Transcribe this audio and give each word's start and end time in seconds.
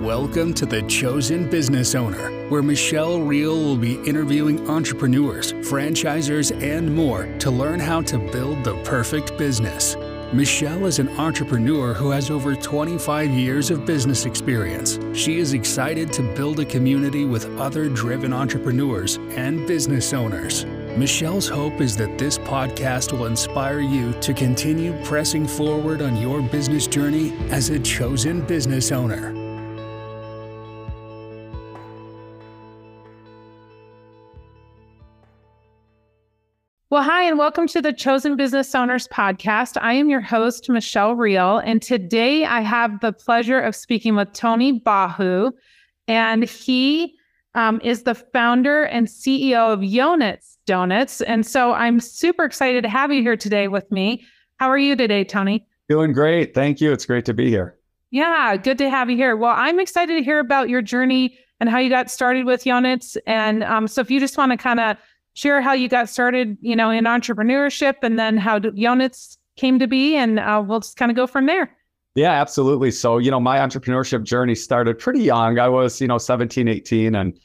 Welcome 0.00 0.54
to 0.54 0.64
The 0.64 0.80
Chosen 0.84 1.46
Business 1.50 1.94
Owner, 1.94 2.48
where 2.48 2.62
Michelle 2.62 3.18
Riehl 3.18 3.62
will 3.62 3.76
be 3.76 3.96
interviewing 4.08 4.66
entrepreneurs, 4.70 5.52
franchisors, 5.52 6.58
and 6.62 6.96
more 6.96 7.26
to 7.40 7.50
learn 7.50 7.78
how 7.78 8.00
to 8.04 8.16
build 8.16 8.64
the 8.64 8.82
perfect 8.82 9.36
business. 9.36 9.98
Michelle 10.32 10.86
is 10.86 11.00
an 11.00 11.10
entrepreneur 11.20 11.92
who 11.92 12.08
has 12.08 12.30
over 12.30 12.54
25 12.56 13.28
years 13.28 13.70
of 13.70 13.84
business 13.84 14.24
experience. 14.24 14.98
She 15.12 15.38
is 15.38 15.52
excited 15.52 16.10
to 16.14 16.22
build 16.34 16.60
a 16.60 16.64
community 16.64 17.26
with 17.26 17.44
other 17.60 17.90
driven 17.90 18.32
entrepreneurs 18.32 19.16
and 19.36 19.66
business 19.66 20.14
owners. 20.14 20.64
Michelle's 20.96 21.46
hope 21.46 21.78
is 21.82 21.94
that 21.98 22.16
this 22.16 22.38
podcast 22.38 23.12
will 23.12 23.26
inspire 23.26 23.80
you 23.80 24.14
to 24.22 24.32
continue 24.32 24.98
pressing 25.04 25.46
forward 25.46 26.00
on 26.00 26.16
your 26.16 26.40
business 26.40 26.86
journey 26.86 27.36
as 27.50 27.68
a 27.68 27.78
chosen 27.78 28.40
business 28.40 28.92
owner. 28.92 29.39
And 37.30 37.38
welcome 37.38 37.68
to 37.68 37.80
the 37.80 37.92
Chosen 37.92 38.34
Business 38.34 38.74
Owners 38.74 39.06
podcast. 39.06 39.80
I 39.80 39.92
am 39.92 40.10
your 40.10 40.20
host, 40.20 40.68
Michelle 40.68 41.14
Riehl, 41.14 41.62
and 41.64 41.80
today 41.80 42.44
I 42.44 42.60
have 42.60 42.98
the 42.98 43.12
pleasure 43.12 43.60
of 43.60 43.76
speaking 43.76 44.16
with 44.16 44.32
Tony 44.32 44.80
Bahu, 44.80 45.52
and 46.08 46.42
he 46.42 47.14
um, 47.54 47.80
is 47.84 48.02
the 48.02 48.16
founder 48.16 48.82
and 48.82 49.06
CEO 49.06 49.72
of 49.72 49.78
Yonutz 49.78 50.56
Donuts. 50.66 51.20
And 51.20 51.46
so 51.46 51.72
I'm 51.72 52.00
super 52.00 52.42
excited 52.42 52.82
to 52.82 52.88
have 52.88 53.12
you 53.12 53.22
here 53.22 53.36
today 53.36 53.68
with 53.68 53.88
me. 53.92 54.24
How 54.56 54.68
are 54.68 54.76
you 54.76 54.96
today, 54.96 55.22
Tony? 55.22 55.64
Doing 55.88 56.12
great. 56.12 56.52
Thank 56.52 56.80
you. 56.80 56.90
It's 56.92 57.06
great 57.06 57.26
to 57.26 57.32
be 57.32 57.48
here. 57.48 57.78
Yeah, 58.10 58.56
good 58.56 58.78
to 58.78 58.90
have 58.90 59.08
you 59.08 59.16
here. 59.16 59.36
Well, 59.36 59.54
I'm 59.56 59.78
excited 59.78 60.16
to 60.16 60.24
hear 60.24 60.40
about 60.40 60.68
your 60.68 60.82
journey 60.82 61.38
and 61.60 61.68
how 61.68 61.78
you 61.78 61.90
got 61.90 62.10
started 62.10 62.44
with 62.44 62.64
Yonutz. 62.64 63.16
And 63.24 63.62
um, 63.62 63.86
so 63.86 64.00
if 64.00 64.10
you 64.10 64.18
just 64.18 64.36
want 64.36 64.50
to 64.50 64.58
kind 64.58 64.80
of 64.80 64.96
share 65.40 65.62
how 65.62 65.72
you 65.72 65.88
got 65.88 66.08
started, 66.08 66.58
you 66.60 66.76
know, 66.76 66.90
in 66.90 67.04
entrepreneurship 67.04 67.96
and 68.02 68.18
then 68.18 68.36
how 68.36 68.58
Yonutz 68.58 69.38
came 69.56 69.78
to 69.78 69.86
be. 69.86 70.14
And 70.14 70.38
uh, 70.38 70.62
we'll 70.64 70.80
just 70.80 70.96
kind 70.96 71.10
of 71.10 71.16
go 71.16 71.26
from 71.26 71.46
there. 71.46 71.74
Yeah, 72.14 72.32
absolutely. 72.32 72.90
So, 72.90 73.18
you 73.18 73.30
know, 73.30 73.40
my 73.40 73.58
entrepreneurship 73.58 74.24
journey 74.24 74.54
started 74.54 74.98
pretty 74.98 75.20
young. 75.20 75.58
I 75.58 75.68
was, 75.68 76.00
you 76.00 76.08
know, 76.08 76.18
17, 76.18 76.68
18 76.68 77.14
and 77.14 77.38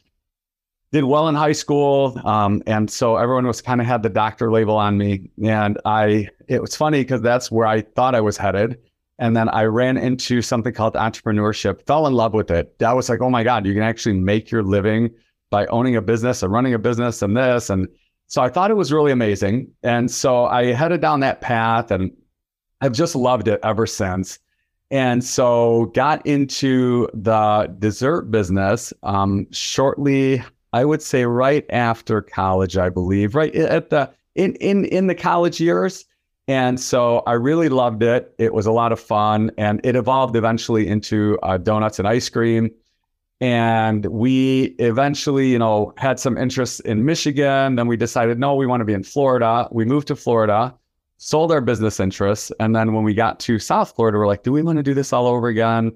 did 0.92 1.06
well 1.06 1.28
in 1.28 1.36
high 1.36 1.54
school. 1.54 2.20
Um, 2.26 2.62
and 2.68 2.90
so 2.90 3.16
everyone 3.16 3.48
was 3.48 3.62
kind 3.62 3.80
of 3.80 3.88
had 3.88 4.04
the 4.04 4.10
doctor 4.10 4.52
label 4.52 4.76
on 4.76 4.98
me. 4.98 5.30
And 5.44 5.80
I, 5.86 6.28
it 6.48 6.62
was 6.62 6.76
funny 6.76 7.02
because 7.02 7.22
that's 7.22 7.52
where 7.52 7.68
I 7.68 7.82
thought 7.82 8.16
I 8.16 8.22
was 8.22 8.38
headed. 8.38 8.78
And 9.20 9.38
then 9.38 9.48
I 9.50 9.64
ran 9.64 9.98
into 9.98 10.42
something 10.42 10.74
called 10.74 10.96
entrepreneurship, 10.96 11.86
fell 11.86 12.08
in 12.08 12.14
love 12.14 12.34
with 12.34 12.52
it. 12.52 12.76
I 12.86 12.94
was 12.94 13.08
like, 13.08 13.22
oh 13.22 13.30
my 13.30 13.44
God, 13.44 13.66
you 13.66 13.74
can 13.74 13.84
actually 13.84 14.16
make 14.20 14.52
your 14.52 14.64
living 14.64 15.12
by 15.50 15.66
owning 15.68 15.96
a 15.96 16.02
business 16.02 16.44
and 16.44 16.52
running 16.52 16.74
a 16.74 16.80
business 16.80 17.22
and 17.22 17.36
this. 17.36 17.70
And 17.70 17.88
so 18.28 18.42
I 18.42 18.50
thought 18.50 18.72
it 18.72 18.76
was 18.76 18.92
really 18.92 19.12
amazing. 19.12 19.68
And 19.84 20.10
so 20.10 20.46
I 20.46 20.74
headed 20.74 21.02
down 21.02 21.20
that 21.22 21.42
path 21.42 21.92
and 21.92 22.12
I've 22.82 22.94
just 22.94 23.16
loved 23.16 23.48
it 23.48 23.60
ever 23.64 23.86
since. 23.86 24.40
And 24.92 25.24
so 25.24 25.92
got 25.96 26.26
into 26.26 27.08
the 27.14 27.74
dessert 27.80 28.30
business 28.32 28.94
um, 29.04 29.48
shortly, 29.52 30.44
I 30.74 30.86
would 30.86 31.02
say 31.02 31.26
right 31.26 31.66
after 31.70 32.22
college, 32.22 32.78
I 32.78 32.90
believe, 32.90 33.34
right 33.34 33.56
at 33.56 33.90
the 33.90 34.12
in 34.36 34.56
in 34.56 34.86
in 34.86 35.08
the 35.08 35.16
college 35.16 35.60
years. 35.60 36.06
And 36.48 36.80
so 36.80 37.24
I 37.26 37.34
really 37.34 37.70
loved 37.70 38.04
it. 38.04 38.36
It 38.38 38.54
was 38.54 38.68
a 38.68 38.72
lot 38.72 38.92
of 38.92 39.00
fun, 39.00 39.50
and 39.58 39.82
it 39.84 39.96
evolved 39.96 40.36
eventually 40.36 40.88
into 40.88 41.40
uh, 41.42 41.58
donuts 41.58 41.98
and 41.98 42.08
ice 42.08 42.30
cream. 42.30 42.70
And 43.42 44.06
we 44.06 44.76
eventually, 44.80 45.50
you 45.50 45.60
know, 45.60 45.94
had 45.98 46.20
some 46.20 46.38
interest 46.38 46.80
in 46.82 47.04
Michigan. 47.04 47.76
Then 47.76 47.88
we 47.88 47.98
decided, 47.98 48.40
no, 48.40 48.56
we 48.56 48.66
want 48.66 48.82
to 48.82 48.86
be 48.86 48.94
in 48.94 49.04
Florida. 49.04 49.68
We 49.72 49.84
moved 49.84 50.08
to 50.08 50.16
Florida, 50.16 50.74
sold 51.18 51.52
our 51.52 51.62
business 51.62 52.00
interests. 52.00 52.52
And 52.60 52.76
then 52.76 52.94
when 52.94 53.04
we 53.04 53.14
got 53.14 53.40
to 53.42 53.60
South 53.60 53.94
Florida, 53.96 54.18
we're 54.18 54.28
like, 54.28 54.44
do 54.44 54.52
we 54.52 54.64
want 54.64 54.78
to 54.78 54.84
do 54.84 54.94
this 54.94 55.12
all 55.12 55.28
over 55.28 55.48
again? 55.50 55.92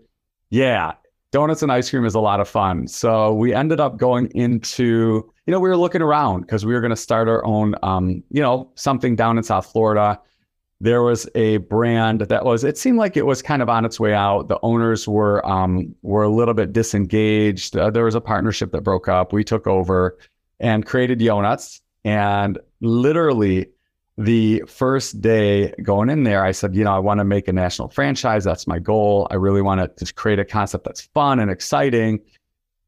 Yeah, 0.49 0.93
donuts 1.31 1.63
and 1.63 1.71
ice 1.71 1.89
cream 1.89 2.05
is 2.05 2.15
a 2.15 2.19
lot 2.19 2.39
of 2.39 2.49
fun. 2.49 2.87
So 2.87 3.33
we 3.33 3.53
ended 3.53 3.79
up 3.79 3.97
going 3.97 4.27
into, 4.35 5.31
you 5.45 5.51
know, 5.51 5.59
we 5.59 5.69
were 5.69 5.77
looking 5.77 6.01
around 6.01 6.41
because 6.41 6.65
we 6.65 6.73
were 6.73 6.81
going 6.81 6.89
to 6.89 6.95
start 6.95 7.29
our 7.29 7.45
own, 7.45 7.75
um, 7.83 8.23
you 8.31 8.41
know, 8.41 8.71
something 8.75 9.15
down 9.15 9.37
in 9.37 9.43
South 9.43 9.71
Florida 9.71 10.19
there 10.81 11.03
was 11.03 11.27
a 11.35 11.57
brand 11.57 12.21
that 12.21 12.45
was 12.45 12.63
it 12.63 12.77
seemed 12.77 12.97
like 12.97 13.17
it 13.17 13.25
was 13.25 13.41
kind 13.41 13.61
of 13.61 13.69
on 13.69 13.85
its 13.85 13.99
way 13.99 14.13
out. 14.13 14.47
The 14.47 14.59
owners 14.63 15.07
were 15.07 15.45
um, 15.45 15.93
were 16.01 16.23
a 16.23 16.29
little 16.29 16.53
bit 16.53 16.71
disengaged. 16.71 17.75
Uh, 17.75 17.89
there 17.89 18.05
was 18.05 18.15
a 18.15 18.21
partnership 18.21 18.71
that 18.71 18.81
broke 18.81 19.07
up. 19.07 19.33
We 19.33 19.43
took 19.43 19.67
over 19.67 20.17
and 20.59 20.85
created 20.85 21.19
Yonutz. 21.19 21.81
And 22.05 22.57
literally 22.81 23.67
the 24.17 24.63
first 24.67 25.21
day 25.21 25.73
going 25.81 26.09
in 26.09 26.23
there 26.23 26.43
i 26.43 26.51
said 26.51 26.75
you 26.75 26.83
know 26.83 26.93
i 26.93 26.99
want 26.99 27.19
to 27.19 27.23
make 27.23 27.47
a 27.47 27.53
national 27.53 27.87
franchise. 27.87 28.43
That's 28.43 28.67
my 28.67 28.77
goal. 28.77 29.27
I 29.31 29.35
really 29.35 29.61
want 29.61 29.97
to 29.97 30.13
create 30.13 30.39
a 30.39 30.45
concept 30.45 30.83
that's 30.83 31.01
fun 31.13 31.39
and 31.39 31.49
exciting. 31.49 32.19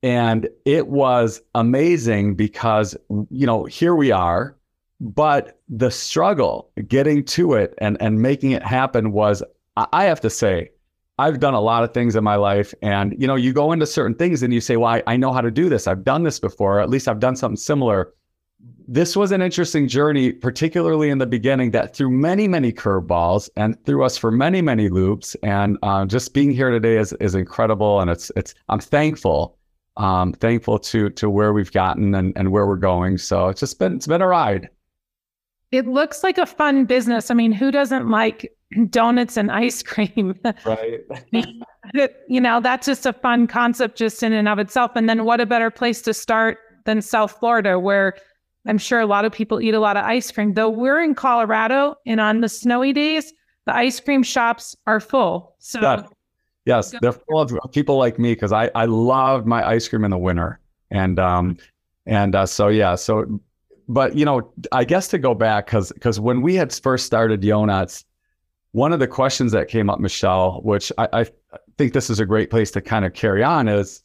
And 0.04 0.50
it 0.66 0.88
was 0.88 1.42
amazing 1.56 2.36
because 2.36 2.98
you 3.30 3.46
know 3.46 3.66
here 3.66 3.96
we 3.96 4.12
are 4.12 4.58
but 5.02 5.60
the 5.68 5.90
struggle 5.90 6.70
getting 6.88 7.24
to 7.24 7.54
it 7.54 7.74
and 7.80 7.98
and 8.00 8.22
making 8.22 8.52
it 8.52 8.64
happen 8.64 9.12
was 9.12 9.42
I 9.76 10.04
have 10.04 10.22
to 10.22 10.30
say 10.30 10.70
I've 11.18 11.40
done 11.40 11.56
a 11.56 11.60
lot 11.60 11.84
of 11.84 11.92
things 11.92 12.16
in 12.16 12.24
my 12.24 12.36
life 12.36 12.72
and 12.84 13.16
you 13.18 13.26
know 13.26 13.36
you 13.36 13.52
go 13.52 13.72
into 13.72 13.88
certain 13.88 14.16
things 14.16 14.44
and 14.44 14.54
you 14.54 14.62
say 14.62 14.78
well 14.78 14.94
I, 14.94 15.04
I 15.08 15.18
know 15.18 15.34
how 15.34 15.42
to 15.42 15.50
do 15.50 15.70
this. 15.70 15.88
I've 15.88 16.04
done 16.04 16.22
this 16.22 16.40
before. 16.40 16.78
Or 16.78 16.82
at 16.82 16.90
least 16.90 17.08
I've 17.08 17.20
done 17.20 17.36
something 17.36 17.58
similar. 17.58 18.14
This 18.88 19.16
was 19.16 19.32
an 19.32 19.42
interesting 19.42 19.88
journey 19.88 20.34
particularly 20.34 21.10
in 21.10 21.18
the 21.18 21.26
beginning 21.26 21.72
that 21.72 21.96
threw 21.96 22.12
many 22.12 22.48
many 22.48 22.72
curveballs 22.72 23.50
and 23.56 23.84
threw 23.86 24.04
us 24.04 24.18
for 24.18 24.30
many 24.30 24.62
many 24.62 24.88
loops. 24.88 25.36
And 25.42 25.80
uh, 25.82 26.06
just 26.06 26.36
being 26.36 26.52
here 26.52 26.70
today 26.70 26.98
is 26.98 27.12
is 27.14 27.34
incredible 27.34 28.02
and 28.02 28.12
it's 28.12 28.32
it's 28.36 28.54
I'm 28.70 28.80
thankful 28.80 29.58
um, 29.98 30.34
thankful 30.34 30.78
to 30.78 31.10
to 31.10 31.28
where 31.28 31.54
we've 31.54 31.72
gotten 31.72 32.14
and, 32.14 32.34
and 32.36 32.52
where 32.52 32.68
we're 32.68 32.76
going. 32.76 33.18
So 33.18 33.48
it's 33.48 33.62
just 33.62 33.80
been 33.80 33.96
it's 33.96 34.06
been 34.06 34.22
a 34.22 34.28
ride 34.28 34.70
it 35.72 35.88
looks 35.88 36.24
like 36.24 36.38
a 36.38 36.46
fun 36.46 36.86
business. 36.86 37.32
I 37.32 37.34
mean, 37.34 37.52
who 37.52 37.72
doesn't 37.72 38.10
like 38.10 38.54
donuts 38.90 39.38
and 39.38 39.52
ice 39.52 39.82
cream? 39.84 40.40
Right. 40.66 41.02
you 42.28 42.42
know, 42.42 42.60
that's 42.62 42.86
just 42.86 43.06
a 43.06 43.14
fun 43.14 43.48
concept 43.48 43.98
just 43.98 44.22
in 44.24 44.34
and 44.34 44.48
of 44.48 44.60
itself. 44.60 44.92
And 44.96 45.10
then 45.10 45.26
what 45.26 45.40
a 45.42 45.46
better 45.46 45.72
place 45.72 46.02
to 46.04 46.14
start 46.14 46.60
than 46.86 47.02
South 47.02 47.32
Florida, 47.40 47.80
where 47.80 48.16
I'm 48.68 48.78
sure 48.78 49.00
a 49.00 49.06
lot 49.06 49.26
of 49.26 49.32
people 49.32 49.62
eat 49.62 49.74
a 49.74 49.80
lot 49.80 49.98
of 49.98 50.04
ice 50.04 50.32
cream. 50.32 50.54
Though 50.54 50.70
we're 50.70 51.02
in 51.02 51.16
Colorado 51.16 51.96
and 52.06 52.20
on 52.20 52.42
the 52.42 52.50
snowy 52.50 52.94
days, 52.94 53.34
the 53.66 53.76
ice 53.76 54.00
cream 54.00 54.24
shops 54.24 54.76
are 54.88 55.00
full. 55.00 55.56
So 55.60 55.80
yeah. 55.82 56.04
yes, 56.66 56.94
they're 57.02 57.12
full 57.12 57.42
of 57.42 57.54
people 57.72 57.98
like 57.98 58.20
me 58.20 58.34
because 58.34 58.52
I 58.52 58.70
I 58.76 58.86
love 58.86 59.46
my 59.46 59.68
ice 59.68 59.88
cream 59.88 60.04
in 60.04 60.12
the 60.12 60.18
winter. 60.18 60.60
And 60.90 61.20
um 61.20 61.58
and 62.06 62.36
uh, 62.36 62.46
so 62.46 62.68
yeah, 62.68 62.96
so 62.96 63.40
but 63.92 64.16
you 64.16 64.24
know, 64.24 64.54
I 64.72 64.86
guess 64.86 65.10
to 65.10 65.18
go 65.18 65.34
back 65.34 65.66
because 65.66 65.92
because 65.92 66.20
when 66.20 66.42
we 66.42 66.56
had 66.56 66.74
first 66.74 67.06
started 67.06 67.42
Yonutz, 67.42 68.06
one 68.72 68.94
of 68.94 69.00
the 69.00 69.08
questions 69.08 69.52
that 69.52 69.68
came 69.68 69.90
up, 69.90 70.00
Michelle, 70.00 70.62
which 70.64 70.92
I, 70.98 71.10
I 71.14 71.26
think 71.78 71.94
this 71.94 72.10
is 72.10 72.20
a 72.20 72.26
great 72.26 72.50
place 72.50 72.72
to 72.72 72.82
kind 72.82 73.04
of 73.04 73.14
carry 73.14 73.44
on, 73.44 73.68
is 73.68 74.02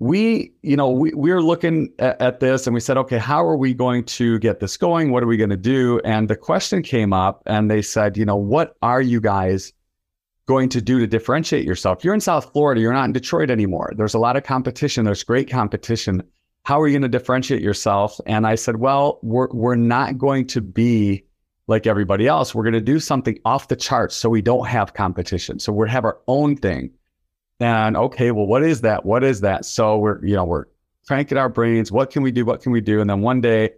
we, 0.00 0.52
you 0.62 0.76
know, 0.76 0.90
we 0.90 1.12
we 1.14 1.30
are 1.30 1.40
looking 1.40 1.92
at, 2.00 2.20
at 2.20 2.40
this 2.40 2.66
and 2.66 2.74
we 2.74 2.80
said, 2.80 2.96
okay, 2.96 3.18
how 3.18 3.44
are 3.44 3.56
we 3.56 3.72
going 3.72 4.02
to 4.04 4.38
get 4.40 4.58
this 4.58 4.76
going? 4.76 5.12
What 5.12 5.22
are 5.22 5.28
we 5.28 5.36
going 5.36 5.50
to 5.50 5.56
do? 5.56 6.00
And 6.04 6.28
the 6.28 6.36
question 6.36 6.82
came 6.82 7.12
up, 7.12 7.42
and 7.46 7.70
they 7.70 7.82
said, 7.82 8.16
you 8.16 8.24
know, 8.24 8.36
what 8.36 8.76
are 8.82 9.00
you 9.00 9.20
guys 9.20 9.72
going 10.46 10.68
to 10.70 10.80
do 10.80 10.98
to 10.98 11.06
differentiate 11.06 11.64
yourself? 11.64 12.02
You're 12.02 12.14
in 12.14 12.20
South 12.20 12.52
Florida, 12.52 12.80
you're 12.80 12.92
not 12.92 13.04
in 13.04 13.12
Detroit 13.12 13.50
anymore. 13.50 13.92
There's 13.96 14.14
a 14.14 14.18
lot 14.18 14.36
of 14.36 14.42
competition. 14.42 15.04
There's 15.04 15.22
great 15.22 15.48
competition 15.48 16.22
how 16.68 16.78
are 16.78 16.86
you 16.86 16.92
going 16.92 17.10
to 17.10 17.18
differentiate 17.18 17.62
yourself? 17.62 18.20
And 18.26 18.46
I 18.46 18.54
said, 18.54 18.76
well, 18.76 19.20
we're, 19.22 19.48
we're 19.52 19.74
not 19.74 20.18
going 20.18 20.46
to 20.48 20.60
be 20.60 21.24
like 21.66 21.86
everybody 21.86 22.26
else. 22.26 22.54
We're 22.54 22.62
going 22.62 22.74
to 22.74 22.80
do 22.82 23.00
something 23.00 23.38
off 23.46 23.68
the 23.68 23.74
charts 23.74 24.14
so 24.14 24.28
we 24.28 24.42
don't 24.42 24.66
have 24.66 24.92
competition. 24.92 25.60
So 25.60 25.72
we 25.72 25.88
have 25.88 26.04
our 26.04 26.18
own 26.26 26.56
thing. 26.58 26.90
And 27.58 27.96
okay, 27.96 28.32
well, 28.32 28.44
what 28.44 28.62
is 28.62 28.82
that? 28.82 29.06
What 29.06 29.24
is 29.24 29.40
that? 29.40 29.64
So 29.64 29.96
we're, 29.96 30.22
you 30.22 30.36
know, 30.36 30.44
we're 30.44 30.66
cranking 31.06 31.38
our 31.38 31.48
brains. 31.48 31.90
What 31.90 32.10
can 32.10 32.22
we 32.22 32.30
do? 32.30 32.44
What 32.44 32.60
can 32.60 32.70
we 32.70 32.82
do? 32.82 33.00
And 33.00 33.08
then 33.08 33.22
one 33.22 33.40
day, 33.40 33.70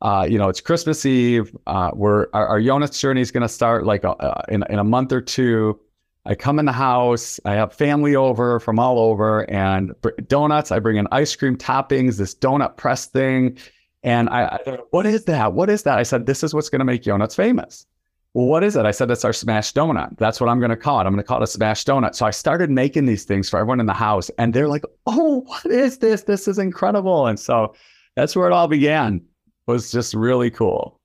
uh, 0.00 0.26
you 0.26 0.38
know, 0.38 0.48
it's 0.48 0.62
Christmas 0.62 1.04
Eve. 1.04 1.54
Uh, 1.66 1.90
we're 1.92 2.28
our, 2.32 2.46
our 2.46 2.60
Yonutz 2.60 2.98
journey 2.98 3.20
is 3.20 3.30
going 3.30 3.42
to 3.42 3.48
start 3.48 3.84
like 3.84 4.04
a, 4.04 4.12
uh, 4.12 4.40
in, 4.48 4.64
in 4.70 4.78
a 4.78 4.84
month 4.84 5.12
or 5.12 5.20
two. 5.20 5.78
I 6.24 6.36
come 6.36 6.58
in 6.60 6.66
the 6.66 6.72
house, 6.72 7.40
I 7.44 7.54
have 7.54 7.72
family 7.72 8.14
over 8.14 8.60
from 8.60 8.78
all 8.78 8.98
over 8.98 9.48
and 9.50 9.92
donuts. 10.28 10.70
I 10.70 10.78
bring 10.78 10.96
in 10.96 11.08
ice 11.10 11.34
cream 11.34 11.56
toppings, 11.56 12.16
this 12.16 12.34
donut 12.34 12.76
press 12.76 13.06
thing. 13.06 13.58
And 14.04 14.28
I, 14.28 14.60
I 14.66 14.78
what 14.90 15.04
is 15.06 15.24
that? 15.24 15.52
What 15.52 15.68
is 15.68 15.82
that? 15.82 15.98
I 15.98 16.04
said, 16.04 16.26
this 16.26 16.44
is 16.44 16.54
what's 16.54 16.68
going 16.68 16.78
to 16.78 16.84
make 16.84 17.02
donuts 17.02 17.34
famous. 17.34 17.86
well, 18.34 18.46
what 18.46 18.62
is 18.64 18.76
it? 18.76 18.86
I 18.86 18.92
said, 18.92 19.10
it's 19.10 19.24
our 19.24 19.32
smashed 19.32 19.74
donut. 19.74 20.16
That's 20.16 20.40
what 20.40 20.48
I'm 20.48 20.58
going 20.60 20.70
to 20.70 20.76
call 20.76 21.00
it. 21.00 21.04
I'm 21.04 21.12
going 21.12 21.22
to 21.22 21.26
call 21.26 21.38
it 21.38 21.44
a 21.44 21.46
smashed 21.48 21.86
donut. 21.88 22.14
So 22.14 22.24
I 22.24 22.30
started 22.30 22.70
making 22.70 23.06
these 23.06 23.24
things 23.24 23.50
for 23.50 23.58
everyone 23.58 23.80
in 23.80 23.86
the 23.86 23.92
house. 23.92 24.30
And 24.38 24.54
they're 24.54 24.68
like, 24.68 24.84
oh, 25.06 25.40
what 25.46 25.66
is 25.66 25.98
this? 25.98 26.22
This 26.22 26.46
is 26.46 26.58
incredible. 26.58 27.26
And 27.26 27.38
so 27.38 27.74
that's 28.14 28.36
where 28.36 28.46
it 28.46 28.52
all 28.52 28.68
began. 28.68 29.16
It 29.16 29.70
was 29.70 29.90
just 29.90 30.14
really 30.14 30.50
cool. 30.50 31.00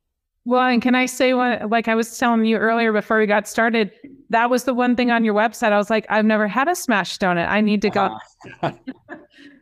Well, 0.48 0.66
and 0.66 0.82
can 0.82 0.96
I 0.96 1.08
say 1.08 1.34
what, 1.34 1.70
like 1.70 1.90
I 1.90 1.96
was 1.96 2.18
telling 2.18 2.46
you 2.46 2.56
earlier 2.56 2.94
before 2.94 3.20
we 3.20 3.26
got 3.26 3.50
started, 3.50 3.92
that 4.30 4.50
was 4.50 4.64
the 4.64 4.74
one 4.74 4.96
thing 4.96 5.12
on 5.12 5.26
your 5.26 5.34
website. 5.34 5.74
I 5.74 5.78
was 5.78 5.90
like, 5.90 6.06
I've 6.10 6.24
never 6.24 6.48
had 6.48 6.70
a 6.70 6.76
smashed 6.76 7.20
donut. 7.20 7.50
I 7.50 7.60
need 7.60 7.82
to 7.82 7.90
go. 7.90 8.18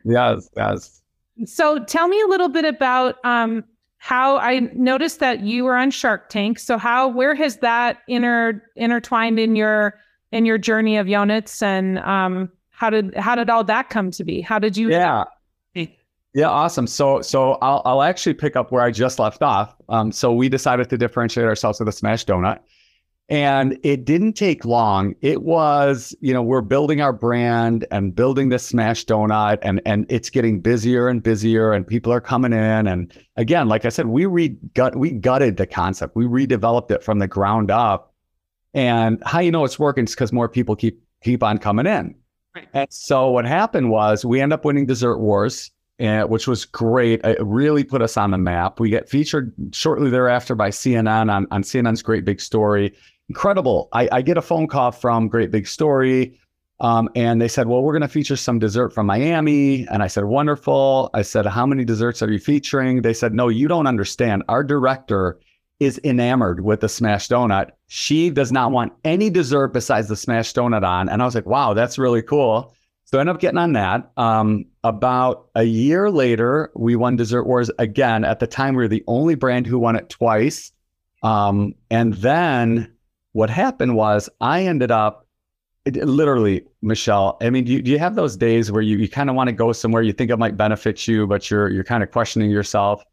yes, 0.04 0.48
yes. 0.56 1.02
So 1.44 1.82
tell 1.82 2.06
me 2.06 2.20
a 2.20 2.28
little 2.28 2.48
bit 2.48 2.64
about 2.64 3.16
um, 3.24 3.64
how 3.98 4.36
I 4.36 4.60
noticed 4.74 5.18
that 5.18 5.40
you 5.40 5.64
were 5.64 5.74
on 5.74 5.90
Shark 5.90 6.28
Tank. 6.28 6.60
So 6.60 6.78
how 6.78 7.08
where 7.08 7.34
has 7.34 7.56
that 7.56 7.98
inter 8.06 8.62
intertwined 8.76 9.40
in 9.40 9.56
your 9.56 9.98
in 10.30 10.44
your 10.44 10.56
journey 10.56 10.98
of 10.98 11.08
Yonutz 11.08 11.62
and 11.62 11.98
um, 11.98 12.48
how 12.70 12.90
did 12.90 13.12
how 13.16 13.34
did 13.34 13.50
all 13.50 13.64
that 13.64 13.90
come 13.90 14.12
to 14.12 14.22
be? 14.22 14.40
How 14.40 14.60
did 14.60 14.76
you 14.76 14.90
Yeah. 14.90 15.24
Yeah, 16.36 16.50
awesome. 16.50 16.86
So 16.86 17.22
so 17.22 17.52
I'll 17.62 17.80
I'll 17.86 18.02
actually 18.02 18.34
pick 18.34 18.56
up 18.56 18.70
where 18.70 18.82
I 18.82 18.90
just 18.90 19.18
left 19.18 19.42
off. 19.42 19.74
Um, 19.88 20.12
so 20.12 20.34
we 20.34 20.50
decided 20.50 20.90
to 20.90 20.98
differentiate 20.98 21.46
ourselves 21.46 21.80
with 21.80 21.88
a 21.88 21.92
smash 21.92 22.26
donut. 22.26 22.58
And 23.30 23.78
it 23.82 24.04
didn't 24.04 24.34
take 24.34 24.66
long. 24.66 25.14
It 25.22 25.44
was, 25.44 26.14
you 26.20 26.34
know, 26.34 26.42
we're 26.42 26.60
building 26.60 27.00
our 27.00 27.14
brand 27.14 27.86
and 27.90 28.14
building 28.14 28.50
this 28.50 28.66
smash 28.66 29.06
donut 29.06 29.60
and 29.62 29.80
and 29.86 30.04
it's 30.10 30.28
getting 30.28 30.60
busier 30.60 31.08
and 31.08 31.22
busier 31.22 31.72
and 31.72 31.86
people 31.86 32.12
are 32.12 32.20
coming 32.20 32.52
in. 32.52 32.86
And 32.86 33.10
again, 33.36 33.66
like 33.66 33.86
I 33.86 33.88
said, 33.88 34.08
we 34.08 34.26
re 34.26 34.50
gut 34.74 34.94
we 34.94 35.12
gutted 35.12 35.56
the 35.56 35.66
concept. 35.66 36.16
We 36.16 36.26
redeveloped 36.26 36.90
it 36.90 37.02
from 37.02 37.18
the 37.18 37.26
ground 37.26 37.70
up. 37.70 38.12
And 38.74 39.22
how 39.24 39.40
you 39.40 39.50
know 39.50 39.64
it's 39.64 39.78
working 39.78 40.04
is 40.04 40.14
because 40.14 40.34
more 40.34 40.50
people 40.50 40.76
keep 40.76 41.02
keep 41.22 41.42
on 41.42 41.56
coming 41.56 41.86
in. 41.86 42.14
Right. 42.54 42.68
And 42.74 42.88
so 42.90 43.30
what 43.30 43.46
happened 43.46 43.90
was 43.90 44.22
we 44.22 44.42
end 44.42 44.52
up 44.52 44.66
winning 44.66 44.84
Dessert 44.84 45.18
Wars, 45.18 45.70
uh, 46.00 46.24
which 46.24 46.46
was 46.46 46.64
great. 46.64 47.24
It 47.24 47.38
really 47.40 47.84
put 47.84 48.02
us 48.02 48.16
on 48.16 48.30
the 48.30 48.38
map. 48.38 48.80
We 48.80 48.90
get 48.90 49.08
featured 49.08 49.52
shortly 49.72 50.10
thereafter 50.10 50.54
by 50.54 50.70
CNN 50.70 51.32
on, 51.32 51.46
on 51.50 51.62
CNN's 51.62 52.02
Great 52.02 52.24
Big 52.24 52.40
Story 52.40 52.94
incredible. 53.28 53.88
I, 53.92 54.08
I 54.12 54.22
get 54.22 54.36
a 54.36 54.42
phone 54.42 54.66
call 54.66 54.92
from 54.92 55.28
Great 55.28 55.50
Big 55.50 55.66
Story. 55.66 56.38
Um, 56.78 57.08
and 57.14 57.40
they 57.40 57.48
said, 57.48 57.68
well, 57.68 57.82
we're 57.82 57.92
going 57.92 58.02
to 58.02 58.08
feature 58.08 58.36
some 58.36 58.58
dessert 58.58 58.92
from 58.92 59.06
Miami. 59.06 59.88
And 59.88 60.02
I 60.02 60.08
said, 60.08 60.24
wonderful. 60.24 61.10
I 61.14 61.22
said, 61.22 61.46
how 61.46 61.64
many 61.64 61.84
desserts 61.84 62.22
are 62.22 62.30
you 62.30 62.38
featuring? 62.38 63.00
They 63.00 63.14
said, 63.14 63.32
no, 63.32 63.48
you 63.48 63.66
don't 63.66 63.86
understand. 63.86 64.42
Our 64.48 64.62
director 64.62 65.40
is 65.80 65.98
enamored 66.04 66.62
with 66.62 66.80
the 66.80 66.88
smashed 66.88 67.30
donut. 67.30 67.70
She 67.86 68.30
does 68.30 68.52
not 68.52 68.72
want 68.72 68.92
any 69.04 69.30
dessert 69.30 69.68
besides 69.68 70.08
the 70.08 70.16
smashed 70.16 70.56
donut 70.56 70.86
on. 70.86 71.08
And 71.08 71.22
I 71.22 71.24
was 71.24 71.34
like, 71.34 71.46
wow, 71.46 71.72
that's 71.72 71.98
really 71.98 72.22
cool. 72.22 72.74
So 73.06 73.18
I 73.18 73.20
ended 73.20 73.36
up 73.36 73.40
getting 73.40 73.58
on 73.58 73.72
that. 73.72 74.10
Um, 74.16 74.66
about 74.84 75.48
a 75.54 75.62
year 75.64 76.10
later, 76.10 76.70
we 76.74 76.96
won 76.96 77.16
Dessert 77.16 77.44
Wars 77.44 77.70
again. 77.78 78.24
At 78.24 78.40
the 78.40 78.46
time, 78.46 78.74
we 78.74 78.82
were 78.82 78.88
the 78.88 79.04
only 79.06 79.34
brand 79.34 79.66
who 79.66 79.78
won 79.78 79.96
it 79.96 80.08
twice. 80.08 80.72
Um, 81.22 81.74
and 81.90 82.14
then 82.14 82.92
what 83.32 83.48
happened 83.48 83.94
was 83.96 84.28
I 84.40 84.64
ended 84.66 84.90
up 84.90 85.26
it, 85.84 85.96
literally, 85.96 86.64
Michelle. 86.82 87.38
I 87.40 87.48
mean, 87.50 87.64
do 87.64 87.72
you, 87.72 87.80
do 87.80 87.92
you 87.92 87.98
have 88.00 88.16
those 88.16 88.36
days 88.36 88.72
where 88.72 88.82
you, 88.82 88.96
you 88.98 89.08
kind 89.08 89.30
of 89.30 89.36
want 89.36 89.48
to 89.48 89.52
go 89.52 89.72
somewhere 89.72 90.02
you 90.02 90.12
think 90.12 90.32
it 90.32 90.36
might 90.36 90.56
benefit 90.56 91.06
you, 91.06 91.28
but 91.28 91.48
you're 91.48 91.68
you're 91.70 91.84
kind 91.84 92.02
of 92.02 92.10
questioning 92.10 92.50
yourself? 92.50 93.04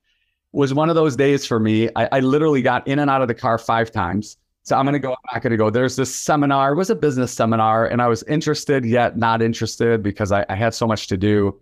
was 0.53 0.73
one 0.73 0.87
of 0.87 0.95
those 0.95 1.15
days 1.15 1.45
for 1.45 1.59
me. 1.59 1.89
I, 1.95 2.07
I 2.13 2.19
literally 2.19 2.61
got 2.61 2.87
in 2.87 2.99
and 2.99 3.09
out 3.09 3.21
of 3.21 3.27
the 3.27 3.33
car 3.33 3.57
five 3.57 3.91
times. 3.91 4.37
So 4.63 4.77
I'm 4.77 4.85
going 4.85 4.93
to 4.93 4.99
go, 4.99 5.11
I'm 5.11 5.35
not 5.35 5.43
going 5.43 5.51
to 5.51 5.57
go. 5.57 5.69
There's 5.69 5.95
this 5.95 6.13
seminar, 6.13 6.73
it 6.73 6.77
was 6.77 6.89
a 6.89 6.95
business 6.95 7.33
seminar, 7.33 7.85
and 7.85 8.01
I 8.01 8.07
was 8.07 8.23
interested 8.23 8.85
yet 8.85 9.17
not 9.17 9.41
interested 9.41 10.01
because 10.01 10.31
I, 10.31 10.45
I 10.49 10.55
had 10.55 10.73
so 10.73 10.87
much 10.87 11.07
to 11.07 11.17
do. 11.17 11.59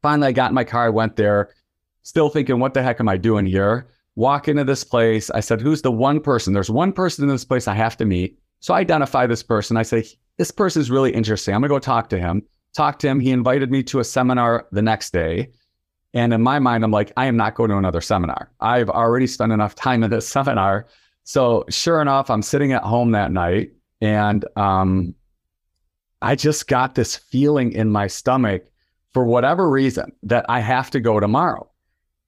Finally, 0.00 0.28
I 0.28 0.32
got 0.32 0.50
in 0.50 0.54
my 0.54 0.64
car, 0.64 0.86
I 0.86 0.90
went 0.90 1.16
there, 1.16 1.50
still 2.02 2.28
thinking, 2.28 2.58
what 2.58 2.74
the 2.74 2.82
heck 2.82 3.00
am 3.00 3.08
I 3.08 3.16
doing 3.16 3.46
here? 3.46 3.86
walk 4.14 4.48
into 4.48 4.64
this 4.64 4.84
place. 4.84 5.30
I 5.30 5.40
said, 5.40 5.60
Who's 5.60 5.82
the 5.82 5.92
one 5.92 6.20
person? 6.20 6.52
There's 6.52 6.70
one 6.70 6.92
person 6.92 7.24
in 7.24 7.30
this 7.30 7.44
place 7.44 7.68
I 7.68 7.74
have 7.74 7.96
to 7.98 8.04
meet. 8.04 8.38
So 8.60 8.74
I 8.74 8.80
identify 8.80 9.26
this 9.26 9.42
person. 9.42 9.76
I 9.76 9.82
say, 9.82 10.04
This 10.38 10.50
person 10.50 10.80
is 10.80 10.90
really 10.90 11.12
interesting. 11.12 11.54
I'm 11.54 11.60
going 11.60 11.70
to 11.70 11.74
go 11.74 11.78
talk 11.78 12.08
to 12.10 12.18
him. 12.18 12.42
Talk 12.74 12.98
to 13.00 13.08
him. 13.08 13.20
He 13.20 13.30
invited 13.30 13.70
me 13.70 13.82
to 13.84 14.00
a 14.00 14.04
seminar 14.04 14.66
the 14.72 14.82
next 14.82 15.12
day. 15.12 15.50
And 16.14 16.32
in 16.32 16.42
my 16.42 16.58
mind, 16.58 16.84
I'm 16.84 16.90
like, 16.90 17.12
I 17.16 17.26
am 17.26 17.36
not 17.36 17.54
going 17.54 17.70
to 17.70 17.78
another 17.78 18.02
seminar. 18.02 18.50
I've 18.60 18.90
already 18.90 19.26
spent 19.26 19.52
enough 19.52 19.74
time 19.74 20.02
in 20.02 20.10
this 20.10 20.28
seminar. 20.36 20.86
So 21.24 21.64
sure 21.68 22.00
enough, 22.00 22.30
I'm 22.30 22.42
sitting 22.42 22.72
at 22.72 22.82
home 22.82 23.12
that 23.12 23.30
night 23.30 23.72
and 24.00 24.44
um, 24.56 25.14
I 26.20 26.34
just 26.34 26.68
got 26.68 26.94
this 26.94 27.16
feeling 27.16 27.72
in 27.72 27.90
my 27.90 28.06
stomach 28.06 28.64
for 29.12 29.24
whatever 29.24 29.68
reason 29.68 30.12
that 30.22 30.46
I 30.48 30.60
have 30.60 30.90
to 30.92 31.00
go 31.00 31.20
tomorrow. 31.20 31.68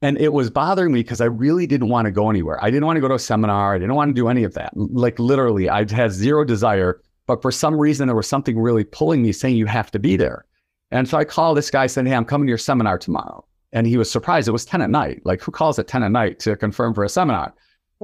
And 0.02 0.18
it 0.18 0.32
was 0.32 0.50
bothering 0.50 0.92
me 0.92 1.00
because 1.00 1.20
I 1.20 1.26
really 1.26 1.66
didn't 1.66 1.88
want 1.88 2.06
to 2.06 2.12
go 2.12 2.28
anywhere. 2.28 2.62
I 2.62 2.70
didn't 2.70 2.84
want 2.84 2.98
to 2.98 3.00
go 3.00 3.08
to 3.08 3.14
a 3.14 3.18
seminar. 3.18 3.74
I 3.74 3.78
didn't 3.78 3.94
want 3.94 4.10
to 4.10 4.14
do 4.14 4.28
any 4.28 4.44
of 4.44 4.52
that. 4.54 4.72
Like 4.76 5.18
literally, 5.18 5.70
I 5.70 5.90
had 5.90 6.12
zero 6.12 6.44
desire. 6.44 7.00
But 7.26 7.40
for 7.40 7.50
some 7.50 7.78
reason, 7.78 8.06
there 8.06 8.16
was 8.16 8.28
something 8.28 8.58
really 8.58 8.84
pulling 8.84 9.22
me 9.22 9.32
saying 9.32 9.56
you 9.56 9.66
have 9.66 9.90
to 9.92 9.98
be 9.98 10.16
there. 10.16 10.44
And 10.90 11.08
so 11.08 11.16
I 11.16 11.24
called 11.24 11.56
this 11.56 11.70
guy 11.70 11.86
saying, 11.86 12.06
Hey, 12.06 12.14
I'm 12.14 12.26
coming 12.26 12.46
to 12.46 12.50
your 12.50 12.58
seminar 12.58 12.98
tomorrow. 12.98 13.46
And 13.72 13.86
he 13.86 13.96
was 13.96 14.10
surprised. 14.10 14.46
It 14.46 14.52
was 14.52 14.66
10 14.66 14.82
at 14.82 14.90
night. 14.90 15.22
Like, 15.24 15.40
who 15.40 15.50
calls 15.50 15.78
at 15.78 15.88
10 15.88 16.02
at 16.02 16.12
night 16.12 16.38
to 16.40 16.54
confirm 16.54 16.94
for 16.94 17.02
a 17.02 17.08
seminar? 17.08 17.54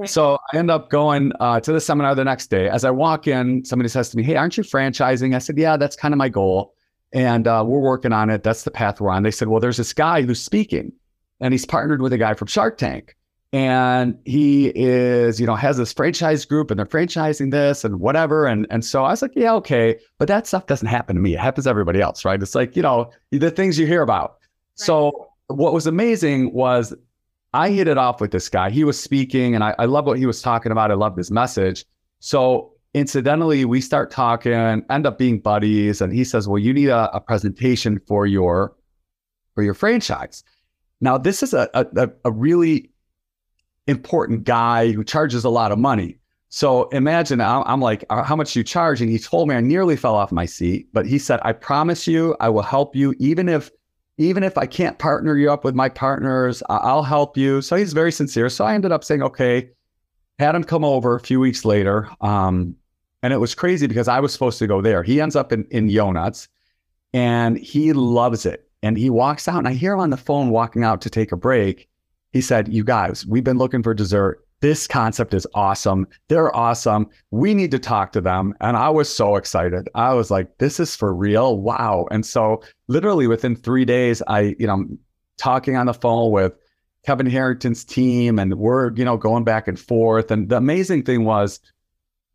So 0.05 0.39
I 0.51 0.57
end 0.57 0.71
up 0.71 0.89
going 0.89 1.31
uh, 1.39 1.59
to 1.59 1.71
the 1.71 1.81
seminar 1.81 2.15
the 2.15 2.23
next 2.23 2.47
day. 2.47 2.69
As 2.69 2.85
I 2.85 2.91
walk 2.91 3.27
in, 3.27 3.63
somebody 3.65 3.89
says 3.89 4.09
to 4.09 4.17
me, 4.17 4.23
Hey, 4.23 4.35
aren't 4.35 4.57
you 4.57 4.63
franchising? 4.63 5.35
I 5.35 5.39
said, 5.39 5.57
Yeah, 5.57 5.77
that's 5.77 5.95
kind 5.95 6.13
of 6.13 6.17
my 6.17 6.29
goal. 6.29 6.73
And 7.13 7.47
uh, 7.47 7.63
we're 7.67 7.79
working 7.79 8.13
on 8.13 8.29
it. 8.29 8.43
That's 8.43 8.63
the 8.63 8.71
path 8.71 9.01
we're 9.01 9.11
on. 9.11 9.23
They 9.23 9.31
said, 9.31 9.49
Well, 9.49 9.59
there's 9.59 9.77
this 9.77 9.93
guy 9.93 10.21
who's 10.21 10.41
speaking 10.41 10.93
and 11.39 11.53
he's 11.53 11.65
partnered 11.65 12.01
with 12.01 12.13
a 12.13 12.17
guy 12.17 12.33
from 12.33 12.47
Shark 12.47 12.77
Tank. 12.77 13.15
And 13.53 14.17
he 14.23 14.71
is, 14.75 15.41
you 15.41 15.45
know, 15.45 15.55
has 15.55 15.75
this 15.75 15.91
franchise 15.91 16.45
group 16.45 16.71
and 16.71 16.79
they're 16.79 16.85
franchising 16.85 17.51
this 17.51 17.83
and 17.83 17.99
whatever. 17.99 18.45
And 18.45 18.65
and 18.69 18.85
so 18.85 19.03
I 19.03 19.09
was 19.09 19.21
like, 19.21 19.33
yeah, 19.35 19.53
okay. 19.55 19.99
But 20.19 20.29
that 20.29 20.47
stuff 20.47 20.67
doesn't 20.67 20.87
happen 20.87 21.17
to 21.17 21.21
me. 21.21 21.33
It 21.33 21.39
happens 21.41 21.65
to 21.65 21.69
everybody 21.69 21.99
else, 21.99 22.23
right? 22.23 22.41
It's 22.41 22.55
like, 22.55 22.77
you 22.77 22.81
know, 22.81 23.11
the 23.31 23.51
things 23.51 23.77
you 23.77 23.85
hear 23.85 24.03
about. 24.03 24.29
Right. 24.29 24.85
So 24.85 25.27
what 25.47 25.73
was 25.73 25.85
amazing 25.85 26.53
was 26.53 26.93
I 27.53 27.69
hit 27.69 27.87
it 27.87 27.97
off 27.97 28.21
with 28.21 28.31
this 28.31 28.49
guy. 28.49 28.69
He 28.69 28.83
was 28.83 29.01
speaking 29.01 29.55
and 29.55 29.63
I, 29.63 29.75
I 29.77 29.85
love 29.85 30.05
what 30.05 30.17
he 30.17 30.25
was 30.25 30.41
talking 30.41 30.71
about. 30.71 30.91
I 30.91 30.95
love 30.95 31.17
his 31.17 31.31
message. 31.31 31.85
So 32.19 32.73
incidentally, 32.93 33.65
we 33.65 33.81
start 33.81 34.11
talking, 34.11 34.83
end 34.89 35.05
up 35.05 35.17
being 35.17 35.39
buddies. 35.39 36.01
And 36.01 36.13
he 36.13 36.23
says, 36.23 36.47
Well, 36.47 36.59
you 36.59 36.73
need 36.73 36.89
a, 36.89 37.13
a 37.15 37.19
presentation 37.19 37.99
for 38.07 38.25
your 38.25 38.75
for 39.53 39.63
your 39.63 39.73
franchise. 39.73 40.43
Now, 41.01 41.17
this 41.17 41.43
is 41.43 41.53
a, 41.53 41.69
a, 41.73 42.09
a 42.23 42.31
really 42.31 42.91
important 43.87 44.43
guy 44.43 44.91
who 44.91 45.03
charges 45.03 45.43
a 45.43 45.49
lot 45.49 45.71
of 45.71 45.79
money. 45.79 46.17
So 46.49 46.89
imagine 46.89 47.39
I'm 47.39 47.79
like, 47.79 48.03
uh, 48.09 48.23
how 48.23 48.35
much 48.35 48.55
you 48.55 48.63
charge? 48.63 49.01
And 49.01 49.09
he 49.09 49.17
told 49.17 49.47
me 49.47 49.55
I 49.55 49.61
nearly 49.61 49.95
fell 49.95 50.15
off 50.15 50.31
my 50.33 50.45
seat, 50.45 50.89
but 50.91 51.05
he 51.05 51.17
said, 51.17 51.39
I 51.43 51.53
promise 51.53 52.07
you, 52.07 52.35
I 52.41 52.49
will 52.49 52.61
help 52.61 52.93
you, 52.95 53.15
even 53.19 53.47
if 53.47 53.71
even 54.21 54.43
if 54.43 54.57
I 54.57 54.65
can't 54.65 54.97
partner 54.99 55.35
you 55.35 55.51
up 55.51 55.63
with 55.63 55.75
my 55.75 55.89
partners, 55.89 56.61
I'll 56.69 57.03
help 57.03 57.37
you. 57.37 57.61
So 57.61 57.75
he's 57.75 57.93
very 57.93 58.11
sincere. 58.11 58.49
So 58.49 58.65
I 58.65 58.73
ended 58.73 58.91
up 58.91 59.03
saying, 59.03 59.23
okay, 59.23 59.69
had 60.39 60.55
him 60.55 60.63
come 60.63 60.83
over 60.83 61.15
a 61.15 61.19
few 61.19 61.39
weeks 61.39 61.65
later. 61.65 62.09
Um, 62.21 62.75
and 63.23 63.33
it 63.33 63.37
was 63.37 63.53
crazy 63.53 63.87
because 63.87 64.07
I 64.07 64.19
was 64.19 64.33
supposed 64.33 64.59
to 64.59 64.67
go 64.67 64.81
there. 64.81 65.03
He 65.03 65.21
ends 65.21 65.35
up 65.35 65.51
in, 65.51 65.65
in 65.71 65.89
Yonutz 65.89 66.47
and 67.13 67.57
he 67.57 67.93
loves 67.93 68.45
it. 68.45 68.67
And 68.83 68.97
he 68.97 69.11
walks 69.11 69.47
out, 69.47 69.59
and 69.59 69.67
I 69.67 69.73
hear 69.73 69.93
him 69.93 69.99
on 69.99 70.09
the 70.09 70.17
phone 70.17 70.49
walking 70.49 70.83
out 70.83 71.01
to 71.01 71.09
take 71.11 71.31
a 71.31 71.37
break. 71.37 71.87
He 72.31 72.41
said, 72.41 72.73
You 72.73 72.83
guys, 72.83 73.27
we've 73.27 73.43
been 73.43 73.59
looking 73.59 73.83
for 73.83 73.93
dessert. 73.93 74.43
This 74.61 74.87
concept 74.87 75.33
is 75.33 75.47
awesome. 75.55 76.07
They're 76.27 76.55
awesome. 76.55 77.09
We 77.31 77.53
need 77.53 77.71
to 77.71 77.79
talk 77.79 78.11
to 78.13 78.21
them. 78.21 78.53
And 78.61 78.77
I 78.77 78.89
was 78.89 79.13
so 79.13 79.35
excited. 79.35 79.89
I 79.95 80.13
was 80.13 80.31
like, 80.31 80.57
This 80.59 80.79
is 80.79 80.95
for 80.95 81.13
real. 81.13 81.57
Wow. 81.57 82.07
And 82.11 82.25
so, 82.25 82.61
literally 82.87 83.27
within 83.27 83.55
three 83.55 83.85
days, 83.85 84.21
I, 84.27 84.55
you 84.59 84.67
know, 84.67 84.85
talking 85.37 85.75
on 85.75 85.87
the 85.87 85.93
phone 85.93 86.31
with 86.31 86.53
Kevin 87.05 87.25
Harrington's 87.25 87.83
team, 87.83 88.37
and 88.37 88.53
we're, 88.55 88.93
you 88.93 89.03
know, 89.03 89.17
going 89.17 89.43
back 89.43 89.67
and 89.67 89.79
forth. 89.79 90.29
And 90.29 90.49
the 90.49 90.57
amazing 90.57 91.03
thing 91.03 91.25
was, 91.25 91.59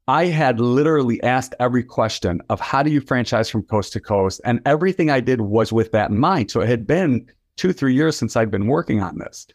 I 0.08 0.26
had 0.26 0.60
literally 0.60 1.22
asked 1.22 1.54
every 1.58 1.82
question 1.82 2.40
of 2.48 2.60
how 2.60 2.82
do 2.82 2.90
you 2.90 3.00
franchise 3.00 3.48
from 3.48 3.62
coast 3.62 3.92
to 3.94 4.00
coast? 4.00 4.40
And 4.44 4.60
everything 4.64 5.10
I 5.10 5.20
did 5.20 5.40
was 5.40 5.72
with 5.72 5.92
that 5.92 6.10
in 6.10 6.18
mind. 6.18 6.50
So 6.50 6.60
it 6.60 6.68
had 6.68 6.86
been 6.86 7.26
two, 7.56 7.72
three 7.72 7.94
years 7.94 8.16
since 8.16 8.36
I'd 8.36 8.50
been 8.50 8.66
working 8.66 9.02
on 9.02 9.18
this. 9.18 9.46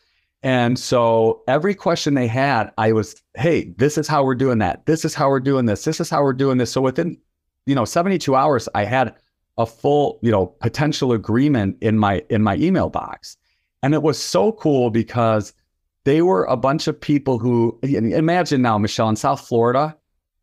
And 0.43 0.79
so 0.79 1.43
every 1.47 1.75
question 1.75 2.15
they 2.15 2.27
had, 2.27 2.71
I 2.77 2.93
was, 2.93 3.21
hey, 3.35 3.73
this 3.77 3.97
is 3.97 4.07
how 4.07 4.23
we're 4.23 4.35
doing 4.35 4.57
that. 4.59 4.85
This 4.85 5.05
is 5.05 5.13
how 5.13 5.29
we're 5.29 5.39
doing 5.39 5.65
this. 5.65 5.83
This 5.83 5.99
is 5.99 6.09
how 6.09 6.23
we're 6.23 6.33
doing 6.33 6.57
this. 6.57 6.71
So 6.71 6.81
within, 6.81 7.17
you 7.65 7.75
know, 7.75 7.85
72 7.85 8.35
hours, 8.35 8.67
I 8.73 8.85
had 8.85 9.15
a 9.57 9.65
full, 9.65 10.19
you 10.23 10.31
know, 10.31 10.47
potential 10.47 11.11
agreement 11.11 11.77
in 11.81 11.97
my 11.97 12.23
in 12.29 12.41
my 12.41 12.55
email 12.55 12.89
box. 12.89 13.37
And 13.83 13.93
it 13.93 14.01
was 14.01 14.17
so 14.17 14.51
cool 14.53 14.89
because 14.89 15.53
they 16.03 16.21
were 16.21 16.45
a 16.45 16.57
bunch 16.57 16.87
of 16.87 16.99
people 16.99 17.37
who 17.37 17.79
imagine 17.83 18.61
now, 18.61 18.77
Michelle, 18.77 19.09
in 19.09 19.15
South 19.15 19.47
Florida, 19.47 19.95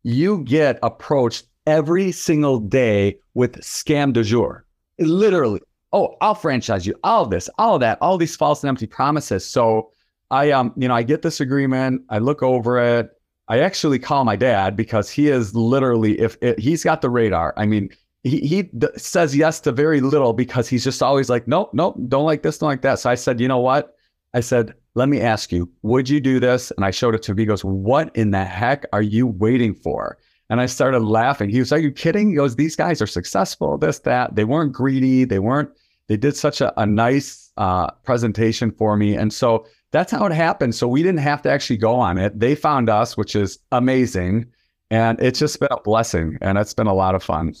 you 0.03 0.43
get 0.43 0.79
approached 0.83 1.45
every 1.67 2.11
single 2.11 2.59
day 2.59 3.19
with 3.33 3.59
scam 3.61 4.13
de 4.13 4.23
jour. 4.23 4.65
Literally, 4.99 5.61
oh, 5.91 6.15
I'll 6.21 6.35
franchise 6.35 6.85
you, 6.85 6.95
all 7.03 7.23
of 7.23 7.29
this, 7.29 7.49
all 7.57 7.75
of 7.75 7.81
that, 7.81 7.97
all 8.01 8.17
these 8.17 8.35
false 8.35 8.63
and 8.63 8.69
empty 8.69 8.87
promises. 8.87 9.45
So 9.45 9.91
I 10.31 10.51
um, 10.51 10.73
you 10.77 10.87
know, 10.87 10.95
I 10.95 11.03
get 11.03 11.21
this 11.21 11.39
agreement, 11.39 12.03
I 12.09 12.19
look 12.19 12.43
over 12.43 12.79
it. 12.79 13.09
I 13.47 13.59
actually 13.59 13.97
call 13.97 14.25
my 14.25 14.35
dad 14.35 14.75
because 14.75 15.09
he 15.09 15.29
is 15.29 15.55
literally 15.55 16.19
if 16.19 16.37
it, 16.41 16.59
he's 16.59 16.83
got 16.83 17.01
the 17.01 17.09
radar. 17.09 17.53
I 17.57 17.65
mean, 17.65 17.89
he 18.23 18.41
he 18.41 18.63
d- 18.63 18.87
says 18.95 19.35
yes 19.35 19.59
to 19.61 19.71
very 19.71 20.01
little 20.01 20.33
because 20.33 20.67
he's 20.67 20.83
just 20.83 21.01
always 21.01 21.29
like, 21.29 21.47
nope, 21.47 21.71
nope, 21.73 21.97
don't 22.07 22.25
like 22.25 22.43
this, 22.43 22.59
don't 22.59 22.69
like 22.69 22.83
that. 22.83 22.99
So 22.99 23.09
I 23.09 23.15
said, 23.15 23.39
you 23.39 23.47
know 23.47 23.59
what? 23.59 23.95
I 24.35 24.41
said, 24.41 24.75
let 24.93 25.09
me 25.09 25.21
ask 25.21 25.51
you, 25.51 25.71
would 25.81 26.07
you 26.07 26.19
do 26.19 26.39
this? 26.39 26.71
And 26.71 26.85
I 26.85 26.91
showed 26.91 27.15
it 27.15 27.23
to 27.23 27.31
him. 27.31 27.37
He 27.39 27.45
goes, 27.45 27.65
what 27.65 28.15
in 28.15 28.29
the 28.29 28.43
heck 28.43 28.85
are 28.93 29.01
you 29.01 29.25
waiting 29.25 29.73
for? 29.73 30.19
And 30.49 30.59
I 30.59 30.65
started 30.65 30.99
laughing. 30.99 31.49
He 31.49 31.59
was, 31.59 31.71
are 31.71 31.79
you 31.79 31.91
kidding? 31.91 32.29
He 32.29 32.35
goes, 32.35 32.55
these 32.55 32.75
guys 32.75 33.01
are 33.01 33.07
successful, 33.07 33.77
this, 33.77 33.99
that. 33.99 34.35
They 34.35 34.45
weren't 34.45 34.73
greedy. 34.73 35.23
They 35.23 35.39
weren't, 35.39 35.69
they 36.07 36.17
did 36.17 36.35
such 36.35 36.59
a, 36.59 36.79
a 36.79 36.85
nice 36.85 37.51
uh, 37.57 37.91
presentation 38.03 38.71
for 38.71 38.97
me. 38.97 39.15
And 39.15 39.31
so 39.31 39.67
that's 39.91 40.11
how 40.11 40.25
it 40.25 40.31
happened. 40.31 40.73
So 40.75 40.87
we 40.87 41.03
didn't 41.03 41.19
have 41.19 41.41
to 41.43 41.51
actually 41.51 41.77
go 41.77 41.95
on 41.95 42.17
it. 42.17 42.39
They 42.39 42.55
found 42.55 42.89
us, 42.89 43.15
which 43.15 43.35
is 43.35 43.59
amazing. 43.71 44.47
And 44.91 45.19
it's 45.21 45.39
just 45.39 45.59
been 45.59 45.69
a 45.71 45.81
blessing 45.81 46.37
and 46.41 46.57
it's 46.57 46.73
been 46.73 46.87
a 46.87 46.93
lot 46.93 47.13
of 47.13 47.23
fun. 47.23 47.53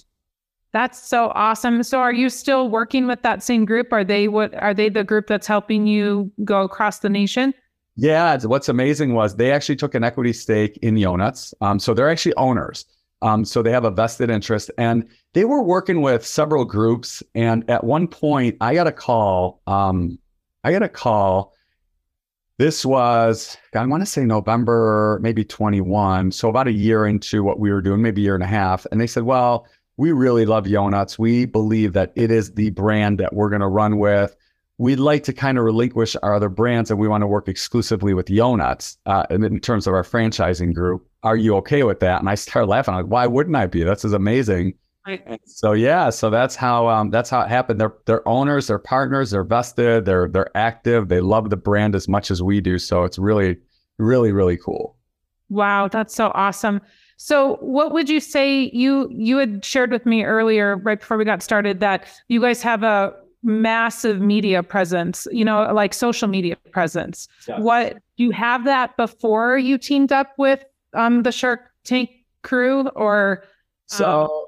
That's 0.71 0.99
so 0.99 1.31
awesome. 1.33 1.81
So 1.83 1.99
are 1.99 2.13
you 2.13 2.29
still 2.29 2.69
working 2.69 3.07
with 3.07 3.21
that 3.23 3.41
same 3.41 3.65
group? 3.65 3.91
Are 3.91 4.03
they 4.03 4.27
what 4.27 4.53
are 4.55 4.73
they 4.73 4.89
the 4.89 5.03
group 5.03 5.27
that's 5.27 5.47
helping 5.47 5.87
you 5.87 6.31
go 6.43 6.61
across 6.61 6.99
the 6.99 7.09
nation? 7.09 7.53
Yeah, 8.01 8.37
what's 8.45 8.69
amazing 8.69 9.13
was 9.13 9.35
they 9.35 9.51
actually 9.51 9.75
took 9.75 9.93
an 9.93 10.05
equity 10.05 10.31
stake 10.31 10.77
in 10.81 10.95
Yonutz. 10.95 11.53
Um, 11.59 11.79
so 11.79 11.93
they're 11.93 12.09
actually 12.09 12.33
owners. 12.35 12.85
Um, 13.21 13.43
so 13.43 13.61
they 13.61 13.71
have 13.71 13.83
a 13.83 13.91
vested 13.91 14.29
interest 14.29 14.71
and 14.77 15.05
they 15.33 15.43
were 15.43 15.61
working 15.61 16.01
with 16.01 16.25
several 16.25 16.63
groups. 16.63 17.21
And 17.35 17.69
at 17.69 17.83
one 17.83 18.07
point 18.07 18.55
I 18.61 18.73
got 18.73 18.87
a 18.87 18.93
call. 18.93 19.61
Um, 19.67 20.17
I 20.63 20.71
got 20.71 20.81
a 20.81 20.87
call. 20.87 21.53
This 22.57 22.85
was, 22.85 23.57
I 23.75 23.85
want 23.85 24.01
to 24.01 24.05
say 24.05 24.23
November, 24.23 25.19
maybe 25.21 25.43
21. 25.43 26.31
So 26.31 26.47
about 26.47 26.69
a 26.69 26.71
year 26.71 27.05
into 27.05 27.43
what 27.43 27.59
we 27.59 27.69
were 27.69 27.81
doing, 27.81 28.01
maybe 28.01 28.21
a 28.21 28.23
year 28.23 28.35
and 28.35 28.43
a 28.43 28.47
half. 28.47 28.85
And 28.93 29.01
they 29.01 29.07
said, 29.07 29.23
well, 29.23 29.67
we 29.97 30.13
really 30.13 30.45
love 30.45 30.67
Yonutz. 30.67 31.19
We 31.19 31.43
believe 31.43 31.91
that 31.93 32.13
it 32.15 32.31
is 32.31 32.53
the 32.53 32.69
brand 32.69 33.19
that 33.19 33.33
we're 33.33 33.49
going 33.49 33.59
to 33.59 33.67
run 33.67 33.97
with. 33.97 34.37
We'd 34.79 34.99
like 34.99 35.23
to 35.25 35.33
kind 35.33 35.57
of 35.57 35.65
relinquish 35.65 36.15
our 36.23 36.33
other 36.33 36.47
brands 36.47 36.89
and 36.89 36.99
we 36.99 37.07
want 37.07 37.21
to 37.21 37.27
work 37.27 37.49
exclusively 37.49 38.13
with 38.13 38.27
Yonutz 38.27 38.95
uh, 39.05 39.25
in 39.29 39.59
terms 39.59 39.85
of 39.87 39.93
our 39.93 40.03
franchising 40.03 40.73
group. 40.73 41.05
Are 41.21 41.35
you 41.35 41.55
okay 41.57 41.83
with 41.83 41.99
that? 41.99 42.21
And 42.21 42.29
I 42.29 42.35
started 42.35 42.67
laughing. 42.67 42.93
I'm 42.93 43.01
like, 43.01 43.11
why 43.11 43.27
wouldn't 43.27 43.57
I 43.57 43.67
be? 43.67 43.83
This 43.83 44.05
is 44.05 44.13
amazing. 44.13 44.73
Right. 45.05 45.41
So 45.45 45.73
yeah, 45.73 46.09
so 46.09 46.29
that's 46.29 46.55
how 46.55 46.87
um, 46.87 47.09
that's 47.09 47.29
how 47.29 47.41
it 47.41 47.49
happened. 47.49 47.81
They're 47.81 47.93
they're 48.05 48.27
owners, 48.27 48.67
they're 48.67 48.79
partners, 48.79 49.31
they're 49.31 49.43
vested, 49.43 50.05
they're 50.05 50.27
they're 50.27 50.55
active, 50.55 51.09
they 51.09 51.19
love 51.19 51.49
the 51.49 51.57
brand 51.57 51.95
as 51.95 52.07
much 52.07 52.31
as 52.31 52.41
we 52.41 52.61
do. 52.61 52.77
So 52.77 53.03
it's 53.03 53.17
really, 53.17 53.57
really, 53.97 54.31
really 54.31 54.57
cool. 54.57 54.97
Wow, 55.49 55.87
that's 55.87 56.13
so 56.13 56.31
awesome. 56.35 56.79
So 57.17 57.57
what 57.59 57.91
would 57.91 58.07
you 58.07 58.19
say 58.19 58.69
you 58.71 59.09
you 59.11 59.37
had 59.37 59.65
shared 59.65 59.91
with 59.91 60.05
me 60.05 60.23
earlier 60.23 60.77
right 60.77 60.99
before 60.99 61.17
we 61.17 61.25
got 61.25 61.43
started 61.43 61.81
that 61.81 62.07
you 62.27 62.39
guys 62.39 62.61
have 62.61 62.83
a 62.83 63.13
massive 63.43 64.19
media 64.19 64.63
presence, 64.63 65.27
you 65.31 65.45
know, 65.45 65.71
like 65.73 65.93
social 65.93 66.27
media 66.27 66.55
presence. 66.71 67.27
Yeah. 67.47 67.59
What 67.59 67.97
you 68.17 68.31
have 68.31 68.65
that 68.65 68.97
before 68.97 69.57
you 69.57 69.77
teamed 69.77 70.11
up 70.11 70.33
with 70.37 70.63
um 70.93 71.23
the 71.23 71.31
Shark 71.31 71.61
Tank 71.83 72.09
crew 72.41 72.87
or 72.89 73.43
so 73.85 74.23
um... 74.23 74.45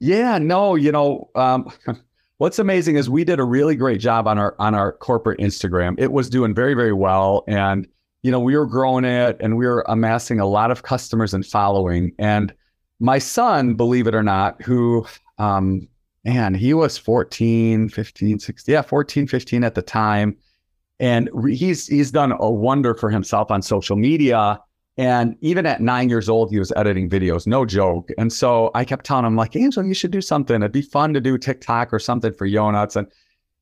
yeah, 0.00 0.38
no, 0.38 0.74
you 0.74 0.92
know, 0.92 1.30
um 1.34 1.70
what's 2.38 2.58
amazing 2.58 2.96
is 2.96 3.08
we 3.10 3.24
did 3.24 3.38
a 3.38 3.44
really 3.44 3.76
great 3.76 4.00
job 4.00 4.26
on 4.26 4.38
our 4.38 4.54
on 4.58 4.74
our 4.74 4.92
corporate 4.92 5.40
Instagram. 5.40 5.94
It 5.98 6.12
was 6.12 6.30
doing 6.30 6.54
very 6.54 6.74
very 6.74 6.92
well 6.92 7.44
and 7.48 7.86
you 8.26 8.32
know, 8.32 8.40
we 8.40 8.56
were 8.56 8.66
growing 8.66 9.04
it 9.04 9.36
and 9.38 9.56
we 9.56 9.66
were 9.66 9.84
amassing 9.86 10.40
a 10.40 10.46
lot 10.46 10.72
of 10.72 10.82
customers 10.82 11.32
and 11.32 11.46
following. 11.46 12.10
And 12.18 12.52
my 12.98 13.20
son, 13.20 13.74
believe 13.74 14.08
it 14.08 14.16
or 14.16 14.24
not, 14.24 14.60
who, 14.62 15.06
um, 15.38 15.86
man, 16.26 16.54
he 16.54 16.74
was 16.74 16.98
14, 16.98 17.88
15, 17.88 18.38
16, 18.40 18.72
yeah, 18.72 18.82
14, 18.82 19.26
15 19.26 19.64
at 19.64 19.74
the 19.74 19.82
time. 19.82 20.36
And 20.98 21.30
he's 21.48 21.86
he's 21.86 22.10
done 22.10 22.32
a 22.32 22.50
wonder 22.50 22.94
for 22.94 23.10
himself 23.10 23.50
on 23.50 23.62
social 23.62 23.96
media. 23.96 24.58
And 24.96 25.36
even 25.40 25.66
at 25.66 25.82
nine 25.82 26.08
years 26.08 26.28
old, 26.28 26.50
he 26.50 26.58
was 26.58 26.72
editing 26.74 27.08
videos, 27.10 27.46
no 27.46 27.66
joke. 27.66 28.10
And 28.16 28.32
so 28.32 28.70
I 28.74 28.84
kept 28.84 29.04
telling 29.04 29.26
him, 29.26 29.36
like, 29.36 29.54
Angel, 29.54 29.84
you 29.84 29.92
should 29.92 30.10
do 30.10 30.22
something. 30.22 30.56
It'd 30.56 30.72
be 30.72 30.80
fun 30.80 31.12
to 31.12 31.20
do 31.20 31.36
TikTok 31.36 31.92
or 31.92 31.98
something 31.98 32.32
for 32.32 32.48
Yonutz. 32.48 32.96
And 32.96 33.06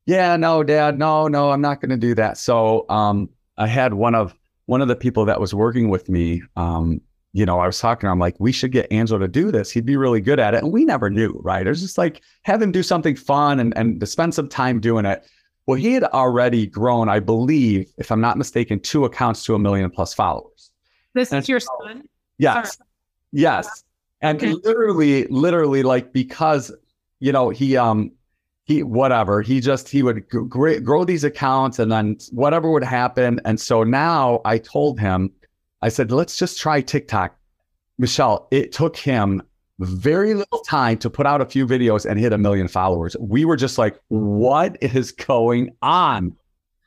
yeah, 0.06 0.37
no, 0.37 0.62
dad, 0.62 0.97
no, 0.97 1.26
no, 1.26 1.50
I'm 1.50 1.61
not 1.61 1.80
going 1.80 1.90
to 1.90 1.97
do 1.97 2.14
that. 2.14 2.38
So 2.38 2.87
um, 2.88 3.28
I 3.59 3.66
had 3.66 3.94
one 3.94 4.14
of 4.14 4.33
one 4.66 4.80
of 4.80 4.88
the 4.88 4.97
people 4.97 5.25
that 5.26 5.40
was 5.40 5.52
working 5.52 5.90
with 5.90 6.09
me, 6.09 6.42
um, 6.56 7.00
you 7.34 7.44
know, 7.44 7.58
I 7.58 7.66
was 7.66 7.80
talking, 7.80 8.08
I'm 8.08 8.20
like, 8.20 8.36
we 8.38 8.52
should 8.52 8.70
get 8.70 8.90
Angelo 8.92 9.18
to 9.18 9.26
do 9.26 9.50
this. 9.50 9.68
He'd 9.68 9.84
be 9.84 9.96
really 9.96 10.20
good 10.20 10.38
at 10.38 10.54
it. 10.54 10.62
And 10.62 10.72
we 10.72 10.84
never 10.84 11.10
knew, 11.10 11.40
right? 11.42 11.66
It 11.66 11.68
was 11.68 11.82
just 11.82 11.98
like 11.98 12.22
have 12.44 12.62
him 12.62 12.70
do 12.70 12.82
something 12.82 13.16
fun 13.16 13.58
and, 13.58 13.76
and 13.76 13.98
to 13.98 14.06
spend 14.06 14.32
some 14.34 14.48
time 14.48 14.78
doing 14.78 15.04
it. 15.04 15.26
Well, 15.66 15.76
he 15.76 15.94
had 15.94 16.04
already 16.04 16.68
grown, 16.68 17.08
I 17.08 17.18
believe, 17.18 17.92
if 17.98 18.12
I'm 18.12 18.20
not 18.20 18.38
mistaken, 18.38 18.78
two 18.78 19.04
accounts 19.04 19.44
to 19.46 19.56
a 19.56 19.58
million 19.58 19.90
plus 19.90 20.14
followers. 20.14 20.70
This 21.14 21.32
and 21.32 21.42
is 21.42 21.48
your 21.48 21.58
son? 21.58 22.04
Yes. 22.38 22.76
Sorry. 22.76 22.88
Yes. 23.32 23.84
And 24.20 24.38
okay. 24.38 24.54
literally, 24.62 25.26
literally, 25.26 25.82
like 25.82 26.12
because, 26.12 26.70
you 27.18 27.32
know, 27.32 27.50
he 27.50 27.76
um 27.76 28.12
he 28.62 28.84
whatever 28.84 29.42
he 29.42 29.60
just 29.60 29.88
he 29.88 30.04
would 30.04 30.28
grow, 30.28 30.78
grow 30.80 31.04
these 31.04 31.24
accounts 31.24 31.80
and 31.80 31.90
then 31.90 32.16
whatever 32.30 32.70
would 32.70 32.84
happen 32.84 33.38
and 33.44 33.60
so 33.60 33.84
now 33.84 34.40
i 34.46 34.56
told 34.56 34.98
him 34.98 35.30
i 35.84 35.88
said 35.88 36.10
let's 36.10 36.36
just 36.36 36.58
try 36.58 36.80
tiktok. 36.80 37.36
Michelle 37.98 38.48
it 38.50 38.72
took 38.72 38.96
him 38.96 39.42
very 39.80 40.34
little 40.34 40.60
time 40.60 40.96
to 40.98 41.10
put 41.10 41.26
out 41.26 41.40
a 41.40 41.46
few 41.46 41.66
videos 41.66 42.08
and 42.08 42.18
hit 42.18 42.32
a 42.32 42.38
million 42.38 42.68
followers. 42.68 43.16
We 43.20 43.44
were 43.44 43.56
just 43.56 43.76
like 43.76 44.00
what 44.08 44.76
is 44.82 45.12
going 45.12 45.70
on? 45.82 46.34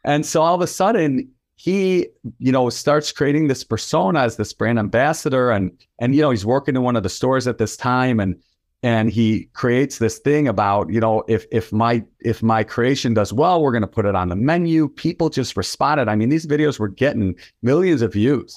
And 0.04 0.26
so 0.26 0.42
all 0.42 0.56
of 0.56 0.62
a 0.62 0.68
sudden 0.68 1.30
he 1.58 2.08
you 2.40 2.52
know 2.52 2.70
starts 2.70 3.12
creating 3.12 3.48
this 3.48 3.64
persona 3.64 4.20
as 4.20 4.38
this 4.38 4.54
brand 4.54 4.80
ambassador 4.80 5.52
and 5.52 5.72
and 6.00 6.16
you 6.16 6.22
know 6.22 6.32
he's 6.32 6.46
working 6.46 6.76
in 6.76 6.84
one 6.84 6.96
of 6.96 7.04
the 7.04 7.10
stores 7.10 7.48
at 7.48 7.58
this 7.58 7.78
time 7.78 8.20
and 8.20 8.36
and 8.84 9.10
he 9.10 9.50
creates 9.54 9.98
this 9.98 10.20
thing 10.20 10.48
about 10.48 10.92
you 10.92 11.00
know 11.00 11.24
if 11.28 11.46
if 11.52 11.74
my 11.74 12.04
if 12.20 12.42
my 12.44 12.64
creation 12.64 13.14
does 13.14 13.34
well 13.34 13.62
we're 13.62 13.72
going 13.72 13.82
to 13.82 13.88
put 13.88 14.06
it 14.06 14.16
on 14.16 14.30
the 14.30 14.36
menu. 14.36 14.88
People 14.90 15.30
just 15.30 15.56
responded. 15.56 16.08
I 16.08 16.16
mean 16.16 16.30
these 16.30 16.48
videos 16.48 16.80
were 16.80 16.90
getting 16.90 17.36
millions 17.62 18.02
of 18.02 18.14
views 18.14 18.56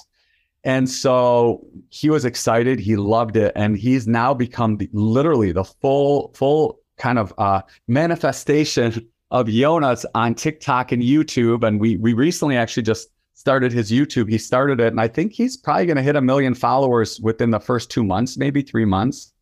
and 0.64 0.88
so 0.88 1.66
he 1.88 2.10
was 2.10 2.24
excited. 2.24 2.78
He 2.78 2.96
loved 2.96 3.36
it. 3.36 3.52
And 3.56 3.78
he's 3.78 4.06
now 4.06 4.34
become 4.34 4.76
the, 4.76 4.90
literally 4.92 5.52
the 5.52 5.64
full 5.64 6.32
full 6.34 6.80
kind 6.98 7.18
of 7.18 7.32
uh, 7.38 7.62
manifestation 7.88 9.06
of 9.30 9.46
Yonutz 9.46 10.04
on 10.14 10.34
TikTok 10.34 10.92
and 10.92 11.02
YouTube. 11.02 11.64
And 11.66 11.80
we 11.80 11.96
we 11.96 12.12
recently 12.12 12.56
actually 12.56 12.82
just 12.82 13.08
started 13.34 13.72
his 13.72 13.90
YouTube. 13.90 14.28
He 14.28 14.36
started 14.36 14.80
it. 14.80 14.88
And 14.88 15.00
I 15.00 15.08
think 15.08 15.32
he's 15.32 15.56
probably 15.56 15.86
going 15.86 15.96
to 15.96 16.02
hit 16.02 16.16
a 16.16 16.20
million 16.20 16.54
followers 16.54 17.18
within 17.20 17.50
the 17.50 17.60
first 17.60 17.90
2 17.90 18.04
months 18.04 18.36
maybe 18.36 18.60
3 18.60 18.84
months. 18.84 19.32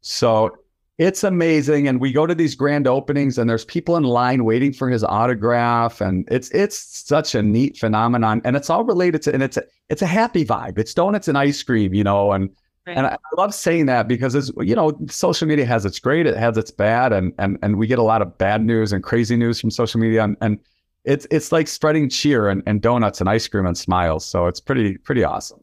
So 0.00 0.56
it's 1.00 1.24
amazing. 1.24 1.88
And 1.88 1.98
we 1.98 2.12
go 2.12 2.26
to 2.26 2.34
these 2.34 2.54
grand 2.54 2.86
openings 2.86 3.38
and 3.38 3.48
there's 3.48 3.64
people 3.64 3.96
in 3.96 4.02
line 4.02 4.44
waiting 4.44 4.70
for 4.70 4.90
his 4.90 5.02
autograph. 5.02 6.02
And 6.02 6.28
it's 6.30 6.50
it's 6.50 6.76
such 6.76 7.34
a 7.34 7.42
neat 7.42 7.78
phenomenon. 7.78 8.42
And 8.44 8.54
it's 8.54 8.68
all 8.68 8.84
related 8.84 9.22
to 9.22 9.32
and 9.32 9.42
it's 9.42 9.56
a 9.56 9.62
it's 9.88 10.02
a 10.02 10.06
happy 10.06 10.44
vibe. 10.44 10.78
It's 10.78 10.92
donuts 10.92 11.26
and 11.26 11.38
ice 11.38 11.62
cream, 11.62 11.94
you 11.94 12.04
know, 12.04 12.32
and 12.32 12.50
right. 12.86 12.98
and 12.98 13.06
I 13.06 13.16
love 13.38 13.54
saying 13.54 13.86
that 13.86 14.08
because 14.08 14.34
it's 14.34 14.52
you 14.58 14.74
know, 14.74 14.92
social 15.08 15.48
media 15.48 15.64
has 15.64 15.86
its 15.86 15.98
great, 15.98 16.26
it 16.26 16.36
has 16.36 16.58
its 16.58 16.70
bad, 16.70 17.14
and 17.14 17.32
and 17.38 17.58
and 17.62 17.78
we 17.78 17.86
get 17.86 17.98
a 17.98 18.02
lot 18.02 18.20
of 18.20 18.36
bad 18.36 18.62
news 18.62 18.92
and 18.92 19.02
crazy 19.02 19.36
news 19.36 19.58
from 19.58 19.70
social 19.70 19.98
media. 19.98 20.22
And, 20.22 20.36
and 20.42 20.58
it's 21.06 21.26
it's 21.30 21.50
like 21.50 21.66
spreading 21.66 22.10
cheer 22.10 22.50
and, 22.50 22.62
and 22.66 22.82
donuts 22.82 23.22
and 23.22 23.30
ice 23.30 23.48
cream 23.48 23.64
and 23.64 23.78
smiles. 23.78 24.26
So 24.26 24.48
it's 24.48 24.60
pretty, 24.60 24.98
pretty 24.98 25.24
awesome. 25.24 25.60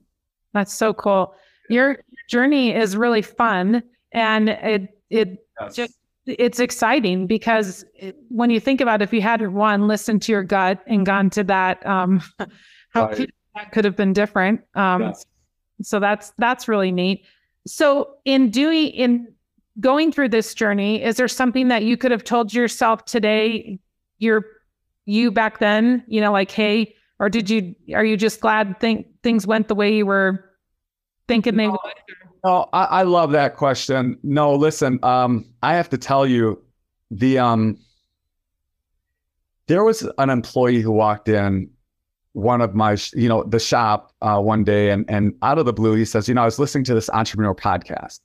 That's 0.56 0.74
so 0.74 0.96
cool. 0.96 1.36
Your 1.70 2.00
journey 2.28 2.74
is 2.74 2.98
really 2.98 3.22
fun 3.22 3.84
and 4.14 4.50
it 4.50 4.97
it 5.10 5.46
yes. 5.60 5.76
just 5.76 5.94
it's 6.26 6.60
exciting 6.60 7.26
because 7.26 7.86
it, 7.96 8.18
when 8.28 8.50
you 8.50 8.60
think 8.60 8.82
about 8.82 9.02
it, 9.02 9.06
if 9.06 9.14
you 9.14 9.22
hadn't 9.22 9.54
one 9.54 9.88
listened 9.88 10.22
to 10.22 10.32
your 10.32 10.44
gut 10.44 10.82
and 10.88 11.06
gone 11.06 11.30
to 11.30 11.44
that 11.44 11.86
um 11.86 12.22
how 12.90 13.06
right. 13.06 13.16
could, 13.16 13.32
that 13.56 13.72
could 13.72 13.86
have 13.86 13.96
been 13.96 14.14
different 14.14 14.62
um 14.76 15.02
yes. 15.04 15.26
so 15.82 16.00
that's 16.00 16.34
that's 16.38 16.68
really 16.68 16.92
neat 16.92 17.24
so 17.66 18.10
in 18.26 18.50
doing 18.50 18.88
in 18.90 19.28
going 19.80 20.12
through 20.12 20.30
this 20.30 20.54
journey 20.54 21.02
is 21.04 21.18
there 21.18 21.28
something 21.28 21.68
that 21.68 21.84
you 21.84 21.96
could 21.96 22.12
have 22.12 22.24
told 22.24 22.54
yourself 22.54 23.06
today 23.06 23.80
you're 24.18 24.44
you 25.06 25.32
back 25.32 25.60
then 25.60 26.04
you 26.08 26.20
know 26.20 26.32
like 26.32 26.52
hey 26.52 26.94
or 27.20 27.30
did 27.30 27.50
you 27.50 27.76
are 27.94 28.04
you 28.04 28.18
just 28.18 28.42
glad 28.42 28.80
think 28.80 29.08
things 29.24 29.48
went 29.48 29.68
the 29.68 29.76
way 29.76 29.96
you 29.96 30.06
were 30.06 30.44
thinking 31.28 31.58
they 31.58 31.68
would? 31.68 31.80
Oh, 32.44 32.68
I, 32.74 32.84
I 32.86 33.04
love 33.04 33.32
that 33.32 33.56
question. 33.56 34.18
No, 34.24 34.56
listen, 34.56 35.00
um, 35.04 35.46
I 35.64 35.76
have 35.76 35.90
to 35.90 35.98
tell 35.98 36.26
you, 36.26 36.64
the 37.12 37.40
um, 37.40 37.78
there 39.68 39.84
was 39.84 40.08
an 40.18 40.30
employee 40.30 40.82
who 40.82 40.92
walked 40.92 41.30
in 41.30 41.70
one 42.34 42.62
of 42.62 42.76
my, 42.76 42.98
you 43.14 43.28
know, 43.28 43.44
the 43.44 43.60
shop 43.60 44.14
uh, 44.22 44.40
one 44.40 44.64
day, 44.64 44.92
and 44.92 45.06
and 45.10 45.34
out 45.42 45.58
of 45.58 45.66
the 45.66 45.74
blue, 45.74 45.96
he 45.96 46.06
says, 46.06 46.28
you 46.28 46.36
know, 46.36 46.42
I 46.42 46.46
was 46.46 46.60
listening 46.60 46.84
to 46.86 46.94
this 46.94 47.10
entrepreneur 47.10 47.56
podcast, 47.56 48.20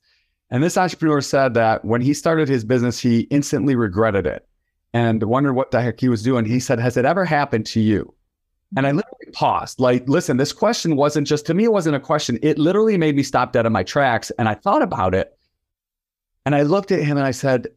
and 0.51 0.63
this 0.63 0.77
entrepreneur 0.77 1.21
said 1.21 1.55
that 1.55 1.85
when 1.85 2.01
he 2.01 2.15
started 2.15 2.49
his 2.49 2.65
business, 2.65 2.99
he 2.99 3.21
instantly 3.31 3.75
regretted 3.75 4.27
it 4.27 4.47
and 4.93 5.23
wondered 5.23 5.55
what 5.55 5.71
the 5.71 5.81
heck 5.81 6.01
he 6.01 6.09
was 6.09 6.23
doing. 6.23 6.45
He 6.45 6.61
said, 6.61 6.79
"Has 6.79 6.97
it 6.97 7.05
ever 7.05 7.25
happened 7.25 7.67
to 7.67 7.81
you?" 7.81 8.15
And 8.77 8.87
I 8.87 8.93
literally 8.93 9.31
paused. 9.33 9.81
Like, 9.81 10.09
listen, 10.09 10.37
this 10.37 10.53
question 10.53 10.97
wasn't 10.97 11.27
just 11.27 11.47
to 11.47 11.55
me, 11.55 11.65
it 11.65 11.73
wasn't 11.73 11.97
a 11.97 12.01
question. 12.01 12.39
It 12.43 12.59
literally 12.59 12.97
made 12.97 13.17
me 13.17 13.23
stop 13.23 13.53
dead 13.53 13.67
in 13.67 13.73
my 13.73 13.83
tracks. 13.83 14.31
And 14.39 14.49
I 14.49 14.55
thought 14.55 14.83
about 14.83 15.15
it. 15.15 15.37
And 16.47 16.55
I 16.55 16.63
looked 16.63 16.91
at 16.91 17.03
him 17.03 17.17
and 17.17 17.27
I 17.27 17.31
said, 17.31 17.69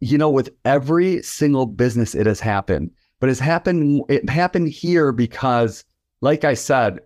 you 0.00 0.18
know, 0.18 0.30
with 0.30 0.50
every 0.64 1.22
single 1.22 1.66
business, 1.66 2.14
it 2.14 2.26
has 2.26 2.40
happened, 2.40 2.90
but 3.20 3.28
it's 3.28 3.38
happened, 3.38 4.02
it 4.08 4.28
happened 4.28 4.68
here 4.68 5.12
because, 5.12 5.84
like 6.20 6.44
I 6.44 6.54
said, 6.54 6.98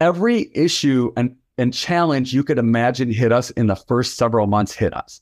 every 0.00 0.50
issue 0.54 1.12
and, 1.16 1.34
and 1.56 1.74
challenge 1.74 2.32
you 2.32 2.44
could 2.44 2.58
imagine 2.58 3.10
hit 3.10 3.32
us 3.32 3.50
in 3.50 3.66
the 3.66 3.74
first 3.74 4.16
several 4.16 4.46
months 4.46 4.72
hit 4.72 4.94
us. 4.94 5.20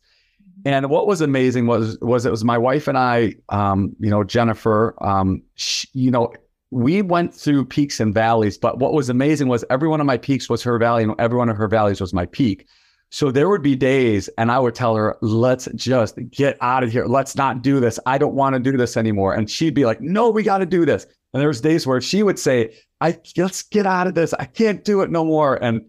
And 0.67 0.91
what 0.91 1.07
was 1.07 1.21
amazing 1.21 1.67
was 1.67 1.97
was 2.01 2.27
it 2.27 2.31
was 2.31 2.45
my 2.45 2.59
wife 2.59 2.89
and 2.89 2.99
I, 2.99 3.35
um, 3.51 3.95
you 4.01 4.11
know, 4.11 4.25
Jennifer, 4.25 4.97
um, 5.01 5.43
she, 5.55 5.89
you 5.93 6.11
know, 6.11 6.33
we 6.71 7.03
went 7.03 7.35
through 7.35 7.65
peaks 7.65 8.01
and 8.01 8.13
valleys, 8.13 8.59
but 8.59 8.79
what 8.79 8.93
was 8.93 9.09
amazing 9.09 9.49
was 9.49 9.65
every 9.71 9.89
one 9.89 10.01
of 10.01 10.07
my 10.07 10.19
peaks 10.19 10.49
was 10.49 10.63
her 10.63 10.79
valley, 10.79 11.05
and 11.05 11.15
every 11.19 11.39
one 11.39 11.49
of 11.49 11.57
her 11.57 11.69
valleys 11.69 12.01
was 12.01 12.13
my 12.13 12.27
peak. 12.27 12.67
So 13.11 13.31
there 13.31 13.49
would 13.49 13.63
be 13.63 13.77
days, 13.77 14.29
and 14.37 14.51
I 14.51 14.59
would 14.59 14.75
tell 14.75 14.97
her, 14.97 15.17
"Let's 15.23 15.69
just 15.77 16.19
get 16.31 16.59
out 16.61 16.83
of 16.83 16.91
here. 16.91 17.07
Let's 17.07 17.37
not 17.37 17.63
do 17.63 17.79
this. 17.79 18.01
I 18.05 18.19
don't 18.19 18.35
want 18.35 18.55
to 18.55 18.61
do 18.61 18.77
this 18.77 18.97
anymore." 18.97 19.33
And 19.33 19.49
she'd 19.49 19.75
be 19.75 19.87
like, 19.87 20.01
"No, 20.01 20.29
we 20.29 20.43
got 20.43 20.59
to 20.59 20.67
do 20.67 20.85
this." 20.85 21.07
And 21.33 21.41
there 21.41 21.49
was 21.49 21.61
days 21.61 21.87
where 21.87 22.01
she 22.01 22.25
would 22.25 22.39
say, 22.39 22.75
"I 23.01 23.17
let's 23.37 23.63
get 23.63 23.87
out 23.87 24.09
of 24.09 24.15
this. 24.15 24.35
I 24.35 24.45
can't 24.45 24.85
do 24.85 25.03
it 25.03 25.11
no 25.11 25.25
more." 25.25 25.63
And 25.63 25.83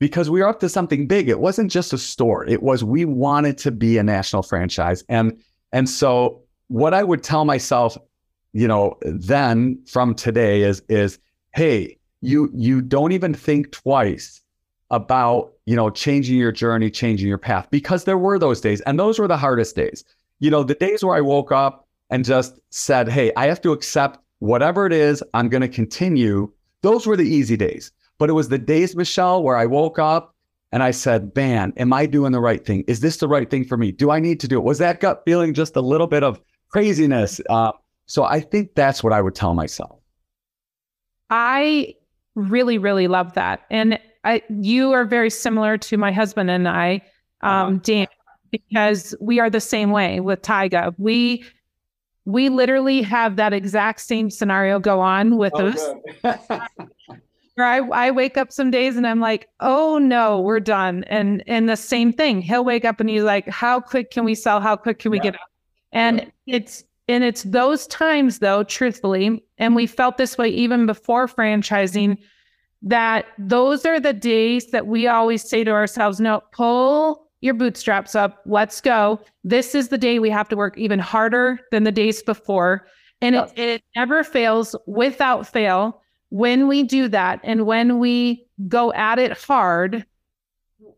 because 0.00 0.28
we 0.28 0.40
were 0.40 0.48
up 0.48 0.58
to 0.60 0.68
something 0.68 1.06
big, 1.06 1.28
it 1.28 1.38
wasn't 1.38 1.70
just 1.70 1.92
a 1.92 1.98
store. 1.98 2.44
It 2.44 2.62
was 2.62 2.82
we 2.82 3.04
wanted 3.04 3.56
to 3.58 3.70
be 3.70 3.96
a 3.98 4.02
national 4.02 4.42
franchise, 4.42 5.04
and 5.08 5.38
and 5.72 5.88
so 5.88 6.42
what 6.66 6.92
I 6.92 7.04
would 7.04 7.22
tell 7.22 7.44
myself 7.44 7.96
you 8.54 8.66
know, 8.66 8.96
then 9.02 9.78
from 9.86 10.14
today 10.14 10.62
is 10.62 10.82
is 10.88 11.18
hey, 11.54 11.98
you 12.22 12.50
you 12.54 12.80
don't 12.80 13.12
even 13.12 13.34
think 13.34 13.72
twice 13.72 14.40
about 14.90 15.52
you 15.66 15.76
know 15.76 15.90
changing 15.90 16.38
your 16.38 16.52
journey, 16.52 16.90
changing 16.90 17.28
your 17.28 17.38
path 17.38 17.68
because 17.70 18.04
there 18.04 18.16
were 18.16 18.38
those 18.38 18.60
days, 18.60 18.80
and 18.82 18.98
those 18.98 19.18
were 19.18 19.28
the 19.28 19.36
hardest 19.36 19.76
days. 19.76 20.04
You 20.38 20.50
know, 20.50 20.62
the 20.62 20.74
days 20.74 21.04
where 21.04 21.16
I 21.16 21.20
woke 21.20 21.52
up 21.52 21.86
and 22.10 22.24
just 22.24 22.58
said, 22.70 23.08
hey, 23.08 23.32
I 23.36 23.46
have 23.46 23.60
to 23.62 23.72
accept 23.72 24.18
whatever 24.38 24.86
it 24.86 24.92
is. 24.92 25.22
I'm 25.32 25.48
going 25.48 25.62
to 25.62 25.68
continue. 25.68 26.50
Those 26.82 27.06
were 27.06 27.16
the 27.16 27.24
easy 27.24 27.56
days. 27.56 27.92
But 28.18 28.30
it 28.30 28.34
was 28.34 28.48
the 28.48 28.58
days, 28.58 28.94
Michelle, 28.94 29.42
where 29.42 29.56
I 29.56 29.66
woke 29.66 29.98
up 29.98 30.34
and 30.70 30.82
I 30.82 30.92
said, 30.92 31.34
man, 31.34 31.72
am 31.76 31.92
I 31.92 32.06
doing 32.06 32.32
the 32.32 32.40
right 32.40 32.64
thing? 32.64 32.84
Is 32.86 33.00
this 33.00 33.16
the 33.16 33.28
right 33.28 33.50
thing 33.50 33.64
for 33.64 33.76
me? 33.76 33.90
Do 33.90 34.10
I 34.10 34.20
need 34.20 34.38
to 34.40 34.48
do 34.48 34.58
it? 34.58 34.64
Was 34.64 34.78
that 34.78 35.00
gut 35.00 35.22
feeling 35.24 35.54
just 35.54 35.76
a 35.76 35.80
little 35.80 36.06
bit 36.06 36.22
of 36.22 36.40
craziness? 36.68 37.40
Uh, 37.48 37.72
so 38.06 38.24
I 38.24 38.40
think 38.40 38.74
that's 38.74 39.02
what 39.02 39.12
I 39.12 39.22
would 39.22 39.34
tell 39.34 39.54
myself. 39.54 39.98
I 41.30 41.94
really, 42.34 42.78
really 42.78 43.08
love 43.08 43.34
that. 43.34 43.62
And 43.70 43.98
I, 44.24 44.42
you 44.48 44.92
are 44.92 45.04
very 45.04 45.30
similar 45.30 45.78
to 45.78 45.96
my 45.96 46.12
husband 46.12 46.50
and 46.50 46.68
I, 46.68 47.02
um, 47.42 47.50
uh-huh. 47.50 47.78
Dan, 47.82 48.06
because 48.50 49.14
we 49.20 49.40
are 49.40 49.50
the 49.50 49.60
same 49.60 49.90
way 49.90 50.20
with 50.20 50.42
Taiga. 50.42 50.94
We 50.98 51.44
we 52.26 52.48
literally 52.48 53.02
have 53.02 53.36
that 53.36 53.52
exact 53.52 54.00
same 54.00 54.30
scenario 54.30 54.78
go 54.78 55.00
on 55.00 55.36
with 55.36 55.52
oh, 55.56 55.66
us. 55.66 55.90
Where 57.54 57.66
I, 57.66 57.78
I 57.78 58.10
wake 58.10 58.36
up 58.36 58.50
some 58.50 58.70
days 58.70 58.96
and 58.96 59.06
I'm 59.06 59.20
like, 59.20 59.48
oh 59.60 59.98
no, 59.98 60.40
we're 60.40 60.60
done. 60.60 61.04
And 61.04 61.44
and 61.46 61.68
the 61.68 61.76
same 61.76 62.12
thing. 62.12 62.40
He'll 62.40 62.64
wake 62.64 62.84
up 62.84 62.98
and 62.98 63.08
he's 63.08 63.22
like, 63.22 63.48
how 63.48 63.80
quick 63.80 64.10
can 64.10 64.24
we 64.24 64.34
sell? 64.34 64.60
How 64.60 64.74
quick 64.74 64.98
can 64.98 65.10
we 65.10 65.18
yeah. 65.18 65.22
get 65.24 65.34
up? 65.34 65.48
And 65.92 66.32
yeah. 66.46 66.56
it's 66.56 66.84
and 67.08 67.22
it's 67.22 67.42
those 67.42 67.86
times, 67.86 68.38
though, 68.38 68.64
truthfully, 68.64 69.44
and 69.58 69.74
we 69.74 69.86
felt 69.86 70.16
this 70.16 70.38
way 70.38 70.48
even 70.48 70.86
before 70.86 71.26
franchising, 71.26 72.18
that 72.82 73.26
those 73.38 73.84
are 73.84 74.00
the 74.00 74.12
days 74.12 74.70
that 74.70 74.86
we 74.86 75.06
always 75.06 75.42
say 75.42 75.64
to 75.64 75.70
ourselves, 75.70 76.20
no, 76.20 76.42
pull 76.52 77.28
your 77.40 77.54
bootstraps 77.54 78.14
up. 78.14 78.40
Let's 78.46 78.80
go. 78.80 79.20
This 79.42 79.74
is 79.74 79.88
the 79.88 79.98
day 79.98 80.18
we 80.18 80.30
have 80.30 80.48
to 80.48 80.56
work 80.56 80.78
even 80.78 80.98
harder 80.98 81.60
than 81.70 81.84
the 81.84 81.92
days 81.92 82.22
before. 82.22 82.86
And 83.20 83.36
it, 83.36 83.52
it 83.58 83.82
never 83.96 84.24
fails 84.24 84.74
without 84.86 85.46
fail. 85.46 86.00
When 86.30 86.68
we 86.68 86.82
do 86.82 87.08
that 87.08 87.40
and 87.44 87.66
when 87.66 87.98
we 87.98 88.46
go 88.66 88.92
at 88.94 89.18
it 89.18 89.32
hard, 89.32 90.06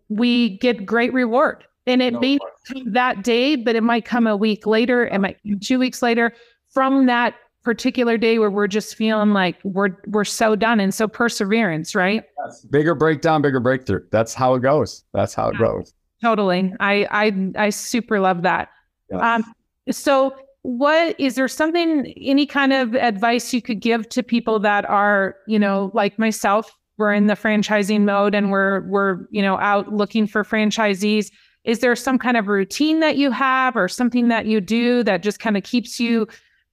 we 0.08 0.56
get 0.58 0.86
great 0.86 1.12
reward. 1.12 1.64
And 1.86 2.02
it 2.02 2.14
no 2.14 2.20
may 2.20 2.38
come 2.66 2.92
that 2.92 3.22
day, 3.22 3.56
but 3.56 3.76
it 3.76 3.82
might 3.82 4.04
come 4.04 4.26
a 4.26 4.36
week 4.36 4.66
later. 4.66 5.06
It 5.06 5.18
might 5.20 5.38
come 5.42 5.60
two 5.60 5.78
weeks 5.78 6.02
later 6.02 6.32
from 6.70 7.06
that 7.06 7.34
particular 7.62 8.16
day 8.16 8.38
where 8.38 8.50
we're 8.50 8.68
just 8.68 8.94
feeling 8.94 9.32
like 9.32 9.56
we're 9.64 9.96
we're 10.06 10.24
so 10.24 10.54
done. 10.54 10.78
And 10.78 10.94
so 10.94 11.08
perseverance, 11.08 11.94
right? 11.94 12.22
Yes. 12.44 12.64
Bigger 12.70 12.94
breakdown, 12.94 13.42
bigger 13.42 13.60
breakthrough. 13.60 14.02
That's 14.10 14.34
how 14.34 14.54
it 14.54 14.60
goes. 14.60 15.04
That's 15.12 15.34
how 15.34 15.48
it 15.48 15.58
goes. 15.58 15.92
Totally. 16.22 16.72
I 16.80 17.06
I 17.10 17.52
I 17.66 17.70
super 17.70 18.20
love 18.20 18.42
that. 18.42 18.68
Yes. 19.10 19.20
Um 19.20 19.54
so 19.90 20.36
what 20.62 21.18
is 21.20 21.36
there 21.36 21.46
something 21.46 22.12
any 22.16 22.46
kind 22.46 22.72
of 22.72 22.94
advice 22.96 23.52
you 23.52 23.62
could 23.62 23.80
give 23.80 24.08
to 24.08 24.22
people 24.22 24.58
that 24.58 24.88
are, 24.88 25.36
you 25.46 25.58
know, 25.58 25.92
like 25.94 26.18
myself, 26.18 26.76
we're 26.98 27.12
in 27.12 27.26
the 27.26 27.34
franchising 27.34 28.02
mode 28.02 28.34
and 28.34 28.50
we're 28.50 28.80
we're, 28.88 29.26
you 29.30 29.42
know, 29.42 29.58
out 29.58 29.92
looking 29.92 30.26
for 30.26 30.42
franchisees 30.44 31.30
is 31.66 31.80
there 31.80 31.94
some 31.96 32.18
kind 32.18 32.36
of 32.36 32.46
routine 32.46 33.00
that 33.00 33.16
you 33.16 33.30
have 33.32 33.76
or 33.76 33.88
something 33.88 34.28
that 34.28 34.46
you 34.46 34.60
do 34.60 35.02
that 35.02 35.22
just 35.22 35.40
kind 35.40 35.56
of 35.56 35.64
keeps 35.64 35.98
you 35.98 36.26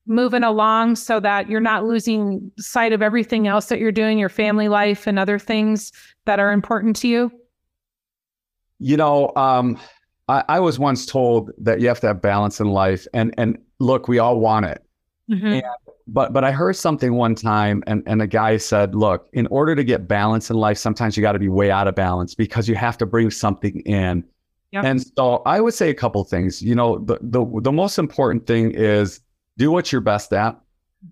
moving 0.05 0.43
along 0.43 0.95
so 0.95 1.19
that 1.19 1.49
you're 1.49 1.59
not 1.59 1.83
losing 1.83 2.51
sight 2.59 2.93
of 2.93 3.01
everything 3.01 3.47
else 3.47 3.65
that 3.67 3.79
you're 3.79 3.91
doing, 3.91 4.19
your 4.19 4.29
family 4.29 4.67
life 4.67 5.07
and 5.07 5.17
other 5.17 5.39
things 5.39 5.91
that 6.25 6.39
are 6.39 6.51
important 6.51 6.95
to 6.97 7.07
you? 7.07 7.31
You 8.79 8.97
know, 8.97 9.31
um, 9.35 9.79
I, 10.27 10.43
I, 10.47 10.59
was 10.59 10.77
once 10.77 11.05
told 11.05 11.51
that 11.57 11.79
you 11.79 11.87
have 11.87 11.99
to 12.01 12.07
have 12.07 12.21
balance 12.21 12.59
in 12.59 12.67
life, 12.67 13.07
and 13.13 13.33
and 13.37 13.57
look, 13.79 14.07
we 14.07 14.19
all 14.19 14.39
want 14.39 14.65
it. 14.65 14.83
Mm-hmm. 15.31 15.45
And, 15.45 15.63
but 16.07 16.33
but 16.33 16.43
I 16.43 16.51
heard 16.51 16.75
something 16.75 17.15
one 17.15 17.33
time, 17.33 17.81
and 17.87 18.03
and 18.05 18.21
a 18.21 18.27
guy 18.27 18.57
said, 18.57 18.93
look, 18.93 19.29
in 19.31 19.47
order 19.47 19.73
to 19.73 19.83
get 19.85 20.07
balance 20.07 20.49
in 20.49 20.57
life, 20.57 20.77
sometimes 20.77 21.15
you 21.15 21.21
got 21.21 21.31
to 21.31 21.39
be 21.39 21.47
way 21.47 21.71
out 21.71 21.87
of 21.87 21.95
balance 21.95 22.35
because 22.35 22.67
you 22.67 22.75
have 22.75 22.97
to 22.97 23.05
bring 23.05 23.31
something 23.31 23.79
in 23.81 24.25
Yep. 24.73 24.85
And 24.85 25.05
so 25.15 25.43
I 25.45 25.61
would 25.61 25.75
say 25.75 25.91
a 25.91 25.93
couple 25.93 26.23
things. 26.23 26.61
You 26.61 26.73
know, 26.73 26.97
the, 26.97 27.19
the 27.21 27.45
the 27.61 27.71
most 27.71 27.99
important 27.99 28.47
thing 28.47 28.71
is 28.71 29.21
do 29.57 29.71
what 29.71 29.91
you're 29.91 30.01
best 30.01 30.33
at. 30.33 30.59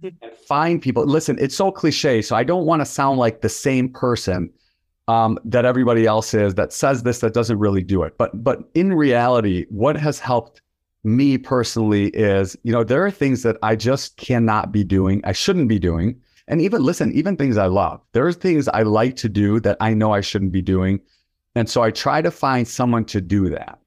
Mm-hmm. 0.03 0.27
Find 0.47 0.81
people. 0.81 1.05
Listen, 1.05 1.37
it's 1.39 1.55
so 1.55 1.71
cliche, 1.71 2.23
so 2.23 2.35
I 2.35 2.43
don't 2.43 2.65
want 2.65 2.81
to 2.81 2.85
sound 2.85 3.19
like 3.19 3.41
the 3.41 3.49
same 3.49 3.87
person 3.87 4.51
um, 5.07 5.37
that 5.45 5.63
everybody 5.63 6.07
else 6.07 6.33
is 6.33 6.55
that 6.55 6.73
says 6.73 7.03
this 7.03 7.19
that 7.19 7.35
doesn't 7.35 7.59
really 7.59 7.83
do 7.83 8.01
it. 8.01 8.17
But 8.17 8.43
but 8.43 8.63
in 8.73 8.93
reality, 8.93 9.67
what 9.69 9.95
has 9.95 10.17
helped 10.17 10.61
me 11.03 11.37
personally 11.37 12.07
is, 12.09 12.57
you 12.63 12.71
know, 12.71 12.83
there 12.83 13.05
are 13.05 13.11
things 13.11 13.43
that 13.43 13.57
I 13.61 13.75
just 13.75 14.17
cannot 14.17 14.71
be 14.71 14.83
doing. 14.83 15.21
I 15.23 15.33
shouldn't 15.33 15.67
be 15.67 15.77
doing. 15.79 16.19
And 16.47 16.61
even 16.61 16.81
listen, 16.81 17.11
even 17.11 17.37
things 17.37 17.57
I 17.57 17.67
love. 17.67 18.01
There 18.13 18.25
are 18.25 18.33
things 18.33 18.67
I 18.69 18.81
like 18.81 19.15
to 19.17 19.29
do 19.29 19.59
that 19.59 19.77
I 19.79 19.93
know 19.93 20.13
I 20.13 20.21
shouldn't 20.21 20.51
be 20.51 20.63
doing. 20.63 20.99
And 21.55 21.69
so 21.69 21.81
I 21.81 21.91
try 21.91 22.21
to 22.21 22.31
find 22.31 22.67
someone 22.67 23.05
to 23.05 23.21
do 23.21 23.49
that 23.49 23.79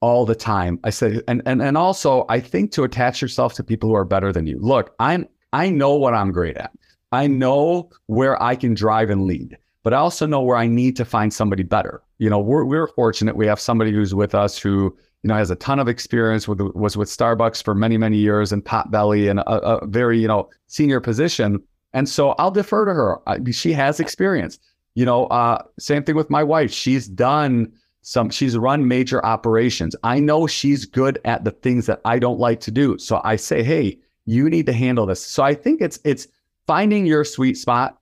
all 0.00 0.26
the 0.26 0.34
time. 0.34 0.78
I 0.84 0.90
said, 0.90 1.22
and 1.28 1.40
and 1.46 1.62
and 1.62 1.78
also 1.78 2.26
I 2.28 2.40
think 2.40 2.72
to 2.72 2.82
attach 2.82 3.22
yourself 3.22 3.54
to 3.54 3.64
people 3.64 3.88
who 3.88 3.94
are 3.94 4.04
better 4.04 4.32
than 4.32 4.46
you. 4.46 4.58
Look, 4.60 4.94
I'm 4.98 5.26
I 5.52 5.70
know 5.70 5.94
what 5.94 6.14
I'm 6.14 6.32
great 6.32 6.56
at. 6.56 6.72
I 7.12 7.26
know 7.26 7.90
where 8.06 8.42
I 8.42 8.56
can 8.56 8.74
drive 8.74 9.10
and 9.10 9.22
lead, 9.22 9.56
but 9.82 9.94
I 9.94 9.98
also 9.98 10.26
know 10.26 10.42
where 10.42 10.56
I 10.56 10.66
need 10.66 10.96
to 10.96 11.04
find 11.04 11.32
somebody 11.32 11.62
better. 11.62 12.02
You 12.18 12.28
know, 12.28 12.40
we're 12.40 12.64
we're 12.64 12.88
fortunate 12.88 13.36
we 13.36 13.46
have 13.46 13.60
somebody 13.60 13.92
who's 13.92 14.14
with 14.14 14.34
us 14.34 14.58
who 14.58 14.96
you 15.22 15.28
know 15.28 15.34
has 15.36 15.50
a 15.50 15.56
ton 15.56 15.78
of 15.78 15.88
experience 15.88 16.48
with 16.48 16.60
was 16.74 16.96
with 16.96 17.08
Starbucks 17.08 17.62
for 17.62 17.74
many 17.74 17.96
many 17.96 18.16
years 18.16 18.50
and 18.50 18.64
Potbelly 18.64 19.30
and 19.30 19.38
a, 19.40 19.52
a 19.52 19.86
very 19.86 20.20
you 20.20 20.28
know 20.28 20.50
senior 20.66 21.00
position. 21.00 21.62
And 21.94 22.08
so 22.08 22.30
I'll 22.38 22.50
defer 22.50 22.86
to 22.86 22.94
her. 22.94 23.18
I, 23.28 23.38
she 23.50 23.72
has 23.74 24.00
experience 24.00 24.58
you 24.94 25.04
know, 25.04 25.26
uh, 25.26 25.62
same 25.78 26.02
thing 26.04 26.16
with 26.16 26.30
my 26.30 26.42
wife. 26.42 26.70
She's 26.72 27.08
done 27.08 27.72
some, 28.02 28.30
she's 28.30 28.56
run 28.56 28.88
major 28.88 29.24
operations. 29.24 29.94
I 30.02 30.18
know 30.18 30.46
she's 30.46 30.84
good 30.84 31.18
at 31.24 31.44
the 31.44 31.52
things 31.52 31.86
that 31.86 32.00
I 32.04 32.18
don't 32.18 32.38
like 32.40 32.60
to 32.60 32.70
do. 32.70 32.98
So 32.98 33.20
I 33.24 33.36
say, 33.36 33.62
hey, 33.62 33.98
you 34.26 34.50
need 34.50 34.66
to 34.66 34.72
handle 34.72 35.06
this. 35.06 35.24
So 35.24 35.42
I 35.42 35.54
think 35.54 35.80
it's 35.80 35.98
it's 36.04 36.26
finding 36.66 37.06
your 37.06 37.24
sweet 37.24 37.56
spot, 37.56 37.98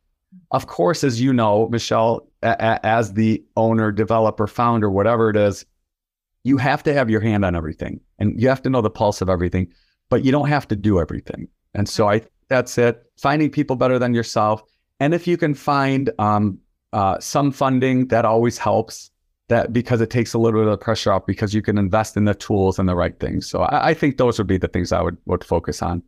Of 0.53 0.67
course, 0.67 1.03
as 1.05 1.21
you 1.21 1.33
know, 1.33 1.69
Michelle, 1.71 2.29
a- 2.43 2.57
a- 2.59 2.87
as 2.87 3.13
the 3.15 3.43
owner, 3.57 3.91
developer, 3.93 4.47
founder, 4.47 4.91
whatever 4.91 5.31
it 5.31 5.37
is, 5.37 5.65
you 6.45 6.57
have 6.57 6.83
to 6.85 6.95
have 6.95 7.11
your 7.11 7.21
hand 7.21 7.45
on 7.45 7.55
everything 7.57 8.01
and 8.19 8.41
you 8.41 8.49
have 8.49 8.63
to 8.63 8.71
know 8.71 8.81
the 8.81 8.91
pulse 8.91 9.21
of 9.21 9.29
everything, 9.29 9.69
but 10.09 10.25
you 10.25 10.33
don't 10.33 10.49
have 10.49 10.67
to 10.69 10.77
do 10.77 11.01
everything. 11.01 11.49
And 11.75 11.89
so 11.89 12.09
I 12.09 12.23
that's 12.49 12.79
it. 12.79 13.03
Finding 13.17 13.51
people 13.51 13.77
better 13.77 13.99
than 13.99 14.15
yourself. 14.15 14.63
And 14.99 15.15
if 15.15 15.27
you 15.27 15.37
can 15.37 15.55
find 15.55 16.11
um, 16.19 16.59
uh, 16.93 17.19
some 17.21 17.53
funding, 17.53 18.09
that 18.09 18.25
always 18.25 18.59
helps. 18.59 19.11
That 19.49 19.73
because 19.73 20.01
it 20.01 20.11
takes 20.11 20.33
a 20.33 20.39
little 20.39 20.61
bit 20.61 20.73
of 20.73 20.81
pressure 20.81 21.13
off 21.13 21.27
because 21.27 21.53
you 21.53 21.61
can 21.61 21.77
invest 21.77 22.17
in 22.17 22.25
the 22.25 22.35
tools 22.35 22.79
and 22.79 22.89
the 22.89 22.95
right 22.95 23.19
things. 23.19 23.51
So 23.51 23.63
I, 23.63 23.89
I 23.89 23.95
think 23.95 24.17
those 24.17 24.39
would 24.39 24.47
be 24.47 24.59
the 24.59 24.69
things 24.69 24.93
I 24.93 25.03
would 25.03 25.17
would 25.27 25.43
focus 25.43 25.83
on. 25.83 26.05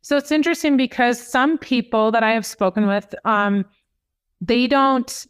So 0.00 0.16
it's 0.16 0.32
interesting 0.32 0.78
because 0.78 1.20
some 1.20 1.58
people 1.58 2.10
that 2.10 2.22
I 2.22 2.32
have 2.32 2.46
spoken 2.46 2.86
with, 2.86 3.14
um, 3.26 3.66
they 4.40 4.66
don't 4.66 5.26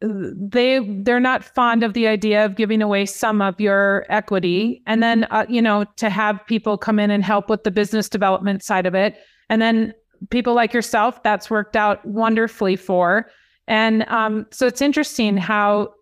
they 0.00 0.80
they're 1.02 1.20
not 1.20 1.44
fond 1.44 1.82
of 1.82 1.94
the 1.94 2.06
idea 2.06 2.44
of 2.44 2.56
giving 2.56 2.82
away 2.82 3.06
some 3.06 3.40
of 3.40 3.60
your 3.60 4.04
equity 4.08 4.82
and 4.86 5.02
then 5.02 5.24
uh, 5.30 5.46
you 5.48 5.62
know 5.62 5.84
to 5.96 6.10
have 6.10 6.44
people 6.46 6.76
come 6.76 6.98
in 6.98 7.10
and 7.10 7.24
help 7.24 7.48
with 7.48 7.64
the 7.64 7.70
business 7.70 8.08
development 8.08 8.62
side 8.62 8.86
of 8.86 8.94
it 8.94 9.16
and 9.48 9.62
then 9.62 9.94
people 10.30 10.54
like 10.54 10.72
yourself 10.72 11.22
that's 11.22 11.48
worked 11.48 11.76
out 11.76 12.04
wonderfully 12.04 12.76
for 12.76 13.30
and 13.66 14.06
um, 14.08 14.46
so 14.50 14.66
it's 14.66 14.82
interesting 14.82 15.36
how 15.36 15.94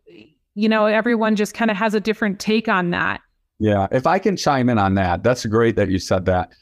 you 0.55 0.69
know 0.69 0.87
everyone 0.87 1.37
just 1.37 1.55
kind 1.55 1.71
of 1.71 1.77
has 1.77 1.95
a 1.95 2.01
different 2.01 2.39
take 2.39 2.69
on 2.69 2.91
that 2.91 3.21
yeah 3.59 3.87
if 3.91 4.07
i 4.07 4.19
can 4.19 4.37
chime 4.37 4.69
in 4.69 4.79
on 4.79 4.95
that 4.95 5.23
that's 5.23 5.47
great 5.47 5.77
that 5.77 5.89
you 5.91 5.99
said 5.99 6.27
that 6.27 6.53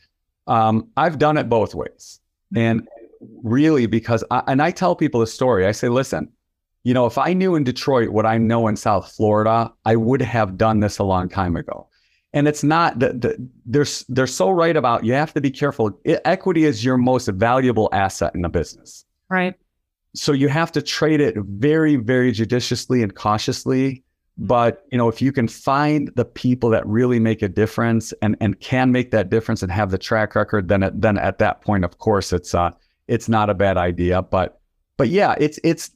um, 0.46 0.88
i've 0.96 1.18
done 1.18 1.36
it 1.36 1.48
both 1.48 1.74
ways 1.74 2.20
and 2.54 2.86
really 3.42 3.86
because 3.86 4.22
I, 4.30 4.42
and 4.46 4.62
i 4.62 4.70
tell 4.70 4.94
people 4.94 5.20
the 5.20 5.26
story 5.26 5.66
i 5.66 5.72
say 5.72 5.88
listen 5.88 6.30
you 6.82 6.94
know, 6.94 7.06
if 7.06 7.18
I 7.18 7.32
knew 7.32 7.54
in 7.56 7.64
Detroit 7.64 8.10
what 8.10 8.24
I 8.24 8.38
know 8.38 8.66
in 8.66 8.76
South 8.76 9.12
Florida, 9.12 9.72
I 9.84 9.96
would 9.96 10.22
have 10.22 10.56
done 10.56 10.80
this 10.80 10.98
a 10.98 11.04
long 11.04 11.28
time 11.28 11.56
ago. 11.56 11.88
And 12.32 12.46
it's 12.48 12.62
not 12.62 13.00
that 13.00 13.20
the, 13.20 13.48
they're 13.66 13.86
they're 14.08 14.26
so 14.28 14.50
right 14.50 14.76
about 14.76 15.04
you 15.04 15.12
have 15.14 15.34
to 15.34 15.40
be 15.40 15.50
careful. 15.50 15.98
It, 16.04 16.20
equity 16.24 16.64
is 16.64 16.84
your 16.84 16.96
most 16.96 17.26
valuable 17.26 17.88
asset 17.92 18.34
in 18.34 18.44
a 18.44 18.48
business, 18.48 19.04
right? 19.28 19.54
So 20.14 20.32
you 20.32 20.48
have 20.48 20.72
to 20.72 20.82
trade 20.82 21.20
it 21.20 21.36
very, 21.36 21.96
very 21.96 22.32
judiciously 22.32 23.02
and 23.02 23.14
cautiously. 23.14 23.90
Mm-hmm. 23.90 24.46
But 24.46 24.86
you 24.90 24.98
know, 24.98 25.08
if 25.08 25.20
you 25.20 25.32
can 25.32 25.48
find 25.48 26.10
the 26.16 26.24
people 26.24 26.70
that 26.70 26.86
really 26.86 27.18
make 27.18 27.42
a 27.42 27.48
difference 27.48 28.12
and 28.22 28.36
and 28.40 28.58
can 28.60 28.90
make 28.90 29.10
that 29.10 29.30
difference 29.30 29.62
and 29.62 29.70
have 29.70 29.90
the 29.90 29.98
track 29.98 30.34
record, 30.34 30.68
then 30.68 30.82
it, 30.82 31.00
then 31.00 31.18
at 31.18 31.38
that 31.38 31.60
point, 31.60 31.84
of 31.84 31.98
course, 31.98 32.32
it's 32.32 32.54
uh 32.54 32.70
it's 33.08 33.28
not 33.28 33.50
a 33.50 33.54
bad 33.54 33.76
idea. 33.76 34.22
But 34.22 34.60
but 34.96 35.08
yeah, 35.08 35.34
it's 35.38 35.58
it's 35.62 35.90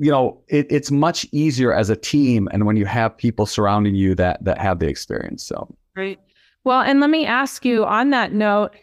you 0.00 0.12
know, 0.12 0.40
it, 0.46 0.66
it's 0.70 0.90
much 0.90 1.26
easier 1.32 1.72
as 1.72 1.90
a 1.90 1.96
team 1.96 2.48
and 2.52 2.66
when 2.66 2.76
you 2.76 2.86
have 2.86 3.16
people 3.16 3.46
surrounding 3.46 3.94
you 3.94 4.14
that 4.14 4.44
that 4.44 4.58
have 4.58 4.78
the 4.78 4.86
experience. 4.86 5.42
So 5.42 5.74
great. 5.94 6.18
Well, 6.64 6.82
and 6.82 7.00
let 7.00 7.10
me 7.10 7.24
ask 7.24 7.64
you 7.64 7.84
on 7.84 8.10
that 8.10 8.32
note, 8.32 8.74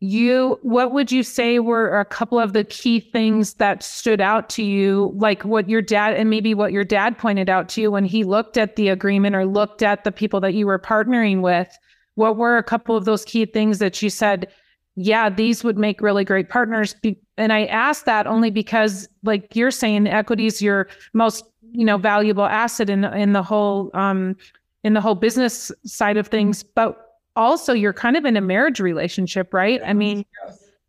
you 0.00 0.58
what 0.62 0.92
would 0.92 1.12
you 1.12 1.22
say 1.22 1.58
were 1.58 2.00
a 2.00 2.06
couple 2.06 2.40
of 2.40 2.54
the 2.54 2.64
key 2.64 3.00
things 3.00 3.54
that 3.54 3.82
stood 3.82 4.20
out 4.20 4.48
to 4.48 4.62
you, 4.62 5.12
like 5.16 5.44
what 5.44 5.68
your 5.68 5.82
dad 5.82 6.14
and 6.14 6.30
maybe 6.30 6.54
what 6.54 6.72
your 6.72 6.84
dad 6.84 7.18
pointed 7.18 7.50
out 7.50 7.68
to 7.70 7.82
you 7.82 7.90
when 7.90 8.06
he 8.06 8.24
looked 8.24 8.56
at 8.56 8.76
the 8.76 8.88
agreement 8.88 9.36
or 9.36 9.44
looked 9.44 9.82
at 9.82 10.04
the 10.04 10.12
people 10.12 10.40
that 10.40 10.54
you 10.54 10.66
were 10.66 10.78
partnering 10.78 11.42
with? 11.42 11.68
What 12.14 12.38
were 12.38 12.56
a 12.56 12.62
couple 12.62 12.96
of 12.96 13.04
those 13.04 13.26
key 13.26 13.44
things 13.44 13.78
that 13.78 14.00
you 14.02 14.08
said, 14.08 14.48
yeah, 14.96 15.28
these 15.28 15.62
would 15.62 15.76
make 15.76 16.00
really 16.00 16.24
great 16.24 16.48
partners? 16.48 16.94
And 17.36 17.52
I 17.52 17.66
ask 17.66 18.06
that 18.06 18.26
only 18.26 18.50
because, 18.50 19.06
like 19.22 19.54
you're 19.54 19.70
saying, 19.70 20.06
equity 20.06 20.46
is 20.46 20.62
your 20.62 20.88
most 21.12 21.44
you 21.72 21.84
know 21.84 21.98
valuable 21.98 22.46
asset 22.46 22.88
in 22.88 23.04
in 23.04 23.34
the 23.34 23.42
whole 23.42 23.90
um, 23.92 24.34
in 24.82 24.94
the 24.94 25.00
whole 25.02 25.14
business 25.14 25.70
side 25.84 26.16
of 26.16 26.28
things, 26.28 26.62
but 26.62 27.09
also 27.40 27.72
you're 27.72 27.92
kind 27.92 28.16
of 28.16 28.24
in 28.24 28.36
a 28.36 28.40
marriage 28.40 28.80
relationship, 28.80 29.52
right? 29.52 29.80
I 29.84 29.92
mean, 29.92 30.24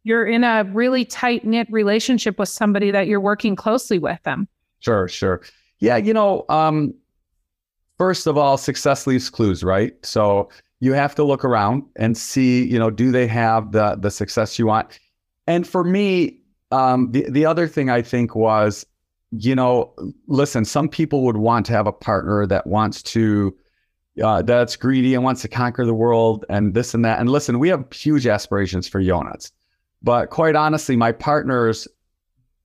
you're 0.04 0.26
in 0.26 0.44
a 0.44 0.64
really 0.66 1.06
tight 1.06 1.46
knit 1.46 1.68
relationship 1.72 2.38
with 2.38 2.50
somebody 2.50 2.92
that 2.92 3.08
you're 3.08 3.22
working 3.22 3.56
closely 3.56 4.00
with 4.00 4.22
them. 4.24 4.48
Sure, 4.80 5.08
sure. 5.08 5.42
Yeah, 5.80 5.98
you 5.98 6.14
know, 6.14 6.46
um, 6.50 6.94
first 7.98 8.28
of 8.28 8.38
all, 8.38 8.58
success 8.58 9.08
leaves 9.08 9.30
clues, 9.30 9.64
right? 9.64 9.94
So 10.06 10.50
you 10.80 10.94
have 10.94 11.16
to 11.16 11.24
look 11.24 11.46
around 11.46 11.84
and 11.96 12.18
see, 12.18 12.66
you 12.66 12.78
know, 12.78 12.90
do 12.90 13.12
they 13.12 13.28
have 13.28 13.72
the 13.72 13.96
the 13.96 14.12
success 14.12 14.60
you 14.60 14.66
want? 14.66 15.00
And 15.48 15.68
for 15.68 15.84
me, 15.84 16.40
um, 16.72 17.12
the 17.12 17.30
the 17.30 17.46
other 17.46 17.68
thing 17.68 17.90
I 17.90 18.02
think 18.02 18.36
was, 18.36 18.86
you 19.32 19.56
know, 19.56 19.94
listen, 20.28 20.66
some 20.66 20.90
people 20.90 21.24
would 21.26 21.38
want 21.38 21.66
to 21.68 21.74
have 21.74 21.88
a 21.88 21.92
partner 21.92 22.46
that 22.48 22.68
wants 22.68 23.02
to 23.04 23.56
uh, 24.24 24.42
that's 24.42 24.76
greedy 24.76 25.14
and 25.14 25.24
wants 25.24 25.42
to 25.42 25.48
conquer 25.48 25.86
the 25.86 25.94
world 25.94 26.46
and 26.50 26.74
this 26.74 26.94
and 26.94 27.06
that. 27.06 27.20
And 27.20 27.30
listen, 27.30 27.60
we 27.60 27.70
have 27.70 27.86
huge 27.92 28.28
aspirations 28.28 28.88
for 28.88 29.02
Yonutz, 29.02 29.52
but 30.02 30.30
quite 30.30 30.56
honestly, 30.56 30.96
my 30.96 31.12
partners, 31.12 31.88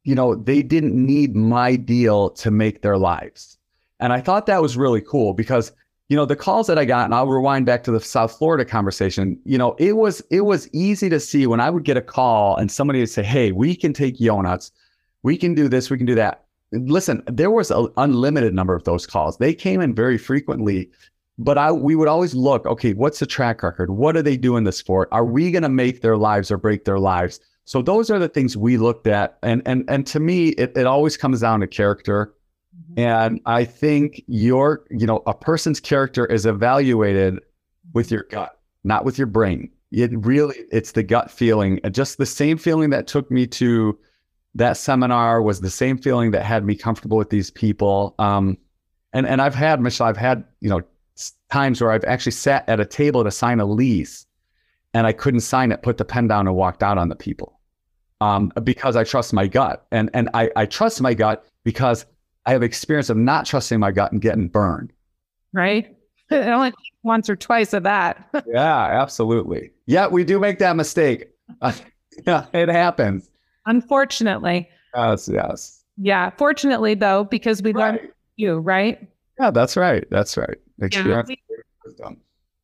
you 0.04 0.14
know, 0.14 0.35
they 0.35 0.62
didn't 0.62 0.94
need 0.94 1.37
my 1.37 1.76
deal 1.76 2.30
to 2.30 2.50
make 2.50 2.82
their 2.82 2.98
lives. 2.98 3.59
And 4.00 4.12
I 4.12 4.20
thought 4.20 4.46
that 4.46 4.62
was 4.62 4.76
really 4.76 5.00
cool 5.00 5.35
because 5.35 5.72
you 6.09 6.16
know 6.16 6.24
the 6.24 6.37
calls 6.37 6.68
that 6.68 6.78
i 6.78 6.85
got 6.85 7.06
and 7.06 7.14
i'll 7.14 7.26
rewind 7.26 7.66
back 7.66 7.82
to 7.82 7.90
the 7.90 8.00
south 8.00 8.38
florida 8.38 8.64
conversation 8.64 9.37
you 9.44 9.59
know 9.59 9.74
it 9.80 9.96
was 9.96 10.22
it 10.30 10.42
was 10.42 10.72
easy 10.72 11.09
to 11.09 11.18
see 11.18 11.48
when 11.48 11.59
i 11.59 11.68
would 11.68 11.82
get 11.82 11.96
a 11.96 12.00
call 12.00 12.56
and 12.56 12.70
somebody 12.70 13.00
would 13.00 13.11
say 13.11 13.24
hey 13.24 13.50
we 13.50 13.74
can 13.74 13.92
take 13.92 14.18
yonutz. 14.18 14.70
We 15.22 15.37
can 15.37 15.54
do 15.54 15.68
this. 15.68 15.90
We 15.90 15.96
can 15.96 16.06
do 16.06 16.14
that. 16.14 16.44
Listen 16.70 17.22
there 17.26 17.50
was 17.50 17.72
an 17.72 17.88
unlimited 17.96 18.54
number 18.54 18.76
of 18.76 18.85
those 18.85 19.06
calls. 19.06 19.38
They 19.38 19.52
came 19.52 19.80
in 19.80 19.94
very 19.94 20.18
frequently 20.18 20.90
but 21.38 21.59
I, 21.59 21.72
we 21.72 21.94
would 21.94 22.09
always 22.09 22.35
look 22.35 22.66
okay 22.66 22.92
what's 22.94 23.18
the 23.18 23.27
track 23.27 23.62
record 23.62 23.90
what 23.90 24.16
are 24.16 24.22
they 24.22 24.37
doing 24.37 24.64
this 24.64 24.81
for 24.81 25.09
are 25.12 25.25
we 25.25 25.51
going 25.51 25.62
to 25.62 25.68
make 25.68 26.01
their 26.01 26.16
lives 26.16 26.51
or 26.51 26.57
break 26.57 26.85
their 26.85 26.99
lives 26.99 27.40
so 27.64 27.83
those 27.83 28.11
are 28.11 28.18
the 28.18 28.29
things 28.29 28.57
we 28.57 28.77
looked 28.77 29.07
at 29.07 29.38
and 29.42 29.62
and 29.66 29.85
and 29.88 30.07
to 30.07 30.20
me 30.20 30.49
it, 30.51 30.77
it 30.77 30.87
always 30.87 31.16
comes 31.16 31.40
down 31.40 31.61
to 31.61 31.66
character 31.66 32.33
and 32.96 33.40
I 33.46 33.64
think 33.64 34.22
your, 34.27 34.85
you 34.90 35.07
know, 35.07 35.22
a 35.27 35.35
person's 35.35 35.81
character 35.81 36.25
is 36.27 36.46
evaluated 36.46 37.40
with 37.92 38.11
your 38.11 38.25
gut, 38.25 38.59
not 38.85 39.05
with 39.05 39.18
your 39.18 39.27
brain. 39.27 39.70
It 39.92 40.11
really, 40.14 40.57
it's 40.72 40.92
the 40.92 41.03
gut 41.03 41.31
feeling. 41.31 41.81
And 41.85 41.94
just 41.94 42.18
the 42.18 42.27
same 42.27 42.59
feeling 42.59 42.90
that 42.90 43.07
took 43.07 43.31
me 43.31 43.46
to 43.49 43.99
that 44.55 44.77
seminar 44.77 45.42
was 45.42 45.61
the 45.61 45.70
same 45.70 45.99
feeling 45.99 46.31
that 46.31 46.44
had 46.44 46.64
me 46.64 46.75
comfortable 46.75 47.18
with 47.18 47.31
these 47.31 47.51
people. 47.51 48.14
Um, 48.18 48.57
and 49.12 49.27
and 49.27 49.40
I've 49.40 49.55
had 49.55 49.81
Michelle, 49.81 50.07
I've 50.07 50.16
had 50.16 50.44
you 50.61 50.68
know 50.68 50.83
times 51.50 51.80
where 51.80 51.92
I've 51.92 52.04
actually 52.04 52.32
sat 52.32 52.68
at 52.68 52.80
a 52.80 52.87
table 52.87 53.24
to 53.24 53.30
sign 53.30 53.61
a 53.61 53.64
lease, 53.64 54.26
and 54.94 55.06
I 55.06 55.12
couldn't 55.12 55.40
sign 55.40 55.72
it, 55.72 55.82
put 55.82 55.98
the 55.98 56.04
pen 56.04 56.28
down, 56.28 56.46
and 56.46 56.56
walked 56.56 56.82
out 56.82 56.98
on 56.98 57.09
the 57.09 57.16
people, 57.16 57.61
um, 58.20 58.52
because 58.64 58.96
I 58.96 59.04
trust 59.04 59.32
my 59.32 59.46
gut, 59.46 59.87
and 59.92 60.11
and 60.14 60.28
I 60.35 60.50
I 60.56 60.66
trust 60.66 61.00
my 61.00 61.14
gut 61.14 61.46
because 61.64 62.06
I 62.46 62.52
have 62.52 62.62
experience 62.62 63.11
of 63.11 63.16
not 63.16 63.44
trusting 63.44 63.80
my 63.80 63.90
gut 63.90 64.12
and 64.12 64.20
getting 64.20 64.48
burned. 64.48 64.92
Right. 65.52 65.96
Only 66.30 66.72
once 67.02 67.28
or 67.28 67.37
twice 67.37 67.72
of 67.72 67.82
that. 67.82 68.28
yeah, 68.46 69.00
absolutely. 69.00 69.72
Yeah, 69.87 70.06
we 70.06 70.24
do 70.24 70.38
make 70.38 70.59
that 70.61 70.76
mistake. 70.76 71.28
Uh, 71.61 71.72
yeah, 72.26 72.46
it 72.52 72.68
happens. 72.68 73.30
Unfortunately. 73.66 74.68
Yes, 74.94 75.28
yes. 75.28 75.85
Yeah. 75.98 76.30
Fortunately, 76.30 76.94
though, 76.94 77.24
because 77.24 77.62
we 77.62 77.72
right. 77.72 78.00
learned 78.00 78.12
you, 78.37 78.59
right? 78.59 79.00
Yeah, 79.40 79.50
that's 79.50 79.76
right. 79.76 80.04
That's 80.11 80.37
right. 80.37 80.56
Experience. 80.81 81.29
Yeah, 81.29 82.09
we, 82.09 82.17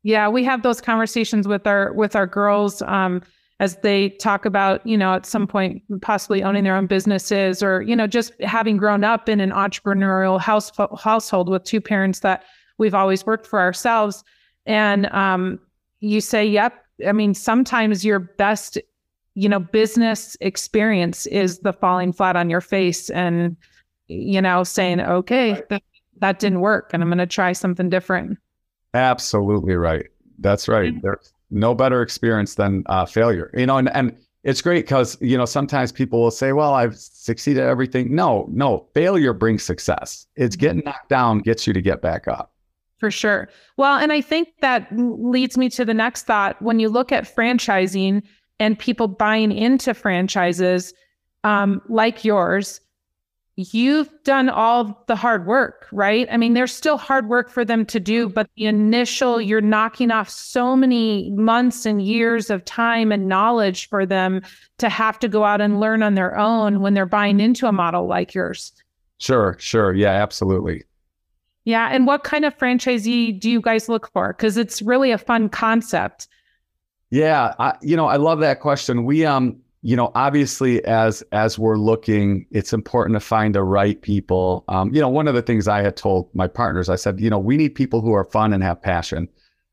yeah, 0.02 0.28
we 0.28 0.44
have 0.44 0.62
those 0.62 0.80
conversations 0.80 1.46
with 1.46 1.66
our 1.66 1.92
with 1.92 2.16
our 2.16 2.26
girls. 2.26 2.82
Um, 2.82 3.22
as 3.62 3.76
they 3.76 4.08
talk 4.10 4.44
about, 4.44 4.84
you 4.84 4.98
know, 4.98 5.14
at 5.14 5.24
some 5.24 5.46
point 5.46 5.80
possibly 6.00 6.42
owning 6.42 6.64
their 6.64 6.74
own 6.74 6.88
businesses 6.88 7.62
or, 7.62 7.80
you 7.80 7.94
know, 7.94 8.08
just 8.08 8.32
having 8.40 8.76
grown 8.76 9.04
up 9.04 9.28
in 9.28 9.38
an 9.38 9.52
entrepreneurial 9.52 10.40
house, 10.40 10.72
household 10.98 11.48
with 11.48 11.62
two 11.62 11.80
parents 11.80 12.20
that 12.20 12.42
we've 12.78 12.94
always 12.94 13.24
worked 13.24 13.46
for 13.46 13.60
ourselves. 13.60 14.24
And 14.66 15.06
um, 15.12 15.60
you 16.00 16.20
say, 16.20 16.44
yep. 16.44 16.74
I 17.06 17.12
mean, 17.12 17.34
sometimes 17.34 18.04
your 18.04 18.18
best, 18.18 18.78
you 19.34 19.48
know, 19.48 19.60
business 19.60 20.36
experience 20.40 21.26
is 21.26 21.60
the 21.60 21.72
falling 21.72 22.12
flat 22.12 22.34
on 22.34 22.50
your 22.50 22.60
face 22.60 23.10
and, 23.10 23.56
you 24.08 24.42
know, 24.42 24.64
saying, 24.64 25.00
okay, 25.00 25.62
right. 25.70 25.82
That, 26.22 26.38
didn't 26.38 26.60
work 26.60 26.90
and 26.92 27.02
I'm 27.02 27.08
going 27.08 27.18
to 27.18 27.26
try 27.26 27.52
something 27.52 27.90
different. 27.90 28.38
Absolutely 28.94 29.74
right. 29.74 30.06
That's 30.38 30.68
right. 30.68 31.00
There's 31.02 31.32
no 31.50 31.74
better 31.74 32.02
experience 32.02 32.54
than 32.54 32.82
uh, 32.86 33.06
failure. 33.06 33.50
You 33.54 33.66
know, 33.66 33.76
and 33.76 33.94
and 33.94 34.16
it's 34.44 34.60
great 34.60 34.84
because 34.84 35.16
you 35.20 35.36
know 35.36 35.44
sometimes 35.44 35.92
people 35.92 36.20
will 36.20 36.30
say, 36.30 36.52
"Well, 36.52 36.74
I've 36.74 36.96
succeeded 36.96 37.62
at 37.62 37.68
everything." 37.68 38.14
No, 38.14 38.48
no, 38.50 38.86
failure 38.94 39.32
brings 39.32 39.62
success. 39.62 40.26
It's 40.34 40.56
getting 40.56 40.78
mm-hmm. 40.78 40.88
knocked 40.88 41.08
down 41.08 41.38
gets 41.40 41.66
you 41.66 41.72
to 41.72 41.80
get 41.80 42.02
back 42.02 42.26
up. 42.26 42.52
For 42.98 43.10
sure. 43.10 43.48
Well, 43.76 43.98
and 43.98 44.12
I 44.12 44.20
think 44.20 44.48
that 44.60 44.86
leads 44.92 45.56
me 45.56 45.68
to 45.70 45.84
the 45.84 45.94
next 45.94 46.24
thought. 46.24 46.60
When 46.62 46.80
you 46.80 46.88
look 46.88 47.12
at 47.12 47.24
franchising 47.24 48.22
and 48.60 48.78
people 48.78 49.08
buying 49.08 49.52
into 49.52 49.94
franchises 49.94 50.94
um, 51.44 51.82
like 51.88 52.24
yours, 52.24 52.80
you've 53.56 54.10
done 54.24 54.48
all 54.48 55.04
the 55.08 55.16
hard 55.16 55.46
work, 55.46 55.86
right? 55.92 56.26
I 56.30 56.36
mean, 56.36 56.54
there's 56.54 56.74
still 56.74 56.96
hard 56.96 57.28
work 57.28 57.50
for 57.50 57.64
them 57.64 57.84
to 57.86 58.00
do, 58.00 58.28
but 58.28 58.48
the 58.56 58.66
initial, 58.66 59.40
you're 59.40 59.60
knocking 59.60 60.10
off 60.10 60.30
so 60.30 60.74
many 60.74 61.30
months 61.32 61.84
and 61.84 62.00
years 62.00 62.48
of 62.48 62.64
time 62.64 63.12
and 63.12 63.28
knowledge 63.28 63.88
for 63.88 64.06
them 64.06 64.42
to 64.78 64.88
have 64.88 65.18
to 65.18 65.28
go 65.28 65.44
out 65.44 65.60
and 65.60 65.80
learn 65.80 66.02
on 66.02 66.14
their 66.14 66.36
own 66.36 66.80
when 66.80 66.94
they're 66.94 67.04
buying 67.06 67.40
into 67.40 67.66
a 67.66 67.72
model 67.72 68.06
like 68.06 68.34
yours. 68.34 68.72
Sure, 69.18 69.56
sure. 69.58 69.94
Yeah, 69.94 70.10
absolutely. 70.10 70.84
Yeah. 71.64 71.90
And 71.92 72.06
what 72.06 72.24
kind 72.24 72.44
of 72.44 72.56
franchisee 72.56 73.38
do 73.38 73.50
you 73.50 73.60
guys 73.60 73.88
look 73.88 74.10
for? 74.12 74.32
Because 74.32 74.56
it's 74.56 74.82
really 74.82 75.12
a 75.12 75.18
fun 75.18 75.48
concept. 75.48 76.26
Yeah, 77.10 77.54
I, 77.58 77.74
you 77.82 77.96
know, 77.96 78.06
I 78.06 78.16
love 78.16 78.40
that 78.40 78.60
question. 78.60 79.04
We 79.04 79.26
um 79.26 79.60
you 79.82 79.96
know, 79.96 80.12
obviously, 80.14 80.84
as 80.84 81.22
as 81.32 81.58
we're 81.58 81.76
looking, 81.76 82.46
it's 82.52 82.72
important 82.72 83.16
to 83.16 83.20
find 83.20 83.54
the 83.54 83.64
right 83.64 84.00
people. 84.00 84.64
Um, 84.68 84.94
you 84.94 85.00
know, 85.00 85.08
one 85.08 85.26
of 85.26 85.34
the 85.34 85.42
things 85.42 85.66
I 85.66 85.82
had 85.82 85.96
told 85.96 86.32
my 86.34 86.46
partners, 86.46 86.88
I 86.88 86.94
said, 86.94 87.20
you 87.20 87.28
know, 87.28 87.38
we 87.38 87.56
need 87.56 87.70
people 87.70 88.00
who 88.00 88.12
are 88.12 88.24
fun 88.24 88.52
and 88.52 88.62
have 88.62 88.80
passion. 88.80 89.28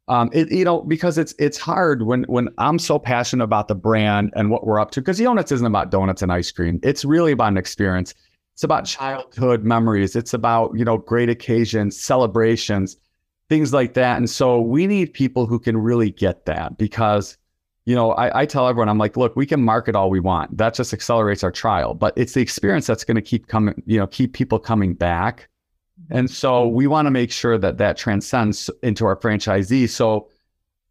Um, 0.08 0.32
it, 0.34 0.52
you 0.52 0.66
know, 0.66 0.82
because 0.82 1.20
it's 1.20 1.36
it's 1.38 1.60
hard 1.60 2.02
when 2.04 2.24
when 2.24 2.50
I'm 2.58 2.80
so 2.80 2.98
passionate 2.98 3.44
about 3.44 3.68
the 3.68 3.76
brand 3.76 4.34
and 4.36 4.50
what 4.50 4.66
we're 4.66 4.80
up 4.80 4.90
to. 4.92 5.02
Because 5.02 5.20
donuts 5.20 5.52
isn't 5.52 5.68
about 5.68 5.92
donuts 5.92 6.24
and 6.24 6.32
ice 6.32 6.52
cream. 6.52 6.80
It's 6.82 7.06
really 7.06 7.32
about 7.32 7.50
an 7.50 7.58
experience. 7.58 8.16
It's 8.56 8.64
about 8.64 8.86
childhood 8.86 9.64
memories. 9.64 10.16
It's 10.16 10.34
about 10.34 10.72
you 10.76 10.84
know 10.84 10.98
great 10.98 11.30
occasions, 11.30 12.00
celebrations, 12.00 12.98
things 13.50 13.74
like 13.74 13.94
that. 13.94 14.18
And 14.18 14.28
so 14.28 14.60
we 14.60 14.88
need 14.88 15.14
people 15.14 15.46
who 15.46 15.60
can 15.60 15.78
really 15.78 16.10
get 16.10 16.48
that 16.48 16.80
because 16.80 17.38
you 17.90 17.96
know, 17.96 18.12
I, 18.12 18.42
I, 18.42 18.46
tell 18.46 18.68
everyone, 18.68 18.88
I'm 18.88 19.00
like, 19.00 19.18
look, 19.18 19.36
we 19.36 19.48
can 19.48 19.64
market 19.64 19.96
all 19.96 20.12
we 20.12 20.20
want. 20.20 20.56
That 20.56 20.76
just 20.76 20.94
accelerates 20.94 21.44
our 21.44 21.52
trial, 21.52 21.96
but 21.96 22.14
it's 22.16 22.34
the 22.34 22.42
experience 22.42 22.86
that's 22.86 23.04
going 23.04 23.16
to 23.16 23.22
keep 23.22 23.48
coming, 23.48 23.82
you 23.88 23.98
know, 23.98 24.06
keep 24.06 24.34
people 24.34 24.60
coming 24.60 24.94
back. 24.94 25.50
And 26.12 26.30
so 26.30 26.52
mm-hmm. 26.52 26.76
we 26.76 26.86
want 26.86 27.08
to 27.08 27.10
make 27.10 27.32
sure 27.32 27.58
that 27.58 27.80
that 27.80 27.98
transcends 27.98 28.70
into 28.84 29.08
our 29.08 29.16
franchisees. 29.16 29.90
So 29.90 30.30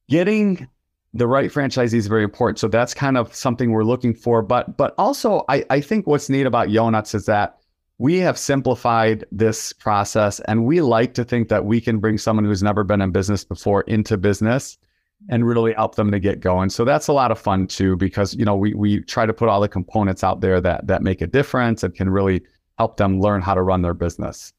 getting 0.08 0.66
the 1.14 1.28
right 1.28 1.52
franchisee 1.52 1.94
is 1.94 2.08
very 2.08 2.24
important. 2.24 2.58
So 2.58 2.66
that's 2.66 2.94
kind 2.94 3.16
of 3.16 3.32
something 3.32 3.70
we're 3.70 3.84
looking 3.84 4.12
for. 4.12 4.42
But 4.42 4.76
but 4.76 4.96
also, 4.98 5.44
I, 5.48 5.64
I 5.70 5.80
think 5.80 6.08
what's 6.08 6.28
neat 6.28 6.46
about 6.46 6.66
Yonutz 6.66 7.14
is 7.14 7.26
that 7.26 7.60
we 7.98 8.18
have 8.18 8.36
simplified 8.36 9.24
this 9.30 9.72
process, 9.72 10.40
and 10.40 10.64
we 10.64 10.80
like 10.80 11.14
to 11.14 11.22
think 11.22 11.48
that 11.48 11.64
we 11.64 11.80
can 11.80 12.00
bring 12.00 12.18
someone 12.18 12.44
who's 12.44 12.62
never 12.62 12.82
been 12.82 13.00
in 13.00 13.12
business 13.12 13.44
before 13.44 13.82
into 13.82 14.16
business 14.16 14.78
and 15.28 15.46
really 15.46 15.72
help 15.74 15.96
them 15.96 16.10
to 16.10 16.20
get 16.20 16.40
going. 16.40 16.70
So 16.70 16.84
that's 16.84 17.08
a 17.08 17.12
lot 17.12 17.30
of 17.30 17.38
fun 17.38 17.66
too, 17.66 17.96
because 17.96 18.34
you 18.34 18.44
know 18.44 18.56
we 18.56 18.74
we 18.74 19.00
try 19.02 19.26
to 19.26 19.32
put 19.32 19.48
all 19.48 19.60
the 19.60 19.68
components 19.68 20.22
out 20.22 20.40
there 20.40 20.60
that 20.60 20.86
that 20.86 21.02
make 21.02 21.20
a 21.20 21.26
difference 21.26 21.82
and 21.82 21.94
can 21.94 22.10
really 22.10 22.42
help 22.78 22.96
them 22.96 23.20
learn 23.20 23.42
how 23.42 23.54
to 23.54 23.62
run 23.62 23.82
their 23.82 23.94
business. 23.94 24.52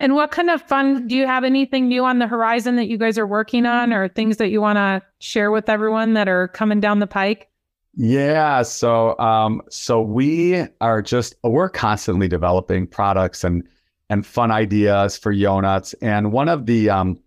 And 0.00 0.16
what 0.16 0.32
kind 0.32 0.50
of 0.50 0.60
fun 0.62 1.06
do 1.06 1.14
you 1.14 1.26
have 1.28 1.44
anything 1.44 1.86
new 1.86 2.04
on 2.04 2.18
the 2.18 2.26
horizon 2.26 2.74
that 2.74 2.88
you 2.88 2.98
guys 2.98 3.18
are 3.18 3.26
working 3.26 3.66
on 3.66 3.92
or 3.92 4.08
things 4.08 4.38
that 4.38 4.48
you 4.50 4.60
want 4.60 4.76
to 4.76 5.00
share 5.20 5.52
with 5.52 5.68
everyone 5.68 6.14
that 6.14 6.28
are 6.28 6.48
coming 6.48 6.80
down 6.80 6.98
the 6.98 7.06
pike? 7.06 7.48
Yeah, 7.94 8.62
so 8.62 9.16
um 9.18 9.62
so 9.70 10.00
we 10.00 10.64
are 10.80 11.02
just 11.02 11.36
we're 11.44 11.68
constantly 11.68 12.26
developing 12.26 12.86
products 12.86 13.44
and 13.44 13.62
and 14.10 14.26
fun 14.26 14.50
ideas 14.50 15.16
for 15.16 15.32
Yonutz. 15.32 15.94
And 16.02 16.32
one 16.32 16.48
of 16.48 16.66
the 16.66 16.90
um 16.90 17.18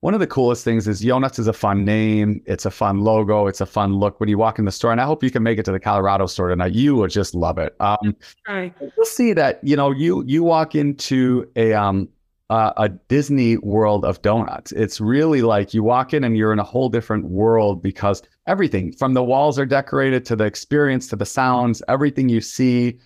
one 0.00 0.14
of 0.14 0.20
the 0.20 0.26
coolest 0.26 0.64
things 0.64 0.88
is 0.88 1.02
Yonutz 1.02 1.38
is 1.38 1.46
a 1.46 1.52
fun 1.52 1.84
name. 1.84 2.40
It's 2.46 2.64
a 2.64 2.70
fun 2.70 3.00
logo. 3.00 3.46
It's 3.46 3.60
a 3.60 3.66
fun 3.66 3.94
look 3.94 4.18
when 4.18 4.30
you 4.30 4.38
walk 4.38 4.58
in 4.58 4.64
the 4.64 4.72
store. 4.72 4.92
And 4.92 5.00
I 5.00 5.04
hope 5.04 5.22
you 5.22 5.30
can 5.30 5.42
make 5.42 5.58
it 5.58 5.64
to 5.66 5.72
the 5.72 5.80
Colorado 5.80 6.26
store 6.26 6.48
tonight. 6.48 6.72
You 6.72 6.94
will 6.94 7.06
just 7.06 7.34
love 7.34 7.58
it. 7.58 7.76
Um, 7.80 8.16
right. 8.48 8.74
You'll 8.80 9.04
see 9.04 9.34
that 9.34 9.60
you 9.62 9.76
know 9.76 9.90
you 9.90 10.24
you 10.26 10.42
walk 10.42 10.74
into 10.74 11.50
a 11.54 11.74
um 11.74 12.08
uh, 12.48 12.72
a 12.78 12.88
Disney 12.88 13.58
world 13.58 14.04
of 14.04 14.20
donuts. 14.22 14.72
It's 14.72 15.00
really 15.00 15.42
like 15.42 15.72
you 15.72 15.84
walk 15.84 16.12
in 16.12 16.24
and 16.24 16.36
you're 16.36 16.52
in 16.52 16.58
a 16.58 16.64
whole 16.64 16.88
different 16.88 17.26
world 17.26 17.80
because 17.80 18.22
everything 18.48 18.92
from 18.92 19.14
the 19.14 19.22
walls 19.22 19.56
are 19.56 19.66
decorated 19.66 20.24
to 20.26 20.36
the 20.36 20.44
experience 20.44 21.06
to 21.08 21.16
the 21.16 21.24
sounds, 21.24 21.80
everything 21.88 22.28
you 22.28 22.40
see. 22.40 22.98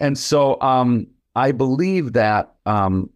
And 0.00 0.18
so 0.18 0.60
um, 0.60 1.06
I 1.34 1.52
believe 1.52 2.12
that 2.12 2.52
um, 2.66 3.08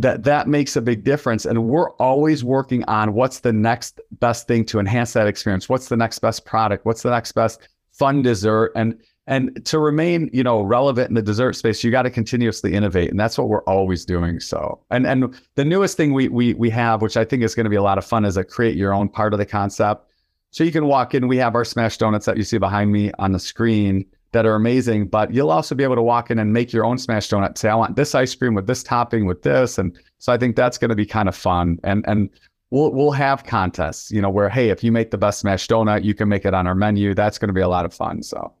that 0.00 0.24
that 0.24 0.48
makes 0.48 0.76
a 0.76 0.80
big 0.80 1.04
difference. 1.04 1.44
And 1.44 1.64
we're 1.64 1.90
always 1.92 2.42
working 2.42 2.84
on 2.84 3.12
what's 3.12 3.40
the 3.40 3.52
next 3.52 4.00
best 4.12 4.48
thing 4.48 4.64
to 4.66 4.78
enhance 4.78 5.12
that 5.12 5.26
experience. 5.26 5.68
What's 5.68 5.88
the 5.88 5.96
next 5.96 6.20
best 6.20 6.44
product? 6.44 6.86
What's 6.86 7.02
the 7.02 7.10
next 7.10 7.32
best 7.32 7.68
fun 7.92 8.22
dessert? 8.22 8.72
And 8.74 8.98
and 9.26 9.64
to 9.66 9.78
remain 9.78 10.30
you 10.32 10.42
know 10.42 10.62
relevant 10.62 11.10
in 11.10 11.14
the 11.14 11.22
dessert 11.22 11.52
space 11.52 11.84
you 11.84 11.90
got 11.90 12.02
to 12.02 12.10
continuously 12.10 12.72
innovate. 12.72 13.10
And 13.10 13.20
that's 13.20 13.36
what 13.36 13.48
we're 13.48 13.64
always 13.64 14.04
doing 14.04 14.40
so. 14.40 14.80
And 14.90 15.06
and 15.06 15.38
the 15.56 15.64
newest 15.64 15.96
thing 15.96 16.14
we 16.14 16.28
we 16.28 16.54
we 16.54 16.70
have 16.70 17.02
which 17.02 17.16
i 17.16 17.24
think 17.24 17.42
is 17.42 17.54
going 17.54 17.64
to 17.64 17.70
be 17.70 17.76
a 17.76 17.82
lot 17.82 17.98
of 17.98 18.04
fun 18.04 18.24
is 18.24 18.36
a 18.36 18.44
create 18.44 18.76
your 18.76 18.94
own 18.94 19.08
part 19.08 19.34
of 19.34 19.38
the 19.38 19.46
concept. 19.46 20.06
So 20.52 20.64
you 20.64 20.72
can 20.72 20.86
walk 20.86 21.14
in 21.14 21.28
we 21.28 21.36
have 21.36 21.54
our 21.54 21.64
smash 21.64 21.98
donuts 21.98 22.26
that 22.26 22.38
you 22.38 22.42
see 22.42 22.58
behind 22.58 22.90
me 22.90 23.12
on 23.18 23.32
the 23.32 23.38
screen 23.38 24.06
that 24.32 24.46
are 24.46 24.54
amazing. 24.54 25.08
But 25.08 25.32
you'll 25.32 25.50
also 25.50 25.74
be 25.74 25.84
able 25.84 25.96
to 25.96 26.02
walk 26.02 26.30
in 26.30 26.38
and 26.38 26.52
make 26.52 26.72
your 26.72 26.84
own 26.84 26.98
smash 26.98 27.28
donut. 27.28 27.58
Say, 27.58 27.68
I 27.68 27.74
want 27.74 27.96
this 27.96 28.14
ice 28.14 28.34
cream 28.34 28.54
with 28.54 28.66
this 28.66 28.82
topping 28.82 29.26
with 29.26 29.42
this, 29.42 29.78
and 29.78 29.96
so 30.18 30.32
I 30.32 30.38
think 30.38 30.56
that's 30.56 30.78
going 30.78 30.90
to 30.90 30.96
be 30.96 31.06
kind 31.06 31.28
of 31.28 31.36
fun. 31.36 31.78
And 31.84 32.04
and 32.08 32.30
we'll 32.70 32.92
we'll 32.92 33.10
have 33.12 33.44
contests, 33.44 34.10
you 34.10 34.20
know, 34.20 34.30
where 34.30 34.48
hey, 34.48 34.70
if 34.70 34.82
you 34.84 34.92
make 34.92 35.10
the 35.10 35.18
best 35.18 35.40
smash 35.40 35.66
donut, 35.66 36.04
you 36.04 36.14
can 36.14 36.28
make 36.28 36.44
it 36.44 36.54
on 36.54 36.66
our 36.66 36.74
menu. 36.74 37.14
That's 37.14 37.38
going 37.38 37.48
to 37.48 37.54
be 37.54 37.60
a 37.60 37.68
lot 37.68 37.84
of 37.84 37.94
fun. 37.94 38.22
So. 38.22 38.54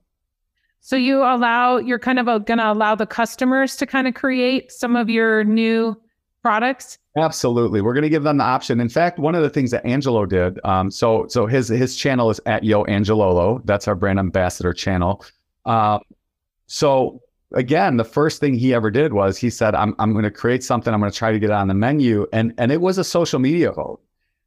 So 0.82 0.96
you 0.96 1.18
allow 1.18 1.76
you're 1.76 1.98
kind 1.98 2.18
of 2.18 2.26
going 2.46 2.58
to 2.58 2.72
allow 2.72 2.94
the 2.94 3.06
customers 3.06 3.76
to 3.76 3.86
kind 3.86 4.08
of 4.08 4.14
create 4.14 4.72
some 4.72 4.96
of 4.96 5.10
your 5.10 5.44
new 5.44 5.94
products. 6.42 6.96
Absolutely, 7.16 7.82
we're 7.82 7.92
going 7.92 8.02
to 8.02 8.08
give 8.08 8.22
them 8.22 8.38
the 8.38 8.44
option. 8.44 8.80
In 8.80 8.88
fact, 8.88 9.18
one 9.18 9.34
of 9.34 9.42
the 9.42 9.50
things 9.50 9.72
that 9.72 9.84
Angelo 9.84 10.24
did, 10.24 10.58
um, 10.64 10.90
so 10.90 11.26
so 11.28 11.46
his 11.46 11.68
his 11.68 11.96
channel 11.96 12.30
is 12.30 12.40
at 12.46 12.64
Yo 12.64 12.84
Angelolo. 12.84 13.60
That's 13.66 13.88
our 13.88 13.94
brand 13.94 14.18
ambassador 14.18 14.72
channel. 14.72 15.22
Um, 15.64 16.00
so 16.66 17.20
again, 17.52 17.96
the 17.96 18.04
first 18.04 18.40
thing 18.40 18.54
he 18.54 18.74
ever 18.74 18.90
did 18.90 19.12
was 19.12 19.36
he 19.36 19.50
said, 19.50 19.74
"I'm 19.74 19.94
I'm 19.98 20.12
going 20.12 20.24
to 20.24 20.30
create 20.30 20.64
something. 20.64 20.92
I'm 20.92 21.00
going 21.00 21.12
to 21.12 21.18
try 21.18 21.32
to 21.32 21.38
get 21.38 21.50
it 21.50 21.54
on 21.54 21.68
the 21.68 21.74
menu," 21.74 22.26
and 22.32 22.54
and 22.58 22.72
it 22.72 22.80
was 22.80 22.98
a 22.98 23.04
social 23.04 23.38
media 23.38 23.72
vote, 23.72 24.00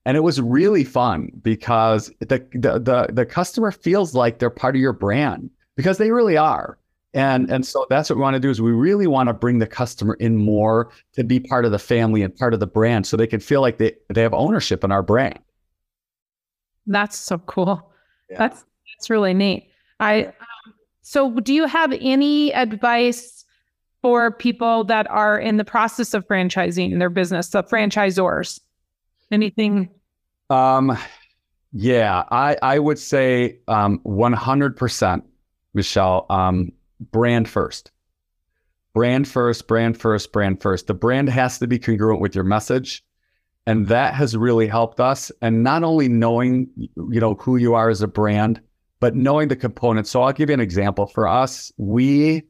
and 0.05 0.17
it 0.17 0.21
was 0.21 0.41
really 0.41 0.83
fun 0.83 1.31
because 1.41 2.11
the 2.19 2.45
the 2.53 2.79
the, 2.79 3.07
the 3.11 3.25
customer 3.25 3.71
feels 3.71 4.15
like 4.15 4.39
they're 4.39 4.49
part 4.49 4.75
of 4.75 4.81
your 4.81 4.93
brand 4.93 5.49
because 5.75 5.97
they 5.97 6.11
really 6.11 6.37
are. 6.37 6.77
And 7.15 7.51
and 7.51 7.65
so 7.65 7.85
that's 7.89 8.09
what 8.09 8.15
we 8.15 8.23
want 8.23 8.33
to 8.33 8.39
do 8.39 8.49
is 8.49 8.59
we 8.59 8.71
really 8.71 9.05
want 9.05 9.27
to 9.29 9.33
bring 9.33 9.59
the 9.59 9.67
customer 9.67 10.15
in 10.15 10.35
more 10.35 10.89
to 11.13 11.23
be 11.23 11.39
part 11.39 11.63
of 11.63 11.71
the 11.71 11.77
family 11.77 12.23
and 12.23 12.35
part 12.35 12.55
of 12.55 12.59
the 12.59 12.67
brand 12.67 13.05
so 13.05 13.15
they 13.15 13.27
can 13.27 13.39
feel 13.39 13.61
like 13.61 13.77
they, 13.77 13.93
they 14.09 14.23
have 14.23 14.33
ownership 14.33 14.83
in 14.83 14.91
our 14.91 15.03
brand. 15.03 15.37
That's 16.87 17.17
so 17.17 17.37
cool. 17.37 17.91
Yeah. 18.31 18.39
That's 18.39 18.65
that's 18.95 19.11
really 19.11 19.35
neat. 19.35 19.69
I 19.99 20.33
so, 21.03 21.39
do 21.39 21.53
you 21.53 21.67
have 21.67 21.93
any 21.99 22.53
advice 22.53 23.43
for 24.01 24.31
people 24.31 24.85
that 24.85 25.05
are 25.09 25.37
in 25.37 25.57
the 25.57 25.65
process 25.65 26.13
of 26.13 26.25
franchising 26.27 26.97
their 26.97 27.09
business, 27.09 27.49
the 27.49 27.61
franchisors? 27.61 28.61
Anything? 29.29 29.89
Um, 30.49 30.97
yeah, 31.73 32.23
I 32.31 32.57
I 32.61 32.79
would 32.79 32.99
say 32.99 33.59
um 33.67 33.99
100%, 34.05 35.21
Michelle. 35.73 36.25
Um, 36.29 36.71
brand 37.11 37.49
first. 37.49 37.91
Brand 38.93 39.27
first, 39.27 39.67
brand 39.67 39.97
first, 39.97 40.31
brand 40.31 40.61
first. 40.61 40.87
The 40.87 40.93
brand 40.93 41.27
has 41.29 41.59
to 41.59 41.67
be 41.67 41.79
congruent 41.79 42.21
with 42.21 42.33
your 42.33 42.43
message. 42.43 43.03
And 43.65 43.87
that 43.87 44.13
has 44.13 44.37
really 44.37 44.67
helped 44.67 44.99
us. 44.99 45.31
And 45.41 45.63
not 45.63 45.83
only 45.83 46.07
knowing, 46.07 46.67
you 46.77 47.19
know, 47.19 47.33
who 47.35 47.57
you 47.57 47.73
are 47.73 47.89
as 47.89 48.01
a 48.01 48.07
brand, 48.07 48.61
but 49.03 49.17
knowing 49.17 49.49
the 49.49 49.55
components. 49.57 50.09
So 50.09 50.21
I'll 50.21 50.31
give 50.31 50.49
you 50.49 50.53
an 50.53 50.61
example. 50.61 51.07
For 51.07 51.27
us, 51.27 51.73
we 51.75 52.43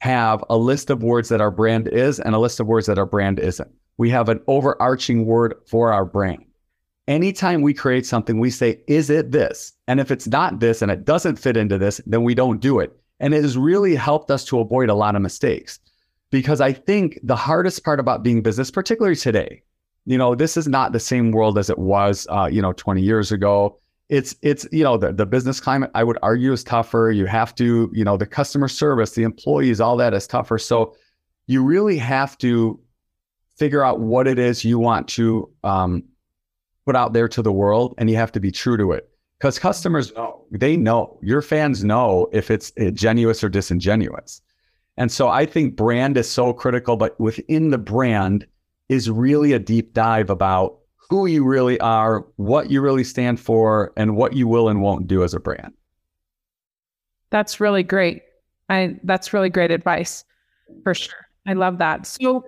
have 0.00 0.42
a 0.50 0.56
list 0.56 0.90
of 0.90 1.04
words 1.04 1.28
that 1.28 1.40
our 1.40 1.52
brand 1.52 1.86
is 1.86 2.18
and 2.18 2.34
a 2.34 2.38
list 2.40 2.58
of 2.58 2.66
words 2.66 2.88
that 2.88 2.98
our 2.98 3.06
brand 3.06 3.38
isn't. 3.38 3.70
We 3.96 4.10
have 4.10 4.28
an 4.28 4.40
overarching 4.48 5.24
word 5.24 5.54
for 5.68 5.92
our 5.92 6.04
brand. 6.04 6.46
Anytime 7.06 7.62
we 7.62 7.72
create 7.72 8.06
something, 8.06 8.40
we 8.40 8.50
say, 8.50 8.80
is 8.88 9.08
it 9.08 9.30
this? 9.30 9.72
And 9.86 10.00
if 10.00 10.10
it's 10.10 10.26
not 10.26 10.58
this 10.58 10.82
and 10.82 10.90
it 10.90 11.04
doesn't 11.04 11.38
fit 11.38 11.56
into 11.56 11.78
this, 11.78 12.00
then 12.04 12.24
we 12.24 12.34
don't 12.34 12.58
do 12.58 12.80
it. 12.80 12.90
And 13.20 13.32
it 13.32 13.42
has 13.42 13.56
really 13.56 13.94
helped 13.94 14.32
us 14.32 14.44
to 14.46 14.58
avoid 14.58 14.88
a 14.88 14.94
lot 14.94 15.14
of 15.14 15.22
mistakes 15.22 15.78
because 16.32 16.60
I 16.60 16.72
think 16.72 17.20
the 17.22 17.36
hardest 17.36 17.84
part 17.84 18.00
about 18.00 18.24
being 18.24 18.42
business, 18.42 18.72
particularly 18.72 19.14
today, 19.14 19.62
you 20.06 20.18
know, 20.18 20.34
this 20.34 20.56
is 20.56 20.66
not 20.66 20.90
the 20.90 20.98
same 20.98 21.30
world 21.30 21.56
as 21.56 21.70
it 21.70 21.78
was, 21.78 22.26
uh, 22.30 22.48
you 22.50 22.60
know, 22.60 22.72
20 22.72 23.00
years 23.00 23.30
ago 23.30 23.78
it's 24.10 24.34
it's 24.42 24.66
you 24.72 24.84
know 24.84 24.96
the, 24.96 25.12
the 25.12 25.24
business 25.24 25.60
climate 25.60 25.90
i 25.94 26.04
would 26.04 26.18
argue 26.22 26.52
is 26.52 26.62
tougher. 26.64 27.10
You 27.10 27.26
have 27.26 27.54
to 27.54 27.90
you 27.94 28.04
know 28.04 28.16
the 28.16 28.26
customer 28.26 28.68
service 28.68 29.12
the 29.12 29.22
employees 29.22 29.80
all 29.80 29.96
that 29.96 30.12
is 30.12 30.26
tougher. 30.26 30.58
So 30.58 30.94
you 31.46 31.62
really 31.62 31.96
have 31.96 32.36
to 32.38 32.78
figure 33.56 33.84
out 33.84 34.00
what 34.00 34.26
it 34.26 34.38
is 34.38 34.64
you 34.64 34.78
want 34.78 35.06
to 35.08 35.50
um, 35.64 36.02
put 36.86 36.96
out 36.96 37.12
there 37.12 37.28
to 37.28 37.42
the 37.42 37.52
world 37.52 37.94
and 37.98 38.10
you 38.10 38.16
have 38.16 38.32
to 38.32 38.40
be 38.40 38.50
true 38.50 38.76
to 38.76 38.92
it. 38.92 39.10
Because 39.38 39.58
customers 39.58 40.12
know. 40.14 40.44
They 40.50 40.76
know. 40.76 41.18
Your 41.22 41.40
fans 41.40 41.82
know 41.82 42.28
if 42.32 42.50
it's 42.50 42.72
genuine 42.92 43.36
or 43.42 43.48
disingenuous. 43.48 44.42
And 44.96 45.10
so 45.10 45.28
I 45.28 45.46
think 45.46 45.76
brand 45.76 46.16
is 46.16 46.28
so 46.28 46.52
critical, 46.52 46.96
but 46.96 47.18
within 47.18 47.70
the 47.70 47.78
brand 47.78 48.46
is 48.88 49.08
really 49.08 49.52
a 49.52 49.58
deep 49.58 49.94
dive 49.94 50.30
about 50.30 50.79
who 51.10 51.26
you 51.26 51.44
really 51.44 51.78
are, 51.80 52.24
what 52.36 52.70
you 52.70 52.80
really 52.80 53.02
stand 53.02 53.40
for, 53.40 53.92
and 53.96 54.16
what 54.16 54.32
you 54.32 54.46
will 54.46 54.68
and 54.68 54.80
won't 54.80 55.08
do 55.08 55.24
as 55.24 55.34
a 55.34 55.40
brand. 55.40 55.74
That's 57.30 57.58
really 57.58 57.82
great. 57.82 58.22
I 58.68 58.96
that's 59.02 59.32
really 59.32 59.50
great 59.50 59.72
advice 59.72 60.24
for 60.84 60.94
sure. 60.94 61.26
I 61.46 61.54
love 61.54 61.78
that. 61.78 62.06
So 62.06 62.44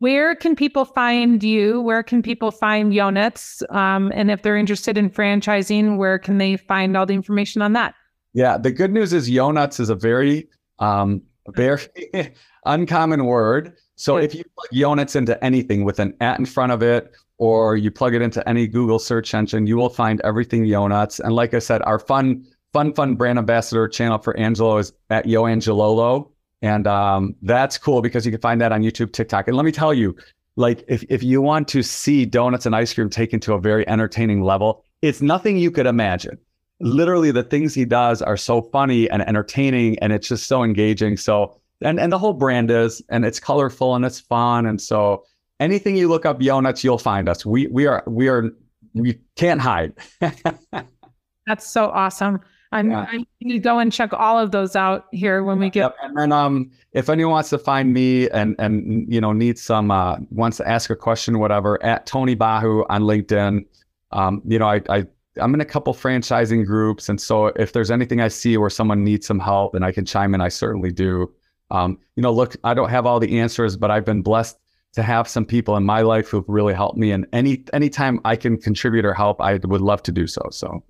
where 0.00 0.34
can 0.34 0.54
people 0.54 0.84
find 0.84 1.42
you? 1.42 1.80
Where 1.80 2.02
can 2.02 2.22
people 2.22 2.50
find 2.50 2.92
Yonutz? 2.92 3.62
Um, 3.74 4.12
and 4.14 4.30
if 4.30 4.42
they're 4.42 4.56
interested 4.56 4.98
in 4.98 5.08
franchising, 5.08 5.96
where 5.96 6.18
can 6.18 6.36
they 6.36 6.56
find 6.58 6.96
all 6.96 7.06
the 7.06 7.14
information 7.14 7.62
on 7.62 7.72
that? 7.72 7.94
Yeah, 8.34 8.58
the 8.58 8.72
good 8.72 8.92
news 8.92 9.12
is 9.12 9.30
Yonutz 9.30 9.80
is 9.80 9.88
a 9.88 9.94
very 9.94 10.48
um, 10.80 11.22
very 11.48 11.82
uncommon 12.66 13.24
word. 13.24 13.74
So 13.96 14.16
if 14.16 14.34
you 14.34 14.44
plug 14.58 14.68
Yonutz 14.72 15.16
into 15.16 15.42
anything 15.42 15.84
with 15.84 15.98
an 15.98 16.14
at 16.20 16.38
in 16.38 16.44
front 16.44 16.72
of 16.72 16.82
it, 16.82 17.12
or 17.42 17.76
you 17.76 17.90
plug 17.90 18.14
it 18.14 18.22
into 18.22 18.48
any 18.48 18.68
Google 18.68 19.00
search 19.00 19.34
engine, 19.34 19.66
you 19.66 19.76
will 19.76 19.88
find 19.88 20.20
everything 20.20 20.64
Yonutz. 20.64 21.18
And 21.18 21.34
like 21.34 21.54
I 21.54 21.58
said, 21.58 21.82
our 21.82 21.98
fun, 21.98 22.46
fun, 22.72 22.94
fun 22.94 23.16
brand 23.16 23.36
ambassador 23.36 23.88
channel 23.88 24.18
for 24.18 24.36
Angelo 24.36 24.78
is 24.78 24.92
at 25.10 25.26
Yo 25.26 25.42
Angelolo. 25.42 26.30
And 26.62 26.86
um, 26.86 27.34
that's 27.42 27.78
cool 27.78 28.00
because 28.00 28.24
you 28.24 28.30
can 28.30 28.40
find 28.40 28.60
that 28.60 28.70
on 28.70 28.82
YouTube, 28.82 29.12
TikTok. 29.12 29.48
And 29.48 29.56
let 29.56 29.64
me 29.64 29.72
tell 29.72 29.92
you, 29.92 30.14
like 30.54 30.84
if, 30.86 31.02
if 31.08 31.24
you 31.24 31.42
want 31.42 31.66
to 31.66 31.82
see 31.82 32.24
donuts 32.24 32.64
and 32.64 32.76
ice 32.76 32.94
cream 32.94 33.10
taken 33.10 33.40
to 33.40 33.54
a 33.54 33.60
very 33.60 33.88
entertaining 33.88 34.42
level, 34.42 34.84
it's 35.00 35.20
nothing 35.20 35.56
you 35.56 35.72
could 35.72 35.86
imagine 35.86 36.38
literally 36.78 37.30
the 37.30 37.42
things 37.42 37.74
he 37.74 37.84
does 37.84 38.22
are 38.22 38.36
so 38.36 38.60
funny 38.60 39.10
and 39.10 39.22
entertaining 39.22 39.98
and 40.00 40.12
it's 40.12 40.28
just 40.28 40.46
so 40.46 40.62
engaging. 40.62 41.16
So 41.16 41.56
and 41.80 41.98
and 41.98 42.12
the 42.12 42.18
whole 42.18 42.34
brand 42.34 42.70
is 42.70 43.02
and 43.08 43.24
it's 43.24 43.40
colorful 43.40 43.96
and 43.96 44.04
it's 44.04 44.20
fun. 44.20 44.66
And 44.66 44.80
so 44.80 45.24
anything 45.62 45.96
you 45.96 46.08
look 46.08 46.26
up 46.26 46.40
Yonutz, 46.40 46.82
you'll 46.84 46.98
find 46.98 47.28
us. 47.28 47.46
We 47.46 47.66
we 47.68 47.86
are 47.86 48.02
we 48.06 48.28
are 48.28 48.50
we 48.94 49.18
can't 49.36 49.60
hide. 49.60 49.94
That's 51.46 51.66
so 51.66 51.90
awesome. 51.90 52.40
I'm, 52.72 52.90
yeah. 52.90 53.00
I'm 53.00 53.26
going 53.42 53.52
to 53.52 53.58
go 53.58 53.78
and 53.78 53.92
check 53.92 54.14
all 54.14 54.38
of 54.38 54.50
those 54.50 54.74
out 54.74 55.06
here 55.12 55.42
when 55.42 55.58
we 55.58 55.68
get. 55.68 55.80
Yep. 55.80 55.96
And 56.02 56.16
then, 56.16 56.32
um, 56.32 56.70
if 56.92 57.10
anyone 57.10 57.32
wants 57.32 57.50
to 57.50 57.58
find 57.58 57.92
me 57.92 58.30
and 58.30 58.56
and 58.58 59.12
you 59.12 59.20
know 59.20 59.32
needs 59.32 59.62
some 59.62 59.90
uh, 59.90 60.16
wants 60.30 60.56
to 60.58 60.68
ask 60.68 60.90
a 60.90 60.96
question, 60.96 61.38
whatever, 61.38 61.82
at 61.82 62.06
Tony 62.06 62.34
Bahu 62.34 62.84
on 62.88 63.02
LinkedIn. 63.02 63.66
Um, 64.12 64.42
you 64.46 64.58
know, 64.58 64.68
I 64.68 64.80
I 64.88 65.06
I'm 65.40 65.54
in 65.54 65.60
a 65.60 65.66
couple 65.66 65.92
franchising 65.94 66.66
groups, 66.66 67.08
and 67.08 67.20
so 67.20 67.48
if 67.48 67.72
there's 67.72 67.90
anything 67.90 68.20
I 68.20 68.28
see 68.28 68.56
where 68.56 68.70
someone 68.70 69.04
needs 69.04 69.26
some 69.26 69.38
help 69.38 69.74
and 69.74 69.84
I 69.84 69.92
can 69.92 70.06
chime 70.06 70.34
in, 70.34 70.40
I 70.40 70.48
certainly 70.48 70.92
do. 70.92 71.30
Um, 71.70 71.98
you 72.16 72.22
know, 72.22 72.32
look, 72.32 72.56
I 72.64 72.74
don't 72.74 72.90
have 72.90 73.06
all 73.06 73.18
the 73.18 73.38
answers, 73.38 73.76
but 73.76 73.90
I've 73.90 74.04
been 74.04 74.22
blessed 74.22 74.58
to 74.92 75.02
have 75.02 75.26
some 75.26 75.44
people 75.44 75.76
in 75.76 75.84
my 75.84 76.02
life 76.02 76.28
who've 76.28 76.48
really 76.48 76.74
helped 76.74 76.98
me, 76.98 77.10
and 77.10 77.26
any 77.32 77.64
anytime 77.72 78.20
I 78.24 78.36
can 78.36 78.58
contribute 78.58 79.04
or 79.04 79.14
help, 79.14 79.40
I 79.40 79.54
would 79.64 79.80
love 79.80 80.02
to 80.04 80.12
do 80.12 80.26
so. 80.26 80.42
So, 80.50 80.82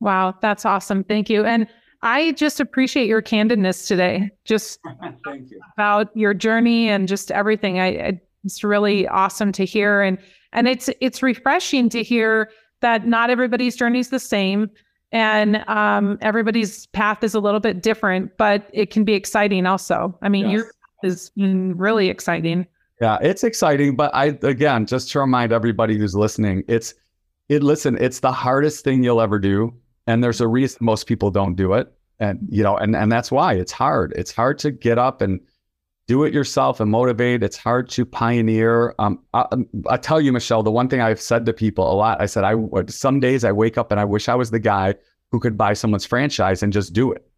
wow, 0.00 0.34
that's 0.40 0.64
awesome. 0.64 1.04
Thank 1.04 1.30
you, 1.30 1.44
and 1.44 1.66
I 2.02 2.32
just 2.32 2.60
appreciate 2.60 3.06
your 3.06 3.22
candidness 3.22 3.86
today. 3.86 4.30
Just 4.44 4.80
Thank 5.24 5.50
you. 5.50 5.60
about 5.76 6.14
your 6.16 6.34
journey 6.34 6.88
and 6.88 7.08
just 7.08 7.30
everything. 7.30 7.80
I, 7.80 7.86
I 7.86 8.20
it's 8.44 8.62
really 8.62 9.08
awesome 9.08 9.52
to 9.52 9.64
hear, 9.64 10.02
and 10.02 10.18
and 10.52 10.68
it's 10.68 10.90
it's 11.00 11.22
refreshing 11.22 11.88
to 11.90 12.02
hear 12.02 12.50
that 12.80 13.06
not 13.06 13.30
everybody's 13.30 13.76
journey 13.76 14.00
is 14.00 14.10
the 14.10 14.18
same 14.18 14.68
and 15.12 15.62
um, 15.68 16.18
everybody's 16.22 16.86
path 16.86 17.22
is 17.22 17.34
a 17.34 17.40
little 17.40 17.60
bit 17.60 17.82
different, 17.82 18.36
but 18.38 18.68
it 18.72 18.90
can 18.90 19.04
be 19.04 19.12
exciting 19.12 19.66
also. 19.66 20.18
I 20.22 20.28
mean, 20.28 20.48
yes. 20.48 20.52
your 20.52 20.72
is 21.02 21.30
really 21.36 22.08
exciting. 22.08 22.66
Yeah, 23.02 23.18
it's 23.20 23.42
exciting, 23.42 23.96
but 23.96 24.14
I 24.14 24.38
again, 24.42 24.86
just 24.86 25.10
to 25.10 25.18
remind 25.18 25.50
everybody 25.50 25.98
who's 25.98 26.14
listening, 26.14 26.62
it's 26.68 26.94
it 27.48 27.60
listen, 27.60 27.98
it's 28.00 28.20
the 28.20 28.30
hardest 28.30 28.84
thing 28.84 29.02
you'll 29.02 29.20
ever 29.20 29.40
do, 29.40 29.74
and 30.06 30.22
there's 30.22 30.40
a 30.40 30.46
reason 30.46 30.78
most 30.82 31.08
people 31.08 31.32
don't 31.32 31.56
do 31.56 31.72
it, 31.72 31.92
and 32.20 32.38
you 32.48 32.62
know, 32.62 32.76
and 32.76 32.94
and 32.94 33.10
that's 33.10 33.32
why 33.32 33.54
it's 33.54 33.72
hard. 33.72 34.12
It's 34.14 34.30
hard 34.30 34.56
to 34.60 34.70
get 34.70 34.98
up 34.98 35.20
and 35.20 35.40
do 36.06 36.22
it 36.22 36.32
yourself 36.32 36.78
and 36.78 36.92
motivate. 36.92 37.42
It's 37.42 37.56
hard 37.56 37.88
to 37.88 38.06
pioneer. 38.06 38.94
Um, 39.00 39.18
I, 39.34 39.46
I, 39.90 39.96
tell 39.96 40.20
you, 40.20 40.32
Michelle, 40.32 40.62
the 40.62 40.70
one 40.70 40.88
thing 40.88 41.00
I've 41.00 41.20
said 41.20 41.44
to 41.46 41.52
people 41.52 41.90
a 41.92 41.96
lot, 41.96 42.22
I 42.22 42.26
said, 42.26 42.44
I 42.44 42.54
would 42.54 42.94
some 42.94 43.18
days 43.18 43.42
I 43.42 43.50
wake 43.50 43.78
up 43.78 43.90
and 43.90 43.98
I 43.98 44.04
wish 44.04 44.28
I 44.28 44.36
was 44.36 44.52
the 44.52 44.60
guy 44.60 44.94
who 45.32 45.40
could 45.40 45.58
buy 45.58 45.72
someone's 45.72 46.06
franchise 46.06 46.62
and 46.62 46.72
just 46.72 46.92
do 46.92 47.10
it. 47.10 47.28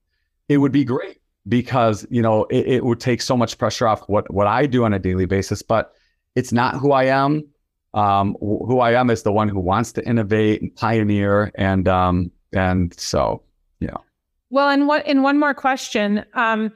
It 0.50 0.58
would 0.58 0.72
be 0.72 0.84
great 0.84 1.20
because 1.48 2.06
you 2.10 2.22
know 2.22 2.44
it, 2.44 2.66
it 2.66 2.84
would 2.84 3.00
take 3.00 3.22
so 3.22 3.36
much 3.36 3.58
pressure 3.58 3.86
off 3.86 4.00
what 4.08 4.32
what 4.32 4.46
I 4.46 4.66
do 4.66 4.84
on 4.84 4.92
a 4.92 4.98
daily 4.98 5.26
basis. 5.26 5.62
But 5.62 5.92
it's 6.34 6.52
not 6.52 6.76
who 6.76 6.92
I 6.92 7.04
am. 7.04 7.44
Um, 7.92 8.36
who 8.40 8.80
I 8.80 8.92
am 8.98 9.08
is 9.08 9.22
the 9.22 9.32
one 9.32 9.48
who 9.48 9.60
wants 9.60 9.92
to 9.92 10.06
innovate 10.06 10.62
and 10.62 10.74
pioneer, 10.74 11.52
and 11.54 11.86
um, 11.86 12.30
and 12.52 12.98
so 12.98 13.42
yeah. 13.80 13.96
Well, 14.50 14.68
and 14.68 14.88
what 14.88 15.06
in 15.06 15.22
one 15.22 15.38
more 15.38 15.54
question. 15.54 16.24
Um, 16.34 16.72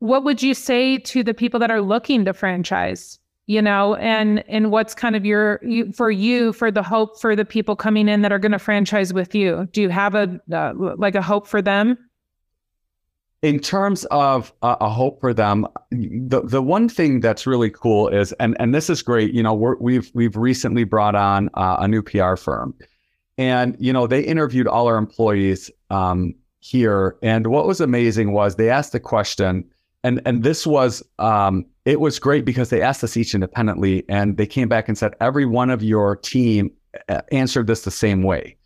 what 0.00 0.24
would 0.24 0.42
you 0.42 0.54
say 0.54 0.98
to 0.98 1.24
the 1.24 1.34
people 1.34 1.58
that 1.60 1.70
are 1.70 1.80
looking 1.80 2.24
to 2.24 2.32
franchise 2.32 3.18
you 3.48 3.60
know 3.60 3.96
and 3.96 4.44
and 4.48 4.70
what's 4.70 4.94
kind 4.94 5.16
of 5.16 5.26
your 5.26 5.58
you, 5.64 5.90
for 5.92 6.10
you 6.10 6.52
for 6.52 6.70
the 6.70 6.82
hope 6.82 7.20
for 7.20 7.34
the 7.34 7.44
people 7.44 7.74
coming 7.74 8.08
in 8.08 8.22
that 8.22 8.30
are 8.30 8.38
going 8.38 8.52
to 8.52 8.58
franchise 8.58 9.12
with 9.12 9.34
you 9.34 9.66
do 9.72 9.82
you 9.82 9.88
have 9.88 10.14
a 10.14 10.40
uh, 10.52 10.72
like 10.76 11.16
a 11.16 11.22
hope 11.22 11.48
for 11.48 11.60
them 11.60 11.98
in 13.42 13.60
terms 13.60 14.04
of 14.06 14.52
uh, 14.62 14.76
a 14.80 14.88
hope 14.88 15.20
for 15.20 15.32
them 15.32 15.66
the 15.90 16.42
the 16.42 16.62
one 16.62 16.88
thing 16.88 17.20
that's 17.20 17.46
really 17.46 17.70
cool 17.70 18.08
is 18.08 18.32
and 18.34 18.56
and 18.58 18.74
this 18.74 18.90
is 18.90 19.00
great 19.00 19.32
you 19.32 19.42
know 19.42 19.54
we 19.54 19.68
have 19.68 19.78
we've, 19.80 20.10
we've 20.14 20.36
recently 20.36 20.84
brought 20.84 21.14
on 21.14 21.48
uh, 21.54 21.76
a 21.80 21.88
new 21.88 22.02
PR 22.02 22.36
firm. 22.36 22.74
And 23.36 23.76
you 23.78 23.92
know 23.92 24.06
they 24.06 24.22
interviewed 24.22 24.66
all 24.66 24.88
our 24.88 24.96
employees 24.96 25.70
um, 25.90 26.34
here. 26.58 27.16
And 27.22 27.46
what 27.46 27.66
was 27.66 27.80
amazing 27.80 28.32
was 28.32 28.56
they 28.56 28.70
asked 28.70 28.90
the 28.92 29.00
question 29.00 29.64
and 30.04 30.20
and 30.24 30.42
this 30.42 30.66
was 30.66 31.02
um, 31.18 31.66
it 31.84 32.00
was 32.00 32.18
great 32.18 32.44
because 32.44 32.70
they 32.70 32.82
asked 32.82 33.02
us 33.02 33.16
each 33.16 33.34
independently, 33.34 34.04
and 34.08 34.36
they 34.36 34.46
came 34.46 34.68
back 34.68 34.88
and 34.88 34.96
said 34.96 35.14
every 35.20 35.46
one 35.46 35.70
of 35.70 35.82
your 35.82 36.16
team 36.16 36.70
uh, 37.08 37.22
answered 37.32 37.66
this 37.66 37.82
the 37.82 37.90
same 37.90 38.22
way, 38.22 38.56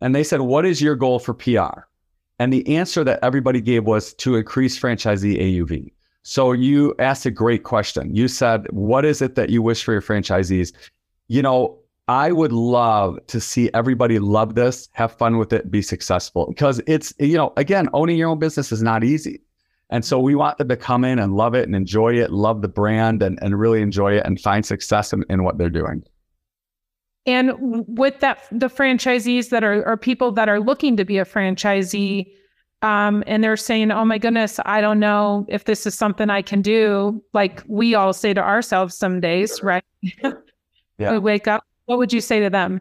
and 0.00 0.14
they 0.14 0.24
said, 0.24 0.42
"What 0.42 0.66
is 0.66 0.82
your 0.82 0.94
goal 0.94 1.18
for 1.18 1.34
PR?" 1.34 1.86
And 2.38 2.52
the 2.52 2.76
answer 2.76 3.02
that 3.04 3.18
everybody 3.22 3.60
gave 3.60 3.84
was 3.84 4.12
to 4.14 4.36
increase 4.36 4.78
franchisee 4.78 5.40
AUV. 5.40 5.92
So 6.22 6.52
you 6.52 6.94
asked 6.98 7.24
a 7.24 7.30
great 7.30 7.62
question. 7.62 8.14
You 8.14 8.28
said, 8.28 8.66
"What 8.70 9.04
is 9.04 9.22
it 9.22 9.36
that 9.36 9.50
you 9.50 9.62
wish 9.62 9.84
for 9.84 9.92
your 9.92 10.02
franchisees?" 10.02 10.72
You 11.28 11.42
know, 11.42 11.78
I 12.08 12.30
would 12.30 12.52
love 12.52 13.18
to 13.26 13.40
see 13.40 13.70
everybody 13.74 14.18
love 14.18 14.54
this, 14.54 14.88
have 14.92 15.12
fun 15.12 15.38
with 15.38 15.52
it, 15.52 15.70
be 15.70 15.82
successful 15.82 16.46
because 16.46 16.80
it's, 16.86 17.12
you 17.18 17.36
know, 17.36 17.52
again, 17.56 17.88
owning 17.92 18.16
your 18.16 18.28
own 18.28 18.38
business 18.38 18.70
is 18.70 18.82
not 18.82 19.02
easy. 19.02 19.40
And 19.90 20.04
so 20.04 20.20
we 20.20 20.34
want 20.34 20.58
them 20.58 20.68
to 20.68 20.76
come 20.76 21.04
in 21.04 21.18
and 21.18 21.34
love 21.34 21.54
it 21.54 21.66
and 21.66 21.74
enjoy 21.74 22.14
it, 22.14 22.30
love 22.32 22.62
the 22.62 22.68
brand 22.68 23.22
and, 23.22 23.38
and 23.42 23.58
really 23.58 23.82
enjoy 23.82 24.16
it 24.16 24.26
and 24.26 24.40
find 24.40 24.64
success 24.64 25.12
in, 25.12 25.24
in 25.30 25.42
what 25.42 25.58
they're 25.58 25.70
doing. 25.70 26.04
And 27.26 27.52
with 27.88 28.20
that, 28.20 28.38
the 28.52 28.68
franchisees 28.68 29.50
that 29.50 29.64
are, 29.64 29.84
are 29.84 29.96
people 29.96 30.30
that 30.32 30.48
are 30.48 30.60
looking 30.60 30.96
to 30.96 31.04
be 31.04 31.18
a 31.18 31.24
franchisee, 31.24 32.32
um, 32.82 33.24
and 33.26 33.42
they're 33.42 33.56
saying, 33.56 33.90
"Oh 33.90 34.04
my 34.04 34.18
goodness, 34.18 34.60
I 34.64 34.80
don't 34.80 35.00
know 35.00 35.44
if 35.48 35.64
this 35.64 35.86
is 35.86 35.94
something 35.94 36.30
I 36.30 36.42
can 36.42 36.62
do." 36.62 37.22
Like 37.32 37.62
we 37.66 37.94
all 37.94 38.12
say 38.12 38.32
to 38.32 38.40
ourselves 38.40 38.96
some 38.96 39.20
days, 39.20 39.62
right? 39.62 39.84
yeah. 40.98 41.12
we 41.12 41.18
wake 41.18 41.48
up. 41.48 41.64
What 41.86 41.98
would 41.98 42.12
you 42.12 42.20
say 42.20 42.40
to 42.40 42.50
them? 42.50 42.80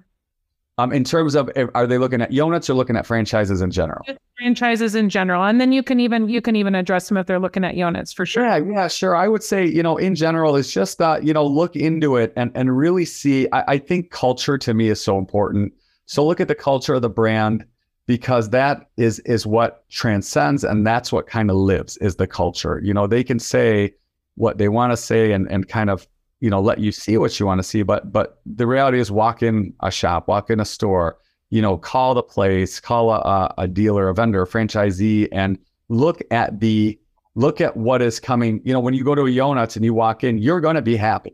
Um, 0.77 0.91
in 0.91 1.05
terms 1.05 1.35
of, 1.35 1.49
are 1.73 1.87
they 1.87 1.97
looking 1.97 2.21
at 2.21 2.31
Yonutz 2.31 2.69
or 2.69 2.73
looking 2.73 2.97
at 2.97 3.05
franchises 3.05 3.61
in 3.61 3.71
general? 3.71 4.05
Franchises 4.37 4.93
in 4.93 5.09
general, 5.09 5.43
and 5.43 5.61
then 5.61 5.71
you 5.71 5.81
can 5.81 6.01
even 6.01 6.27
you 6.27 6.41
can 6.41 6.57
even 6.57 6.75
address 6.75 7.07
them 7.07 7.17
if 7.17 7.27
they're 7.27 7.39
looking 7.39 7.63
at 7.63 7.75
Yonutz 7.75 8.13
for 8.13 8.25
sure. 8.25 8.43
Yeah, 8.43 8.57
yeah, 8.57 8.87
sure. 8.89 9.15
I 9.15 9.29
would 9.29 9.41
say 9.41 9.65
you 9.65 9.81
know 9.81 9.95
in 9.95 10.15
general, 10.15 10.57
it's 10.57 10.73
just 10.73 10.97
that 10.97 11.23
you 11.23 11.33
know 11.33 11.45
look 11.45 11.77
into 11.77 12.17
it 12.17 12.33
and 12.35 12.51
and 12.55 12.77
really 12.77 13.05
see. 13.05 13.47
I, 13.53 13.63
I 13.67 13.77
think 13.77 14.11
culture 14.11 14.57
to 14.57 14.73
me 14.73 14.89
is 14.89 15.01
so 15.01 15.17
important. 15.17 15.71
So 16.07 16.25
look 16.25 16.41
at 16.41 16.49
the 16.49 16.55
culture 16.55 16.95
of 16.95 17.01
the 17.01 17.09
brand 17.09 17.65
because 18.05 18.49
that 18.49 18.89
is 18.97 19.19
is 19.19 19.45
what 19.45 19.89
transcends 19.89 20.65
and 20.65 20.85
that's 20.85 21.13
what 21.13 21.25
kind 21.25 21.49
of 21.49 21.55
lives 21.55 21.95
is 21.97 22.17
the 22.17 22.27
culture. 22.27 22.81
You 22.83 22.93
know, 22.93 23.07
they 23.07 23.23
can 23.23 23.39
say 23.39 23.93
what 24.35 24.57
they 24.57 24.67
want 24.67 24.91
to 24.91 24.97
say 24.97 25.31
and 25.31 25.49
and 25.49 25.69
kind 25.69 25.89
of 25.89 26.05
you 26.39 26.49
know 26.49 26.61
let 26.61 26.79
you 26.79 26.91
see 26.91 27.17
what 27.17 27.39
you 27.39 27.45
want 27.45 27.59
to 27.59 27.63
see 27.63 27.83
but 27.83 28.11
but 28.11 28.39
the 28.45 28.67
reality 28.67 28.99
is 28.99 29.11
walk 29.11 29.41
in 29.41 29.73
a 29.81 29.91
shop 29.91 30.27
walk 30.27 30.49
in 30.49 30.59
a 30.59 30.65
store 30.65 31.17
you 31.49 31.61
know 31.61 31.77
call 31.77 32.13
the 32.13 32.23
place 32.23 32.79
call 32.79 33.11
a, 33.11 33.53
a 33.57 33.67
dealer 33.67 34.09
a 34.09 34.13
vendor 34.13 34.41
a 34.41 34.47
franchisee 34.47 35.27
and 35.31 35.57
look 35.89 36.21
at 36.31 36.59
the 36.59 36.99
look 37.35 37.61
at 37.61 37.75
what 37.75 38.01
is 38.01 38.19
coming. 38.19 38.61
You 38.63 38.73
know 38.73 38.79
when 38.79 38.93
you 38.93 39.03
go 39.03 39.15
to 39.15 39.23
a 39.23 39.29
Yonutz 39.29 39.75
and 39.75 39.85
you 39.85 39.93
walk 39.93 40.23
in 40.23 40.37
you're 40.37 40.61
going 40.61 40.75
to 40.75 40.81
be 40.81 40.95
happy. 40.95 41.33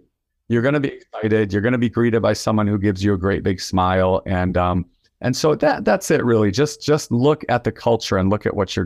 You're 0.50 0.62
going 0.62 0.74
to 0.74 0.82
be 0.82 0.90
excited. 0.90 1.54
You're 1.54 1.62
going 1.62 1.72
to 1.72 1.78
be 1.78 1.90
greeted 1.90 2.22
by 2.22 2.34
someone 2.34 2.68
who 2.68 2.78
gives 2.78 3.02
you 3.04 3.14
a 3.14 3.18
great 3.18 3.44
big 3.44 3.62
smile 3.62 4.22
and 4.26 4.58
um 4.58 4.86
and 5.22 5.38
so 5.38 5.56
that 5.56 5.86
that's 5.86 6.12
it 6.12 6.24
really. 6.26 6.52
Just 6.52 6.82
just 6.82 7.12
look 7.12 7.46
at 7.48 7.64
the 7.64 7.72
culture 7.72 8.18
and 8.18 8.30
look 8.30 8.46
at 8.46 8.56
what 8.56 8.76
you're 8.76 8.86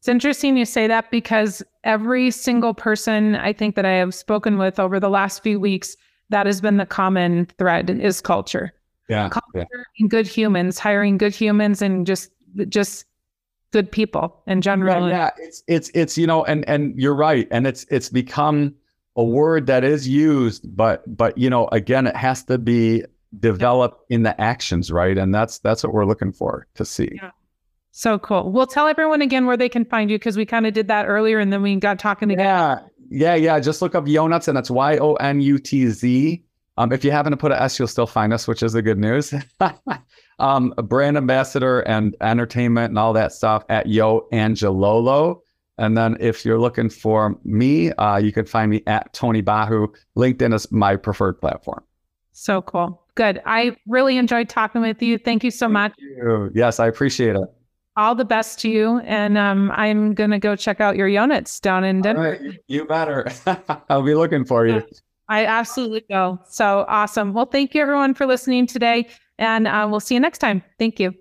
It's 0.00 0.08
interesting 0.08 0.56
you 0.56 0.64
say 0.64 0.86
that 0.86 1.10
because 1.10 1.62
every 1.84 2.30
single 2.30 2.72
person 2.72 3.36
I 3.36 3.52
think 3.52 3.76
that 3.76 3.84
I 3.84 3.92
have 3.92 4.14
spoken 4.14 4.56
with 4.56 4.80
over 4.80 4.98
the 4.98 5.10
last 5.10 5.42
few 5.42 5.60
weeks, 5.60 5.94
that 6.30 6.46
has 6.46 6.62
been 6.62 6.78
the 6.78 6.86
common 6.86 7.44
thread 7.58 7.90
is 7.90 8.22
culture. 8.22 8.72
Yeah. 9.10 9.28
Culture 9.28 9.44
yeah. 9.54 9.82
and 9.98 10.08
good 10.08 10.26
humans, 10.26 10.78
hiring 10.78 11.18
good 11.18 11.34
humans 11.34 11.82
and 11.82 12.06
just 12.06 12.30
just 12.68 13.04
good 13.72 13.92
people 13.92 14.42
in 14.46 14.62
general. 14.62 15.08
Yeah, 15.08 15.16
yeah, 15.16 15.30
it's 15.36 15.62
it's 15.68 15.90
it's 15.94 16.16
you 16.16 16.26
know, 16.26 16.44
and 16.44 16.66
and 16.68 16.98
you're 16.98 17.14
right, 17.14 17.46
and 17.50 17.66
it's 17.66 17.84
it's 17.90 18.08
become 18.08 18.74
a 19.16 19.24
word 19.24 19.66
that 19.66 19.84
is 19.84 20.08
used, 20.08 20.74
but 20.76 21.02
but 21.16 21.36
you 21.36 21.50
know, 21.50 21.68
again, 21.72 22.06
it 22.06 22.16
has 22.16 22.42
to 22.44 22.56
be 22.56 23.04
developed 23.38 24.10
in 24.10 24.22
the 24.22 24.40
actions, 24.40 24.90
right? 24.90 25.18
And 25.18 25.34
that's 25.34 25.58
that's 25.58 25.84
what 25.84 25.92
we're 25.92 26.06
looking 26.06 26.32
for 26.32 26.66
to 26.74 26.84
see. 26.84 27.10
Yeah. 27.14 27.32
So 27.92 28.18
cool. 28.18 28.50
We'll 28.50 28.66
tell 28.66 28.86
everyone 28.86 29.20
again 29.20 29.46
where 29.46 29.56
they 29.56 29.68
can 29.68 29.84
find 29.84 30.10
you 30.10 30.18
because 30.18 30.36
we 30.36 30.46
kind 30.46 30.66
of 30.66 30.74
did 30.74 30.88
that 30.88 31.06
earlier 31.06 31.38
and 31.38 31.52
then 31.52 31.62
we 31.62 31.74
got 31.76 31.98
talking 31.98 32.30
again. 32.30 32.44
Yeah, 32.44 32.78
yeah, 33.10 33.34
yeah. 33.34 33.60
Just 33.60 33.82
look 33.82 33.94
up 33.94 34.04
Yonutz 34.04 34.48
and 34.48 34.56
that's 34.56 34.70
Y 34.70 34.98
O 34.98 35.14
N 35.14 35.40
U 35.40 35.58
T 35.58 35.88
Z. 35.88 36.44
Um, 36.76 36.92
if 36.92 37.04
you 37.04 37.10
happen 37.10 37.30
to 37.32 37.36
put 37.36 37.52
an 37.52 37.58
S, 37.58 37.78
you'll 37.78 37.88
still 37.88 38.06
find 38.06 38.32
us, 38.32 38.48
which 38.48 38.62
is 38.62 38.72
the 38.72 38.80
good 38.80 38.98
news. 38.98 39.34
um, 40.38 40.72
a 40.78 40.82
brand 40.82 41.16
ambassador 41.16 41.80
and 41.80 42.16
entertainment 42.20 42.90
and 42.90 42.98
all 42.98 43.12
that 43.12 43.32
stuff 43.32 43.64
at 43.68 43.86
Yo 43.86 44.26
Angelolo. 44.32 45.40
And 45.76 45.96
then 45.96 46.16
if 46.20 46.44
you're 46.44 46.60
looking 46.60 46.88
for 46.88 47.36
me, 47.44 47.90
uh, 47.92 48.18
you 48.18 48.32
can 48.32 48.46
find 48.46 48.70
me 48.70 48.82
at 48.86 49.12
Tony 49.12 49.42
Bahu. 49.42 49.88
LinkedIn 50.16 50.54
is 50.54 50.70
my 50.70 50.96
preferred 50.96 51.40
platform. 51.40 51.82
So 52.32 52.62
cool. 52.62 53.02
Good. 53.14 53.42
I 53.44 53.76
really 53.86 54.16
enjoyed 54.16 54.48
talking 54.48 54.80
with 54.82 55.02
you. 55.02 55.18
Thank 55.18 55.42
you 55.42 55.50
so 55.50 55.66
Thank 55.66 55.72
much. 55.72 55.92
you. 55.98 56.50
Yes, 56.54 56.80
I 56.80 56.86
appreciate 56.86 57.36
it. 57.36 57.48
All 58.00 58.14
the 58.14 58.24
best 58.24 58.58
to 58.60 58.70
you. 58.70 59.00
And 59.00 59.36
um, 59.36 59.70
I'm 59.72 60.14
going 60.14 60.30
to 60.30 60.38
go 60.38 60.56
check 60.56 60.80
out 60.80 60.96
your 60.96 61.06
units 61.06 61.60
down 61.60 61.84
in 61.84 62.00
Denver. 62.00 62.38
right, 62.42 62.58
you 62.66 62.86
better. 62.86 63.26
I'll 63.90 64.00
be 64.00 64.14
looking 64.14 64.46
for 64.46 64.66
you. 64.66 64.82
I 65.28 65.44
absolutely 65.44 66.06
will. 66.08 66.40
So 66.48 66.86
awesome. 66.88 67.34
Well, 67.34 67.44
thank 67.44 67.74
you 67.74 67.82
everyone 67.82 68.14
for 68.14 68.24
listening 68.24 68.66
today. 68.66 69.06
And 69.38 69.68
uh, 69.68 69.86
we'll 69.90 70.00
see 70.00 70.14
you 70.14 70.20
next 70.20 70.38
time. 70.38 70.62
Thank 70.78 70.98
you. 70.98 71.14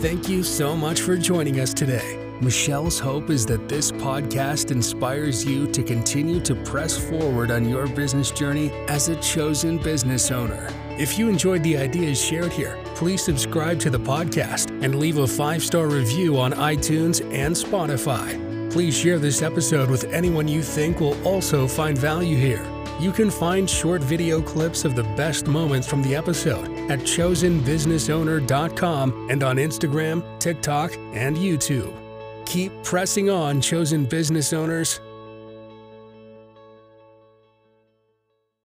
Thank 0.00 0.28
you 0.28 0.42
so 0.42 0.76
much 0.76 1.00
for 1.00 1.16
joining 1.16 1.58
us 1.58 1.72
today. 1.72 2.28
Michelle's 2.42 2.98
hope 3.00 3.30
is 3.30 3.46
that 3.46 3.70
this 3.70 3.90
podcast 3.90 4.70
inspires 4.70 5.46
you 5.46 5.66
to 5.72 5.82
continue 5.82 6.40
to 6.40 6.54
press 6.54 6.96
forward 7.08 7.50
on 7.50 7.66
your 7.66 7.86
business 7.88 8.30
journey 8.30 8.70
as 8.86 9.08
a 9.08 9.16
chosen 9.16 9.78
business 9.78 10.30
owner. 10.30 10.68
If 10.98 11.18
you 11.18 11.30
enjoyed 11.30 11.62
the 11.62 11.78
ideas 11.78 12.22
shared 12.22 12.52
here, 12.52 12.78
please 12.98 13.24
subscribe 13.24 13.78
to 13.78 13.88
the 13.90 14.00
podcast 14.00 14.70
and 14.82 14.96
leave 14.96 15.18
a 15.18 15.26
five 15.26 15.62
star 15.62 15.86
review 15.86 16.36
on 16.36 16.52
iTunes 16.54 17.22
and 17.32 17.54
Spotify. 17.54 18.36
Please 18.72 18.98
share 18.98 19.20
this 19.20 19.40
episode 19.40 19.88
with 19.88 20.02
anyone 20.06 20.48
you 20.48 20.62
think 20.62 20.98
will 20.98 21.16
also 21.26 21.68
find 21.68 21.96
value 21.96 22.36
here. 22.36 22.66
You 22.98 23.12
can 23.12 23.30
find 23.30 23.70
short 23.70 24.02
video 24.02 24.42
clips 24.42 24.84
of 24.84 24.96
the 24.96 25.04
best 25.14 25.46
moments 25.46 25.86
from 25.86 26.02
the 26.02 26.16
episode 26.16 26.68
at 26.90 26.98
chosenbusinessowner.com 26.98 29.30
and 29.30 29.44
on 29.44 29.58
Instagram, 29.58 30.40
TikTok, 30.40 30.96
and 31.12 31.36
YouTube. 31.36 31.94
Keep 32.46 32.72
pressing 32.82 33.30
on, 33.30 33.60
chosen 33.60 34.06
business 34.06 34.52
owners. 34.52 34.98